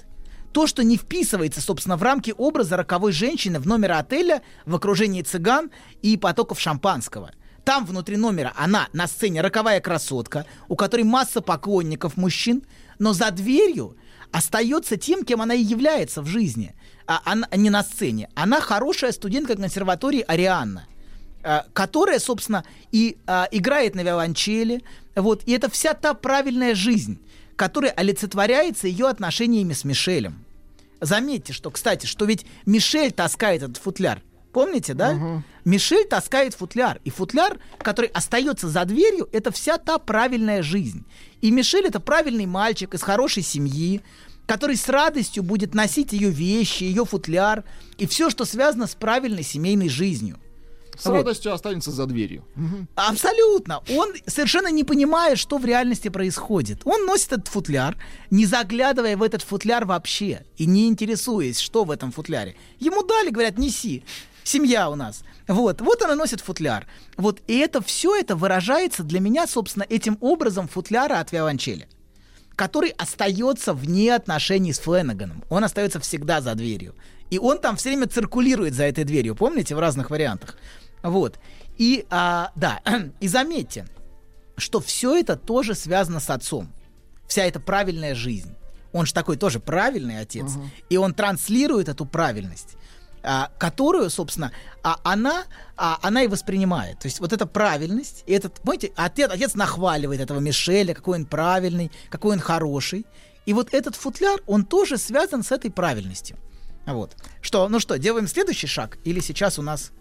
То, 0.53 0.67
что 0.67 0.83
не 0.83 0.97
вписывается, 0.97 1.61
собственно, 1.61 1.97
в 1.97 2.03
рамки 2.03 2.35
образа 2.37 2.77
роковой 2.77 3.13
женщины 3.13 3.61
в 3.61 3.69
номере 3.69 3.95
отеля 3.95 4.43
в 4.67 4.75
окружении 4.75 5.23
цыган 5.23 5.71
и 6.03 6.17
потоков 6.17 6.61
шампанского. 6.61 7.31
Там 7.65 7.85
внутри 7.85 8.17
номера 8.17 8.53
она 8.57 8.89
на 8.93 9.07
сцене 9.07 9.41
роковая 9.41 9.81
красотка, 9.81 10.47
у 10.69 10.77
которой 10.77 11.03
масса 11.03 11.41
поклонников 11.41 12.17
мужчин, 12.17 12.63
но 12.99 13.13
за 13.13 13.31
дверью 13.31 13.97
остается 14.33 14.97
тем, 14.97 15.25
кем 15.25 15.43
она 15.43 15.55
и 15.55 15.63
является 15.63 16.23
в 16.23 16.27
жизни, 16.27 16.75
а 17.07 17.21
она 17.25 17.49
не 17.55 17.71
на 17.71 17.83
сцене. 17.83 18.29
Она 18.35 18.61
хорошая 18.61 19.13
студентка 19.13 19.57
консерватории 19.57 20.25
Арианна 20.27 20.87
а, 21.43 21.65
которая, 21.73 22.19
собственно, 22.19 22.65
и 22.93 23.17
а, 23.27 23.49
играет 23.51 23.95
на 23.95 24.03
виолончели. 24.03 24.83
Вот, 25.17 25.43
и 25.47 25.53
это 25.53 25.71
вся 25.71 25.95
та 25.95 26.13
правильная 26.13 26.75
жизнь, 26.75 27.19
которая 27.57 27.93
олицетворяется 27.93 28.89
ее 28.89 29.09
отношениями 29.09 29.73
с 29.73 29.85
Мишелем. 29.85 30.45
Заметьте, 31.01 31.55
что, 31.55 31.71
кстати, 31.71 32.05
что 32.05 32.27
ведь 32.27 32.45
Мишель 32.67 33.11
таскает 33.11 33.63
этот 33.63 33.79
футляр. 33.79 34.21
Помните, 34.53 34.95
да? 34.95 35.43
Мишель 35.65 36.07
таскает 36.07 36.55
футляр. 36.55 37.01
И 37.05 37.11
футляр, 37.11 37.59
который 37.79 38.09
остается 38.11 38.69
за 38.69 38.85
дверью, 38.85 39.29
это 39.33 39.51
вся 39.53 39.79
та 39.79 39.99
правильная 39.99 40.63
жизнь. 40.63 41.05
И 41.41 41.51
Мишель 41.51 41.87
это 41.87 42.01
правильный 42.01 42.47
мальчик 42.47 42.95
из 42.95 43.03
хорошей 43.03 43.43
семьи, 43.43 44.01
который 44.47 44.77
с 44.77 44.89
радостью 44.89 45.43
будет 45.45 45.75
носить 45.75 46.13
ее 46.13 46.31
вещи, 46.31 46.83
ее 46.83 47.05
футляр 47.05 47.65
и 47.99 48.07
все, 48.07 48.31
что 48.31 48.45
связано 48.45 48.87
с 48.89 48.95
правильной 48.97 49.45
семейной 49.45 49.89
жизнью. 49.89 50.39
С 50.99 51.07
Вот. 51.07 51.15
радостью 51.15 51.55
останется 51.55 51.93
за 51.93 52.05
дверью. 52.07 52.45
Абсолютно. 52.95 53.81
Он 53.97 54.13
совершенно 54.27 54.71
не 54.71 54.85
понимает, 54.85 55.39
что 55.39 55.57
в 55.59 55.65
реальности 55.65 56.09
происходит. 56.09 56.81
Он 56.85 57.07
носит 57.07 57.33
этот 57.33 57.49
футляр, 57.49 57.97
не 58.31 58.45
заглядывая 58.45 59.17
в 59.17 59.23
этот 59.23 59.43
футляр 59.43 59.87
вообще 59.87 60.45
и 60.59 60.67
не 60.67 60.89
интересуясь, 60.89 61.59
что 61.59 61.85
в 61.85 61.91
этом 61.91 62.13
футляре. 62.13 62.55
Ему 62.81 63.03
дали, 63.03 63.31
говорят, 63.31 63.57
неси. 63.57 64.03
Семья 64.51 64.91
у 64.91 64.97
нас. 64.97 65.23
Вот, 65.47 65.81
вот 65.81 66.03
она 66.03 66.17
носит 66.17 66.41
футляр. 66.41 66.89
Вот, 67.17 67.41
и 67.47 67.57
это 67.59 67.81
все 67.81 68.17
это 68.17 68.35
выражается 68.35 69.05
для 69.05 69.21
меня, 69.21 69.47
собственно, 69.47 69.85
этим 69.89 70.19
образом 70.21 70.67
футляра 70.67 71.21
от 71.21 71.31
виолончели, 71.31 71.87
который 72.57 72.91
остается 72.91 73.73
вне 73.75 74.13
отношений 74.13 74.73
с 74.73 74.81
Фленаганом. 74.81 75.45
Он 75.51 75.63
остается 75.63 76.01
всегда 76.01 76.41
за 76.41 76.57
дверью. 76.57 76.97
И 77.31 77.39
он 77.39 77.59
там 77.59 77.77
все 77.77 77.91
время 77.91 78.09
циркулирует 78.09 78.75
за 78.75 78.87
этой 78.87 79.05
дверью, 79.05 79.37
помните, 79.37 79.77
в 79.77 79.79
разных 79.79 80.11
вариантах. 80.11 80.57
Вот. 81.05 81.39
И, 81.79 82.05
а, 82.11 82.51
да, 82.57 82.81
и 83.21 83.29
заметьте, 83.29 83.87
что 84.57 84.81
все 84.81 85.17
это 85.17 85.37
тоже 85.37 85.77
связано 85.77 86.19
с 86.19 86.29
отцом. 86.29 86.73
Вся 87.29 87.45
эта 87.45 87.61
правильная 87.61 88.17
жизнь. 88.17 88.57
Он 88.93 89.07
же 89.07 89.15
такой 89.15 89.37
тоже 89.37 89.61
правильный 89.61 90.19
отец. 90.19 90.55
И 90.89 90.97
он 90.97 91.15
транслирует 91.15 91.89
эту 91.89 92.05
правильность, 92.05 92.77
которую, 93.59 94.11
собственно, 94.11 94.53
а, 94.83 94.99
она, 95.03 95.45
а, 95.77 95.99
она 96.03 96.23
и 96.23 96.29
воспринимает. 96.29 96.99
То 97.01 97.07
есть 97.07 97.21
вот 97.21 97.33
эта 97.33 97.47
правильность, 97.47 98.25
и 98.27 98.33
этот, 98.33 98.55
понимаете, 98.61 98.93
отец, 98.97 99.31
отец 99.31 99.55
нахваливает 99.55 100.21
этого 100.21 100.41
Мишеля, 100.41 100.95
какой 100.95 101.19
он 101.19 101.27
правильный, 101.27 101.91
какой 102.09 102.33
он 102.33 102.41
хороший. 102.41 103.07
И 103.47 103.53
вот 103.53 103.75
этот 103.75 103.97
футляр, 103.97 104.41
он 104.47 104.65
тоже 104.65 104.97
связан 104.99 105.43
с 105.43 105.53
этой 105.53 105.71
правильностью. 105.71 106.37
Вот. 106.87 107.17
Что, 107.41 107.69
ну 107.69 107.81
что, 107.81 107.99
делаем 107.99 108.27
следующий 108.27 108.67
шаг? 108.67 108.99
Или 109.05 109.21
сейчас 109.21 109.59
у 109.59 109.63
нас... 109.63 109.93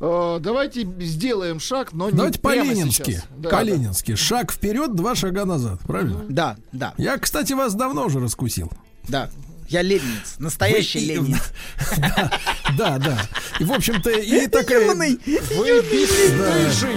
Э, 0.00 0.38
давайте 0.40 0.84
сделаем 1.00 1.58
шаг, 1.58 1.92
но 1.92 2.10
не 2.10 2.16
Давайте 2.16 2.40
по-ленински. 2.40 3.22
Да, 3.36 3.50
По-ленински. 3.50 4.14
Шаг 4.14 4.52
вперед, 4.52 4.94
два 4.94 5.14
шага 5.14 5.44
назад. 5.44 5.80
Правильно? 5.86 6.24
Да, 6.28 6.56
да, 6.72 6.94
Я, 6.98 7.18
кстати, 7.18 7.52
вас 7.54 7.74
давно 7.74 8.04
уже 8.06 8.20
раскусил. 8.20 8.70
да. 9.08 9.30
Я 9.68 9.82
ленинец, 9.82 10.36
настоящий 10.38 11.00
Вы 11.00 11.04
ленинец. 11.06 11.52
Да, 11.98 12.30
да, 12.76 12.98
да. 12.98 13.18
И, 13.58 13.64
в 13.64 13.72
общем-то, 13.72 14.10
и 14.10 14.46
такая... 14.48 14.86
Юный. 14.86 15.16
бесстыжий. 15.16 16.96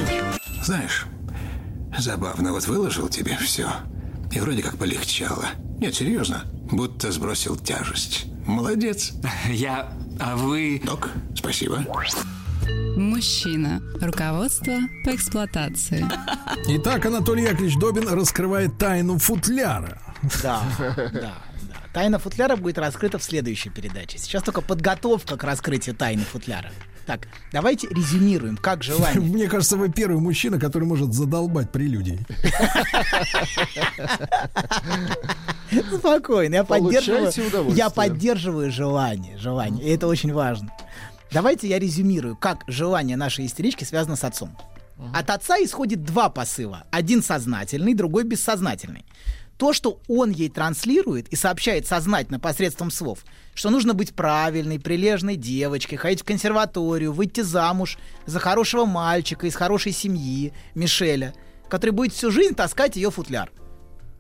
Знаешь, 0.64 1.06
забавно, 1.98 2.52
вот 2.52 2.68
выложил 2.68 3.08
тебе 3.08 3.38
все. 3.38 3.70
И 4.32 4.40
вроде 4.40 4.62
как 4.62 4.78
полегчало. 4.78 5.46
Нет, 5.80 5.96
серьезно, 5.96 6.44
будто 6.72 7.12
сбросил 7.12 7.56
тяжесть. 7.56 8.26
Молодец. 8.46 9.14
Я... 9.50 9.92
А 10.20 10.36
вы... 10.36 10.82
Док, 10.84 11.10
спасибо. 11.36 11.86
Мужчина. 12.98 13.82
Руководство 14.02 14.74
по 15.06 15.16
эксплуатации. 15.16 16.06
Итак, 16.68 17.06
Анатолий 17.06 17.44
Яковлевич 17.44 17.78
Добин 17.78 18.08
раскрывает 18.10 18.78
тайну 18.78 19.18
футляра. 19.18 20.02
Да, 20.44 20.62
да. 21.14 21.34
Тайна 21.94 22.20
футляра 22.20 22.56
будет 22.56 22.78
раскрыта 22.78 23.18
в 23.18 23.24
следующей 23.24 23.70
передаче. 23.70 24.18
Сейчас 24.18 24.44
только 24.44 24.62
подготовка 24.62 25.38
к 25.38 25.44
раскрытию 25.44 25.96
тайны 25.96 26.24
футляра. 26.24 26.72
Так, 27.08 27.28
давайте 27.52 27.88
резюмируем, 27.88 28.56
как 28.56 28.84
желание. 28.84 29.20
Мне 29.20 29.48
кажется, 29.48 29.78
вы 29.78 29.90
первый 29.90 30.20
мужчина, 30.20 30.60
который 30.60 30.84
может 30.84 31.12
задолбать 31.12 31.72
прелюдией. 31.72 32.20
Спокойно, 35.98 36.56
я 36.56 36.64
поддерживаю, 36.64 37.74
я 37.74 37.90
поддерживаю 37.90 38.72
желание, 38.72 39.38
желание, 39.38 39.84
и 39.88 39.90
это 39.90 40.06
очень 40.06 40.32
важно. 40.32 40.72
Давайте 41.32 41.68
я 41.68 41.80
резюмирую, 41.80 42.38
как 42.38 42.64
желание 42.68 43.18
нашей 43.18 43.48
истерички 43.48 43.84
связано 43.84 44.16
с 44.16 44.24
отцом. 44.24 44.56
От 45.14 45.30
отца 45.30 45.58
исходит 45.58 46.04
два 46.04 46.30
посыла. 46.30 46.84
Один 46.92 47.24
сознательный, 47.24 47.94
другой 47.94 48.24
бессознательный. 48.24 49.06
То, 49.60 49.74
что 49.74 50.00
он 50.08 50.32
ей 50.32 50.48
транслирует 50.48 51.28
и 51.28 51.36
сообщает 51.36 51.86
сознательно 51.86 52.40
посредством 52.40 52.90
слов, 52.90 53.26
что 53.54 53.70
нужно 53.70 53.94
быть 53.94 54.16
правильной, 54.16 54.80
прилежной 54.80 55.36
девочкой, 55.36 55.98
ходить 55.98 56.22
в 56.22 56.24
консерваторию, 56.24 57.12
выйти 57.12 57.42
замуж 57.42 57.98
за 58.26 58.40
хорошего 58.40 58.86
мальчика 58.86 59.48
из 59.48 59.56
хорошей 59.56 59.92
семьи, 59.92 60.54
Мишеля, 60.76 61.34
который 61.68 61.92
будет 61.92 62.14
всю 62.14 62.32
жизнь 62.32 62.56
таскать 62.56 62.96
ее 62.96 63.12
футляр 63.12 63.52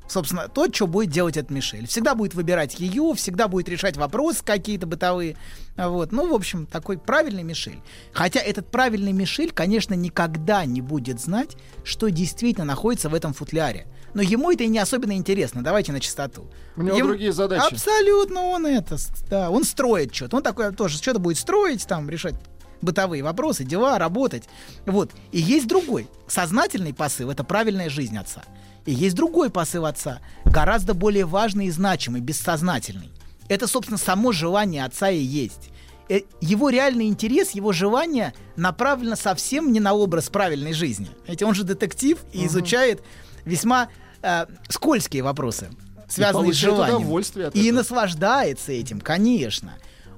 собственно, 0.09 0.47
то, 0.47 0.67
что 0.73 0.87
будет 0.87 1.11
делать 1.11 1.37
этот 1.37 1.51
Мишель. 1.51 1.87
Всегда 1.87 2.15
будет 2.15 2.33
выбирать 2.33 2.79
ее, 2.79 3.13
всегда 3.15 3.47
будет 3.47 3.69
решать 3.69 3.95
вопросы 3.95 4.43
какие-то 4.43 4.87
бытовые. 4.87 5.37
Вот. 5.77 6.11
Ну, 6.11 6.27
в 6.27 6.33
общем, 6.33 6.65
такой 6.65 6.97
правильный 6.97 7.43
Мишель. 7.43 7.79
Хотя 8.11 8.39
этот 8.39 8.71
правильный 8.71 9.11
Мишель, 9.11 9.51
конечно, 9.51 9.93
никогда 9.93 10.65
не 10.65 10.81
будет 10.81 11.21
знать, 11.21 11.55
что 11.83 12.09
действительно 12.09 12.65
находится 12.65 13.07
в 13.07 13.13
этом 13.13 13.33
футляре. 13.33 13.87
Но 14.19 14.23
ему 14.23 14.51
это 14.51 14.65
и 14.65 14.67
не 14.67 14.79
особенно 14.79 15.13
интересно. 15.13 15.63
Давайте 15.63 15.93
на 15.93 16.01
чистоту. 16.01 16.45
У 16.75 16.81
него 16.81 16.97
другие 16.97 17.31
задачи. 17.31 17.73
Абсолютно 17.73 18.41
он 18.41 18.65
это, 18.65 18.97
да, 19.29 19.49
он 19.49 19.63
строит 19.63 20.13
что-то. 20.13 20.35
Он 20.35 20.43
такой 20.43 20.73
тоже 20.73 20.97
что-то 20.97 21.19
будет 21.19 21.37
строить, 21.37 21.87
там, 21.87 22.09
решать 22.09 22.35
бытовые 22.81 23.23
вопросы, 23.23 23.63
дела, 23.63 23.97
работать. 23.97 24.43
Вот. 24.85 25.11
И 25.31 25.39
есть 25.39 25.67
другой. 25.69 26.09
Сознательный 26.27 26.93
посыл— 26.93 27.29
это 27.31 27.45
правильная 27.45 27.89
жизнь 27.89 28.17
отца. 28.17 28.43
И 28.85 28.91
есть 28.91 29.15
другой 29.15 29.49
посыл 29.49 29.85
отца, 29.85 30.19
гораздо 30.43 30.93
более 30.93 31.23
важный 31.23 31.67
и 31.67 31.71
значимый, 31.71 32.19
бессознательный. 32.19 33.13
Это, 33.47 33.67
собственно, 33.67 33.97
само 33.97 34.33
желание 34.33 34.83
отца 34.83 35.09
и 35.09 35.21
есть. 35.21 35.69
Э, 36.09 36.19
Его 36.41 36.67
реальный 36.67 37.07
интерес, 37.07 37.51
его 37.51 37.71
желание 37.71 38.33
направлено 38.57 39.15
совсем 39.15 39.71
не 39.71 39.79
на 39.79 39.93
образ 39.93 40.27
правильной 40.27 40.73
жизни. 40.73 41.07
Ведь 41.25 41.41
он 41.41 41.55
же 41.55 41.63
детектив 41.63 42.17
и 42.33 42.45
изучает 42.47 43.01
весьма 43.45 43.89
э, 44.21 44.45
скользкие 44.69 45.23
вопросы, 45.23 45.69
связанные 46.07 46.53
с 46.53 46.57
желанием. 46.57 47.07
И 47.53 47.71
наслаждается 47.71 48.71
этим, 48.71 49.01
конечно. 49.01 49.73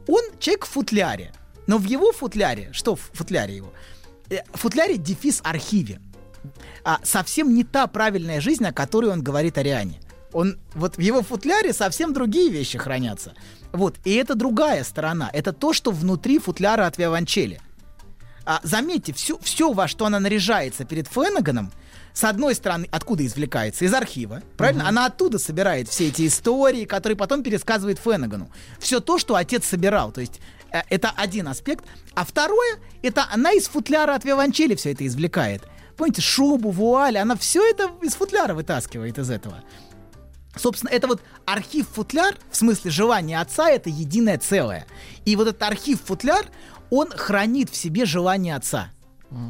Он 0.07 0.21
человек 0.39 0.65
в 0.65 0.69
футляре. 0.69 1.33
Но 1.67 1.77
в 1.77 1.83
его 1.85 2.11
футляре, 2.11 2.69
что 2.73 2.95
в 2.95 3.01
футляре 3.13 3.55
его? 3.55 3.71
Э, 4.29 4.39
В 4.53 4.59
футляре 4.59 4.97
дефис 4.97 5.41
архиве. 5.43 5.99
А, 6.83 6.99
совсем 7.03 7.53
не 7.53 7.63
та 7.63 7.85
правильная 7.87 8.41
жизнь, 8.41 8.65
о 8.65 8.73
которой 8.73 9.11
он 9.11 9.21
говорит 9.21 9.57
Ариане. 9.57 9.99
Он, 10.33 10.57
вот 10.73 10.97
в 10.97 10.99
его 10.99 11.21
футляре 11.21 11.73
совсем 11.73 12.13
другие 12.13 12.49
вещи 12.49 12.77
хранятся. 12.77 13.33
Вот, 13.73 13.95
и 14.05 14.15
это 14.15 14.33
другая 14.33 14.83
сторона. 14.83 15.29
Это 15.33 15.53
то, 15.53 15.71
что 15.73 15.91
внутри 15.91 16.39
футляра 16.39 16.87
от 16.87 16.97
виолончели. 16.97 17.61
А, 18.45 18.59
заметьте, 18.63 19.13
все, 19.13 19.37
все, 19.39 19.71
во 19.71 19.87
что 19.87 20.05
она 20.05 20.19
наряжается 20.19 20.83
перед 20.83 21.07
Фленаганом, 21.07 21.71
с 22.13 22.23
одной 22.23 22.55
стороны, 22.55 22.87
откуда 22.91 23.25
извлекается? 23.25 23.85
Из 23.85 23.93
архива, 23.93 24.41
правильно? 24.57 24.87
Она 24.87 25.05
оттуда 25.05 25.39
собирает 25.39 25.87
все 25.87 26.09
эти 26.09 26.27
истории, 26.27 26.85
которые 26.85 27.17
потом 27.17 27.43
пересказывает 27.43 27.99
Фленагану. 27.99 28.49
Все 28.79 28.99
то, 28.99 29.17
что 29.17 29.35
отец 29.35 29.65
собирал. 29.65 30.11
То 30.11 30.21
есть 30.21 30.39
э, 30.71 30.81
это 30.89 31.11
один 31.15 31.47
аспект. 31.47 31.85
А 32.13 32.25
второе, 32.25 32.79
это 33.01 33.25
она 33.31 33.53
из 33.53 33.67
футляра 33.67 34.15
от 34.15 34.25
виолончели 34.25 34.75
все 34.75 34.91
это 34.91 35.05
извлекает. 35.07 35.63
Помните, 35.97 36.21
шубу, 36.21 36.71
вуаль, 36.71 37.17
она 37.17 37.35
все 37.35 37.63
это 37.69 37.91
из 38.01 38.15
футляра 38.15 38.53
вытаскивает 38.53 39.17
из 39.17 39.29
этого. 39.29 39.63
Собственно, 40.55 40.89
это 40.89 41.07
вот 41.07 41.21
архив-футляр, 41.45 42.35
в 42.49 42.57
смысле 42.57 42.91
желание 42.91 43.39
отца, 43.39 43.69
это 43.69 43.89
единое 43.89 44.37
целое. 44.37 44.85
И 45.23 45.35
вот 45.35 45.47
этот 45.47 45.63
архив-футляр, 45.63 46.45
он 46.89 47.09
хранит 47.09 47.69
в 47.69 47.75
себе 47.75 48.05
желание 48.05 48.55
отца. 48.55 48.89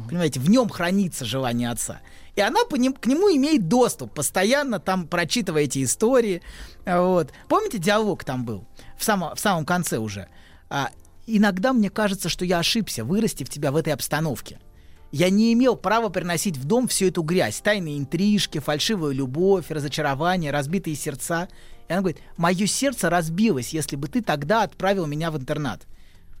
Понимаете, 0.08 0.38
в 0.38 0.48
нем 0.48 0.68
хранится 0.68 1.24
желание 1.24 1.68
отца. 1.68 2.00
И 2.36 2.40
она 2.40 2.64
по 2.64 2.76
ним, 2.76 2.94
к 2.94 3.06
нему 3.06 3.34
имеет 3.34 3.66
доступ, 3.66 4.14
постоянно 4.14 4.78
там 4.78 5.08
прочитывая 5.08 5.64
эти 5.64 5.82
истории. 5.82 6.40
Вот. 6.86 7.32
Помните, 7.48 7.78
диалог 7.78 8.22
там 8.24 8.44
был? 8.44 8.64
В, 8.96 9.02
само, 9.02 9.34
в 9.34 9.40
самом 9.40 9.64
конце 9.64 9.98
уже. 9.98 10.28
А, 10.70 10.90
иногда 11.26 11.72
мне 11.72 11.90
кажется, 11.90 12.28
что 12.28 12.44
я 12.44 12.60
ошибся, 12.60 13.04
вырастив 13.04 13.48
тебя 13.48 13.72
в 13.72 13.76
этой 13.76 13.92
обстановке. 13.92 14.60
Я 15.10 15.30
не 15.30 15.52
имел 15.52 15.76
права 15.76 16.10
приносить 16.10 16.56
в 16.56 16.64
дом 16.64 16.86
всю 16.86 17.06
эту 17.06 17.22
грязь, 17.22 17.60
тайные 17.60 17.98
интрижки, 17.98 18.60
фальшивую 18.60 19.12
любовь, 19.12 19.66
разочарование, 19.68 20.52
разбитые 20.52 20.94
сердца. 20.94 21.48
И 21.88 21.92
она 21.92 22.02
говорит, 22.02 22.22
мое 22.36 22.66
сердце 22.66 23.10
разбилось, 23.10 23.74
если 23.74 23.96
бы 23.96 24.06
ты 24.06 24.22
тогда 24.22 24.62
отправил 24.62 25.06
меня 25.06 25.32
в 25.32 25.36
интернат. 25.36 25.88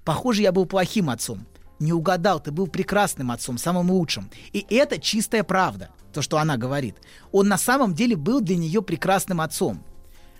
Похоже, 0.04 0.42
я 0.42 0.52
был 0.52 0.64
плохим 0.64 1.10
отцом. 1.10 1.44
Не 1.82 1.92
угадал, 1.92 2.38
ты 2.38 2.52
был 2.52 2.68
прекрасным 2.68 3.32
отцом, 3.32 3.58
самым 3.58 3.90
лучшим. 3.90 4.30
И 4.52 4.64
это 4.70 5.00
чистая 5.00 5.42
правда, 5.42 5.90
то, 6.12 6.22
что 6.22 6.38
она 6.38 6.56
говорит. 6.56 6.94
Он 7.32 7.48
на 7.48 7.58
самом 7.58 7.92
деле 7.92 8.14
был 8.14 8.40
для 8.40 8.56
нее 8.56 8.82
прекрасным 8.82 9.40
отцом. 9.40 9.82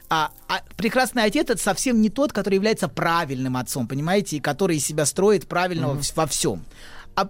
А, 0.09 0.31
а 0.47 0.61
прекрасный 0.77 1.25
отец 1.25 1.51
это 1.51 1.61
совсем 1.61 2.01
не 2.01 2.11
тот, 2.11 2.33
который 2.33 2.55
является 2.55 2.87
правильным 2.87 3.57
отцом, 3.57 3.89
понимаете, 3.89 4.37
и 4.37 4.41
который 4.41 4.77
из 4.77 4.87
себя 4.87 5.05
строит 5.05 5.49
правильного 5.49 5.97
mm-hmm. 5.97 6.13
во 6.15 6.27
всем. 6.27 6.63
А, 7.17 7.29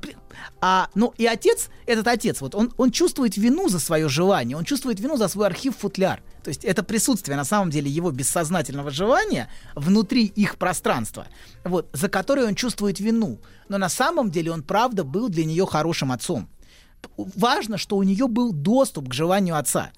а, 0.60 0.88
ну 0.94 1.14
и 1.16 1.26
отец, 1.26 1.70
этот 1.86 2.06
отец, 2.06 2.40
вот 2.40 2.54
он, 2.54 2.72
он 2.76 2.90
чувствует 2.90 3.36
вину 3.36 3.68
за 3.68 3.78
свое 3.78 4.08
желание, 4.08 4.56
он 4.56 4.64
чувствует 4.64 5.00
вину 5.00 5.16
за 5.16 5.28
свой 5.28 5.46
архив-футляр. 5.46 6.22
То 6.42 6.48
есть 6.48 6.64
это 6.64 6.82
присутствие 6.82 7.36
на 7.36 7.44
самом 7.44 7.70
деле 7.70 7.90
его 7.90 8.10
бессознательного 8.10 8.90
желания 8.90 9.48
внутри 9.74 10.26
их 10.26 10.56
пространства, 10.56 11.26
вот, 11.64 11.88
за 11.92 12.08
которое 12.08 12.46
он 12.46 12.54
чувствует 12.54 13.00
вину. 13.00 13.38
Но 13.68 13.78
на 13.78 13.88
самом 13.88 14.30
деле 14.30 14.52
он 14.52 14.62
правда 14.62 15.04
был 15.04 15.28
для 15.28 15.44
нее 15.44 15.66
хорошим 15.66 16.12
отцом. 16.12 16.48
Важно, 17.16 17.78
что 17.78 17.96
у 17.96 18.02
нее 18.02 18.28
был 18.28 18.52
доступ 18.52 19.08
к 19.08 19.14
желанию 19.14 19.56
отца. 19.56 19.90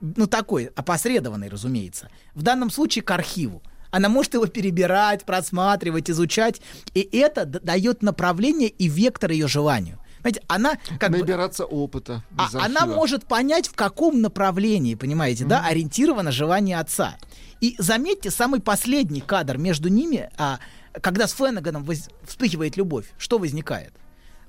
Ну 0.00 0.26
такой, 0.26 0.66
опосредованный, 0.66 1.48
разумеется. 1.48 2.08
В 2.34 2.42
данном 2.42 2.70
случае 2.70 3.02
к 3.02 3.10
архиву. 3.10 3.62
Она 3.90 4.08
может 4.08 4.34
его 4.34 4.46
перебирать, 4.46 5.24
просматривать, 5.24 6.10
изучать. 6.10 6.60
И 6.94 7.00
это 7.00 7.46
дает 7.46 8.02
направление 8.02 8.68
и 8.68 8.88
вектор 8.88 9.30
ее 9.30 9.48
желанию. 9.48 9.98
Понимаете, 10.18 10.42
она 10.48 10.78
как 10.98 11.10
Набираться 11.10 11.64
бы, 11.66 11.84
опыта. 11.84 12.24
А, 12.36 12.48
она 12.64 12.86
может 12.86 13.24
понять, 13.24 13.68
в 13.68 13.74
каком 13.74 14.20
направлении, 14.20 14.94
понимаете, 14.94 15.44
mm-hmm. 15.44 15.48
да, 15.48 15.64
ориентировано 15.64 16.32
желание 16.32 16.78
отца. 16.78 17.16
И 17.60 17.76
заметьте, 17.78 18.30
самый 18.30 18.60
последний 18.60 19.20
кадр 19.20 19.58
между 19.58 19.88
ними, 19.88 20.28
а, 20.36 20.58
когда 21.00 21.26
с 21.26 21.32
Фленаганом 21.32 21.84
воз... 21.84 22.08
вспыхивает 22.26 22.76
любовь, 22.76 23.06
что 23.18 23.38
возникает? 23.38 23.92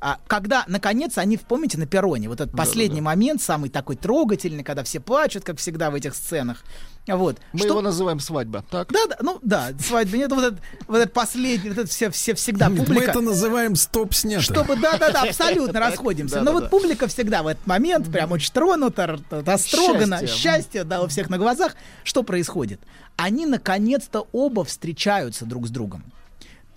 А, 0.01 0.17
когда, 0.27 0.63
наконец, 0.67 1.17
они, 1.17 1.37
помните, 1.37 1.77
на 1.77 1.85
перроне, 1.85 2.29
вот 2.29 2.39
этот 2.39 2.55
последний 2.55 3.01
да, 3.01 3.05
да, 3.05 3.11
да. 3.11 3.15
момент, 3.15 3.41
самый 3.41 3.69
такой 3.69 3.97
трогательный, 3.97 4.63
когда 4.63 4.83
все 4.83 5.01
плачут, 5.01 5.43
как 5.43 5.57
всегда 5.57 5.91
в 5.91 5.95
этих 5.95 6.15
сценах, 6.15 6.63
вот. 7.07 7.37
Мы 7.53 7.59
что... 7.59 7.69
его 7.69 7.81
называем 7.81 8.19
свадьба, 8.19 8.63
так? 8.69 8.91
Да, 8.91 9.05
да, 9.07 9.17
ну 9.21 9.39
да, 9.41 9.71
свадьба. 9.79 10.17
Нет, 10.17 10.31
вот 10.31 10.43
этот, 10.43 10.59
вот 10.87 10.97
этот 10.97 11.13
последний, 11.13 11.69
вот 11.69 11.79
этот 11.79 11.91
все, 11.91 12.11
все 12.11 12.33
всегда 12.33 12.67
публика. 12.69 12.93
Мы 12.93 13.01
это 13.01 13.21
называем 13.21 13.75
стоп 13.75 14.13
снято. 14.13 14.43
Чтобы, 14.43 14.75
да, 14.75 14.97
да, 14.97 15.11
да, 15.11 15.23
абсолютно 15.23 15.79
расходимся. 15.79 16.41
Но 16.41 16.51
вот 16.51 16.69
публика 16.69 17.07
всегда 17.07 17.43
в 17.43 17.47
этот 17.47 17.65
момент 17.65 18.11
прям 18.11 18.31
очень 18.31 18.53
тронута, 18.53 19.19
растрогана, 19.29 20.27
счастье, 20.27 20.83
да, 20.83 21.01
у 21.01 21.07
всех 21.07 21.29
на 21.29 21.37
глазах. 21.37 21.75
Что 22.03 22.23
происходит? 22.23 22.79
Они 23.15 23.45
наконец-то 23.45 24.27
оба 24.31 24.63
встречаются 24.63 25.45
друг 25.45 25.67
с 25.67 25.71
другом. 25.71 26.03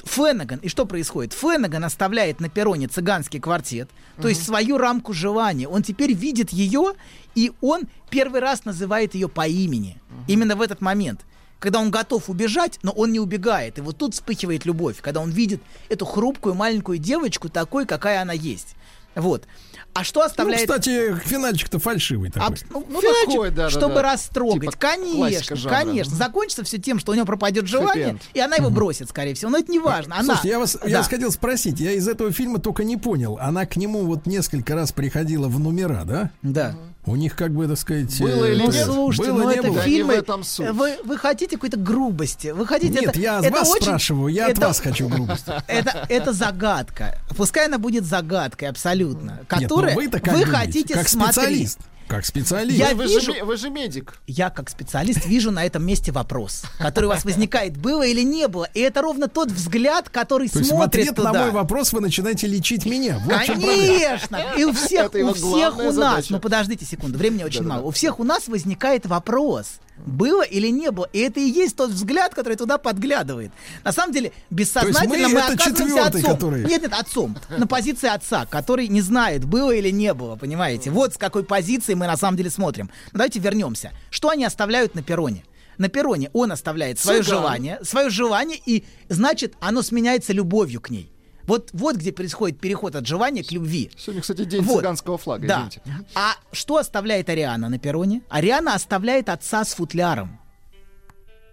Феннеган, 0.05 0.59
и 0.59 0.69
что 0.69 0.85
происходит? 0.85 1.33
Феннеган 1.33 1.85
оставляет 1.85 2.41
на 2.41 2.49
перроне 2.49 2.89
цыганский 2.89 3.41
квартет, 3.41 3.89
то 4.21 4.29
есть 4.29 4.45
свою 4.45 4.79
рамку 4.79 5.13
желания. 5.13 5.69
Он 5.69 5.83
теперь 5.83 6.13
видит 6.13 6.51
ее, 6.51 6.95
и 7.35 7.53
он 7.61 7.83
первый 8.11 8.41
раз 8.41 8.65
называет 8.65 9.15
ее 9.15 9.29
по 9.29 9.47
имени. 9.47 10.01
Именно 10.29 10.57
в 10.57 10.63
этот 10.63 10.81
момент. 10.81 11.21
Когда 11.59 11.79
он 11.79 11.93
готов 11.93 12.29
убежать, 12.29 12.81
но 12.83 12.91
он 12.91 13.13
не 13.13 13.21
убегает. 13.21 13.79
И 13.79 13.81
вот 13.81 13.97
тут 13.97 14.15
вспыхивает 14.15 14.65
любовь, 14.65 15.01
когда 15.01 15.21
он 15.21 15.31
видит 15.31 15.63
эту 15.89 16.05
хрупкую 16.05 16.57
маленькую 16.57 16.99
девочку 16.99 17.49
такой, 17.49 17.87
какая 17.87 18.21
она 18.21 18.33
есть. 18.33 18.75
Вот. 19.15 19.47
А 19.95 20.05
что 20.05 20.23
оставляет... 20.23 20.67
Ну, 20.67 20.75
кстати, 20.75 21.15
финальчик-то 21.27 21.79
фальшивый 21.79 22.31
такой. 22.31 22.57
Аб... 22.57 22.59
Ну, 22.71 22.87
ну 22.89 23.03
такой, 23.27 23.51
да, 23.51 23.69
чтобы 23.69 23.97
да, 23.97 24.15
растрогать. 24.15 24.71
Типа 24.71 24.73
конечно, 24.79 25.57
конечно. 25.69 26.15
Закончится 26.15 26.65
все 26.65 26.79
тем, 26.79 26.99
что 26.99 27.13
у 27.13 27.15
него 27.15 27.27
пропадет 27.27 27.67
желание, 27.67 28.19
и 28.33 28.41
она 28.41 28.57
его 28.57 28.71
бросит, 28.71 29.11
скорее 29.11 29.35
всего. 29.35 29.51
Но 29.51 29.59
это 29.59 29.71
не 29.71 29.79
важно. 29.79 30.17
Она... 30.17 30.25
Слушайте, 30.25 30.49
я 30.49 30.59
вас, 30.59 30.79
да. 30.81 30.89
я 30.89 30.99
вас 30.99 31.09
хотел 31.09 31.31
спросить. 31.31 31.79
Я 31.79 31.93
из 31.93 32.09
этого 32.09 32.33
фильма 32.33 32.59
только 32.59 32.85
не 32.85 32.97
понял. 32.97 33.39
Она 33.41 33.67
к 33.67 33.77
нему 33.77 34.05
вот 34.05 34.27
несколько 34.27 34.75
раз 34.75 34.93
приходила 34.93 35.49
в 35.49 35.59
номера, 35.59 36.05
да? 36.05 36.31
Да. 36.43 36.75
У 37.05 37.17
них, 37.17 37.35
как 37.35 37.53
бы, 37.53 37.67
так 37.67 37.79
сказать... 37.79 38.21
Было 38.21 38.45
или 38.45 38.63
нет? 38.63 38.85
Ну, 38.87 38.95
слушайте, 38.95 39.33
было, 39.33 39.43
ну, 39.43 39.51
это 39.51 39.69
было? 39.69 39.81
фильмы... 39.83 40.15
этом 40.15 40.45
суть. 40.45 40.71
Вы, 40.71 40.99
вы 41.03 41.19
хотите 41.19 41.57
какой-то 41.57 41.77
грубости? 41.77 42.49
Вы 42.49 42.65
хотите... 42.65 42.93
Нет, 42.93 43.09
это, 43.09 43.19
я 43.19 43.41
это 43.41 43.51
вас 43.51 43.71
очень... 43.71 43.83
спрашиваю, 43.83 44.33
я 44.33 44.49
это, 44.49 44.53
от 44.53 44.69
вас 44.69 44.81
хочу 44.81 45.09
грубости. 45.09 45.53
Это, 45.67 46.07
это 46.09 46.33
загадка. 46.33 47.19
Пускай 47.37 47.67
она 47.67 47.79
будет 47.79 48.05
загадкой 48.05 48.69
абсолютно. 48.69 49.41
Которая 49.49 49.97
Нет, 49.97 50.13
вы, 50.25 50.33
вы 50.33 50.45
хотите 50.45 50.95
как 50.95 51.09
смотреть. 51.09 51.77
Как 52.13 52.27
специалист. 52.27 52.79
Я 52.79 52.95
вы, 52.95 53.07
вижу, 53.07 53.33
же, 53.33 53.43
вы 53.43 53.57
же 53.57 53.71
медик. 53.71 54.17
Я 54.27 54.51
как 54.51 54.69
специалист 54.69 55.25
вижу 55.25 55.51
на 55.51 55.65
этом 55.65 55.83
месте 55.83 56.13
вопрос, 56.13 56.63
который 56.79 57.07
у 57.07 57.09
вас 57.09 57.25
возникает, 57.25 57.79
было 57.79 58.03
или 58.03 58.21
не 58.21 58.49
было. 58.49 58.69
И 58.75 58.81
это 58.81 59.01
ровно 59.01 59.29
тот 59.29 59.51
взгляд, 59.51 60.11
который 60.11 60.51
То 60.51 60.63
смотрит 60.63 61.07
есть 61.07 61.13
в 61.13 61.15
туда. 61.15 61.33
на 61.33 61.41
мой 61.45 61.51
вопрос 61.53 61.95
вы 61.95 62.03
начинаете 62.03 62.49
лечить 62.49 62.85
меня. 62.85 63.19
Вот 63.25 63.47
Конечно. 63.47 64.45
И 64.59 64.65
у 64.65 64.75
всех, 64.75 65.15
у 65.15 65.33
всех 65.33 65.79
у 65.79 65.91
нас, 65.91 66.29
ну 66.29 66.39
подождите 66.39 66.85
секунду, 66.85 67.17
времени 67.17 67.45
очень 67.45 67.63
мало. 67.63 67.87
У 67.87 67.91
всех 67.91 68.21
у 68.21 68.25
нас 68.25 68.47
возникает 68.47 69.07
вопрос. 69.07 69.81
Было 70.05 70.43
или 70.43 70.69
не 70.69 70.91
было. 70.91 71.09
И 71.13 71.21
это 71.21 71.39
и 71.39 71.49
есть 71.49 71.77
тот 71.77 71.91
взгляд, 71.91 72.35
который 72.35 72.57
туда 72.57 72.79
подглядывает. 72.79 73.53
На 73.85 73.93
самом 73.93 74.13
деле, 74.13 74.33
бессознательно 74.51 75.29
мы, 75.29 75.35
мы 75.35 75.41
оказываемся 75.41 76.07
отцом. 76.07 76.23
Который... 76.23 76.65
Нет, 76.65 76.83
нет, 76.83 76.93
отцом. 76.99 77.37
На 77.51 77.67
позиции 77.67 78.09
отца, 78.09 78.47
который 78.47 78.89
не 78.89 79.01
знает, 79.01 79.45
было 79.45 79.71
или 79.71 79.91
не 79.91 80.13
было, 80.15 80.37
понимаете? 80.37 80.91
Вот 80.91 81.15
с 81.15 81.19
какой 81.19 81.45
позиции 81.45 81.95
мы 81.95 82.02
на 82.07 82.17
самом 82.17 82.37
деле 82.37 82.51
смотрим. 82.51 82.91
Но 83.13 83.19
давайте 83.19 83.41
вернемся. 83.41 83.93
Что 84.11 84.31
они 84.31 84.45
оставляют 84.45 84.95
на 84.95 85.03
перроне? 85.03 85.45
На 85.79 85.89
перроне 85.89 86.31
он 86.33 86.53
оставляет 86.53 86.99
свое 86.99 87.23
Цыган. 87.23 87.39
желание, 87.39 87.79
свое 87.83 88.11
желание, 88.11 88.59
и 88.65 88.85
значит, 89.09 89.55
оно 89.61 89.83
сменяется 89.83 90.33
любовью 90.33 90.81
к 90.81 90.91
ней. 90.91 91.13
Вот, 91.45 91.71
вот 91.73 91.97
где 91.97 92.13
происходит 92.13 92.61
переход 92.61 92.95
от 92.95 93.07
желания 93.07 93.43
к 93.43 93.51
любви. 93.51 93.91
Сегодня, 93.97 94.23
кстати, 94.23 94.45
день 94.45 94.63
вот. 94.63 94.79
цыганского 94.79 95.19
флага, 95.19 95.49
да. 95.49 95.57
извините. 95.57 95.83
А 96.15 96.35
что 96.53 96.77
оставляет 96.77 97.29
Ариана 97.29 97.69
на 97.69 97.79
перроне? 97.79 98.23
Ариана 98.29 98.75
оставляет 98.75 99.29
отца 99.29 99.65
с 99.65 99.75
футляром. 99.75 100.39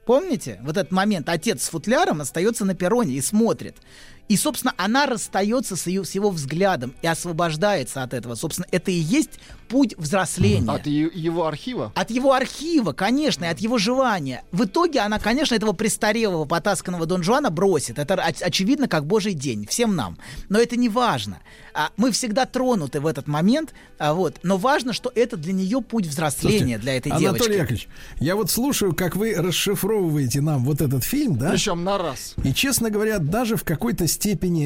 Помните? 0.06 0.60
Вот 0.64 0.78
этот 0.78 0.91
момент. 0.91 1.30
Отец 1.30 1.64
с 1.64 1.70
футляром 1.70 2.22
остается 2.22 2.66
на 2.66 2.74
перроне 2.74 3.14
и 3.14 3.22
смотрит. 3.22 3.78
И, 4.30 4.38
собственно, 4.38 4.76
она 4.78 5.08
расстается 5.08 5.76
с, 5.76 5.88
ее, 5.88 6.06
с 6.06 6.12
его 6.12 6.30
взглядом 6.30 6.94
и 7.02 7.08
освобождается 7.08 8.04
от 8.04 8.14
этого. 8.14 8.36
Собственно, 8.36 8.68
это 8.72 8.92
и 8.92 8.94
есть 8.94 9.40
путь 9.68 9.96
взросления. 9.98 10.72
От 10.72 10.86
его 10.86 11.48
архива? 11.48 11.92
От 11.96 12.12
его 12.12 12.34
архива, 12.34 12.94
конечно, 12.94 13.46
и 13.46 13.48
от 13.48 13.58
его 13.60 13.80
желания. 13.80 14.44
В 14.52 14.66
итоге 14.66 15.00
она, 15.00 15.18
конечно, 15.18 15.56
этого 15.56 15.74
престарелого, 15.74 16.46
потасканного 16.46 17.08
Дон 17.08 17.24
Жуана 17.24 17.50
бросит. 17.50 17.98
Это 17.98 18.14
оч- 18.14 18.44
очевидно, 18.44 18.88
как 18.88 19.08
божий 19.08 19.34
день, 19.34 19.66
всем 19.66 19.96
нам. 19.96 20.20
Но 20.48 20.60
это 20.60 20.76
не 20.76 20.90
важно. 20.90 21.40
А, 21.74 21.90
мы 21.98 22.12
всегда 22.12 22.46
тронуты 22.46 23.00
в 23.00 23.08
этот 23.08 23.28
момент, 23.28 23.74
а, 23.98 24.14
вот. 24.14 24.38
но 24.44 24.58
важно, 24.58 24.94
что 24.94 25.12
это 25.14 25.38
для 25.38 25.54
нее 25.54 25.82
путь 25.82 26.06
взросления, 26.06 26.58
Слушайте, 26.58 26.78
для 26.78 26.98
этой 26.98 27.12
Анатолий 27.12 27.26
девочки. 27.26 27.42
Анатолий 27.42 27.58
Яковлевич, 27.60 27.88
я 28.20 28.36
вот 28.36 28.52
слушаю, 28.52 28.94
как 28.94 29.16
вы 29.16 29.34
расшифровываете 29.36 30.42
нам 30.42 30.66
вот 30.66 30.82
этот 30.82 31.04
фильм, 31.04 31.38
да? 31.38 31.52
Причем 31.52 31.84
на 31.84 31.98
раз. 31.98 32.36
И, 32.44 32.54
честно 32.54 32.90
говоря, 32.90 33.20
даже 33.20 33.56
в 33.56 33.64
какой-то 33.64 34.08
степени 34.08 34.18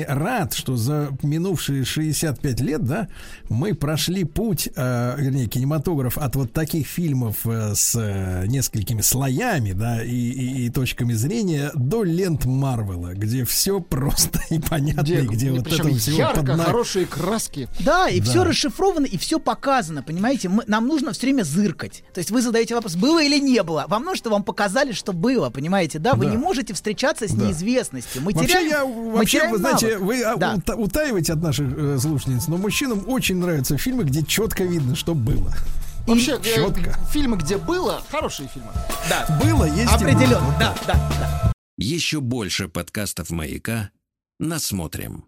рад, 0.07 0.53
что 0.53 0.75
за 0.75 1.09
минувшие 1.21 1.85
65 1.85 2.61
лет, 2.61 2.83
да, 2.83 3.07
мы 3.49 3.73
прошли 3.73 4.23
путь, 4.23 4.69
э, 4.75 5.15
вернее, 5.17 5.47
кинематограф 5.47 6.17
от 6.17 6.35
вот 6.35 6.53
таких 6.53 6.87
фильмов 6.87 7.45
э, 7.45 7.73
с 7.75 7.95
э, 7.95 8.45
несколькими 8.47 9.01
слоями, 9.01 9.73
да, 9.73 10.03
и, 10.03 10.09
и, 10.09 10.65
и 10.65 10.69
точками 10.69 11.13
зрения 11.13 11.71
до 11.75 12.03
лент 12.03 12.45
Марвела, 12.45 13.13
где 13.13 13.45
все 13.45 13.79
просто 13.79 14.39
и 14.49 14.59
понятно, 14.59 15.01
где, 15.01 15.21
и 15.21 15.27
где 15.27 15.51
вот 15.51 15.67
это 15.67 15.89
всего 15.95 16.17
ярко, 16.17 16.43
под 16.43 16.61
хорошие 16.61 17.05
краски. 17.05 17.67
Да, 17.79 18.09
и 18.09 18.19
да. 18.19 18.25
все 18.25 18.43
расшифровано, 18.43 19.05
и 19.05 19.17
все 19.17 19.39
показано, 19.39 20.03
понимаете? 20.03 20.49
Мы, 20.49 20.63
нам 20.67 20.87
нужно 20.87 21.13
все 21.13 21.27
время 21.27 21.43
зыркать. 21.43 22.03
То 22.13 22.19
есть 22.19 22.31
вы 22.31 22.41
задаете 22.41 22.75
вопрос, 22.75 22.95
было 22.95 23.21
или 23.21 23.39
не 23.39 23.61
было? 23.63 23.85
Вам 23.87 24.03
нужно, 24.03 24.17
что 24.17 24.29
вам 24.29 24.43
показали, 24.43 24.91
что 24.91 25.13
было, 25.13 25.49
понимаете? 25.49 25.99
Да, 25.99 26.13
вы 26.13 26.25
да. 26.25 26.31
не 26.31 26.37
можете 26.37 26.73
встречаться 26.73 27.27
с 27.27 27.31
да. 27.31 27.45
неизвестностью. 27.45 28.21
Мы 28.21 28.33
вообще, 28.33 28.47
теряем, 28.47 28.69
я, 28.69 28.85
мы 28.85 29.11
вообще, 29.11 29.42
теряем 29.43 29.51
вы 29.51 29.57
знаете, 29.59 29.97
знаете, 29.97 30.05
вы 30.05 30.23
а, 30.23 30.35
да. 30.37 30.75
утаиваете 30.75 31.33
от 31.33 31.41
наших 31.41 31.67
э, 31.77 31.97
слушательниц, 31.99 32.47
но 32.47 32.57
мужчинам 32.57 33.03
очень 33.07 33.37
нравятся 33.37 33.77
фильмы, 33.77 34.03
где 34.03 34.23
четко 34.23 34.63
видно, 34.63 34.95
что 34.95 35.13
было. 35.13 35.53
Вообще, 36.07 36.37
э, 36.43 36.55
Чётко. 36.55 36.97
фильмы, 37.11 37.37
где 37.37 37.57
было, 37.57 38.01
хорошие 38.11 38.49
фильмы. 38.49 38.71
Да, 39.09 39.39
Было, 39.41 39.65
есть 39.65 39.91
и 39.91 39.95
определенно, 39.95 40.41
будет. 40.45 40.59
да, 40.59 40.75
да, 40.85 40.93
да. 41.19 41.53
Еще 41.77 42.19
больше 42.19 42.67
подкастов 42.67 43.29
«Маяка» 43.29 43.91
насмотрим. 44.39 45.25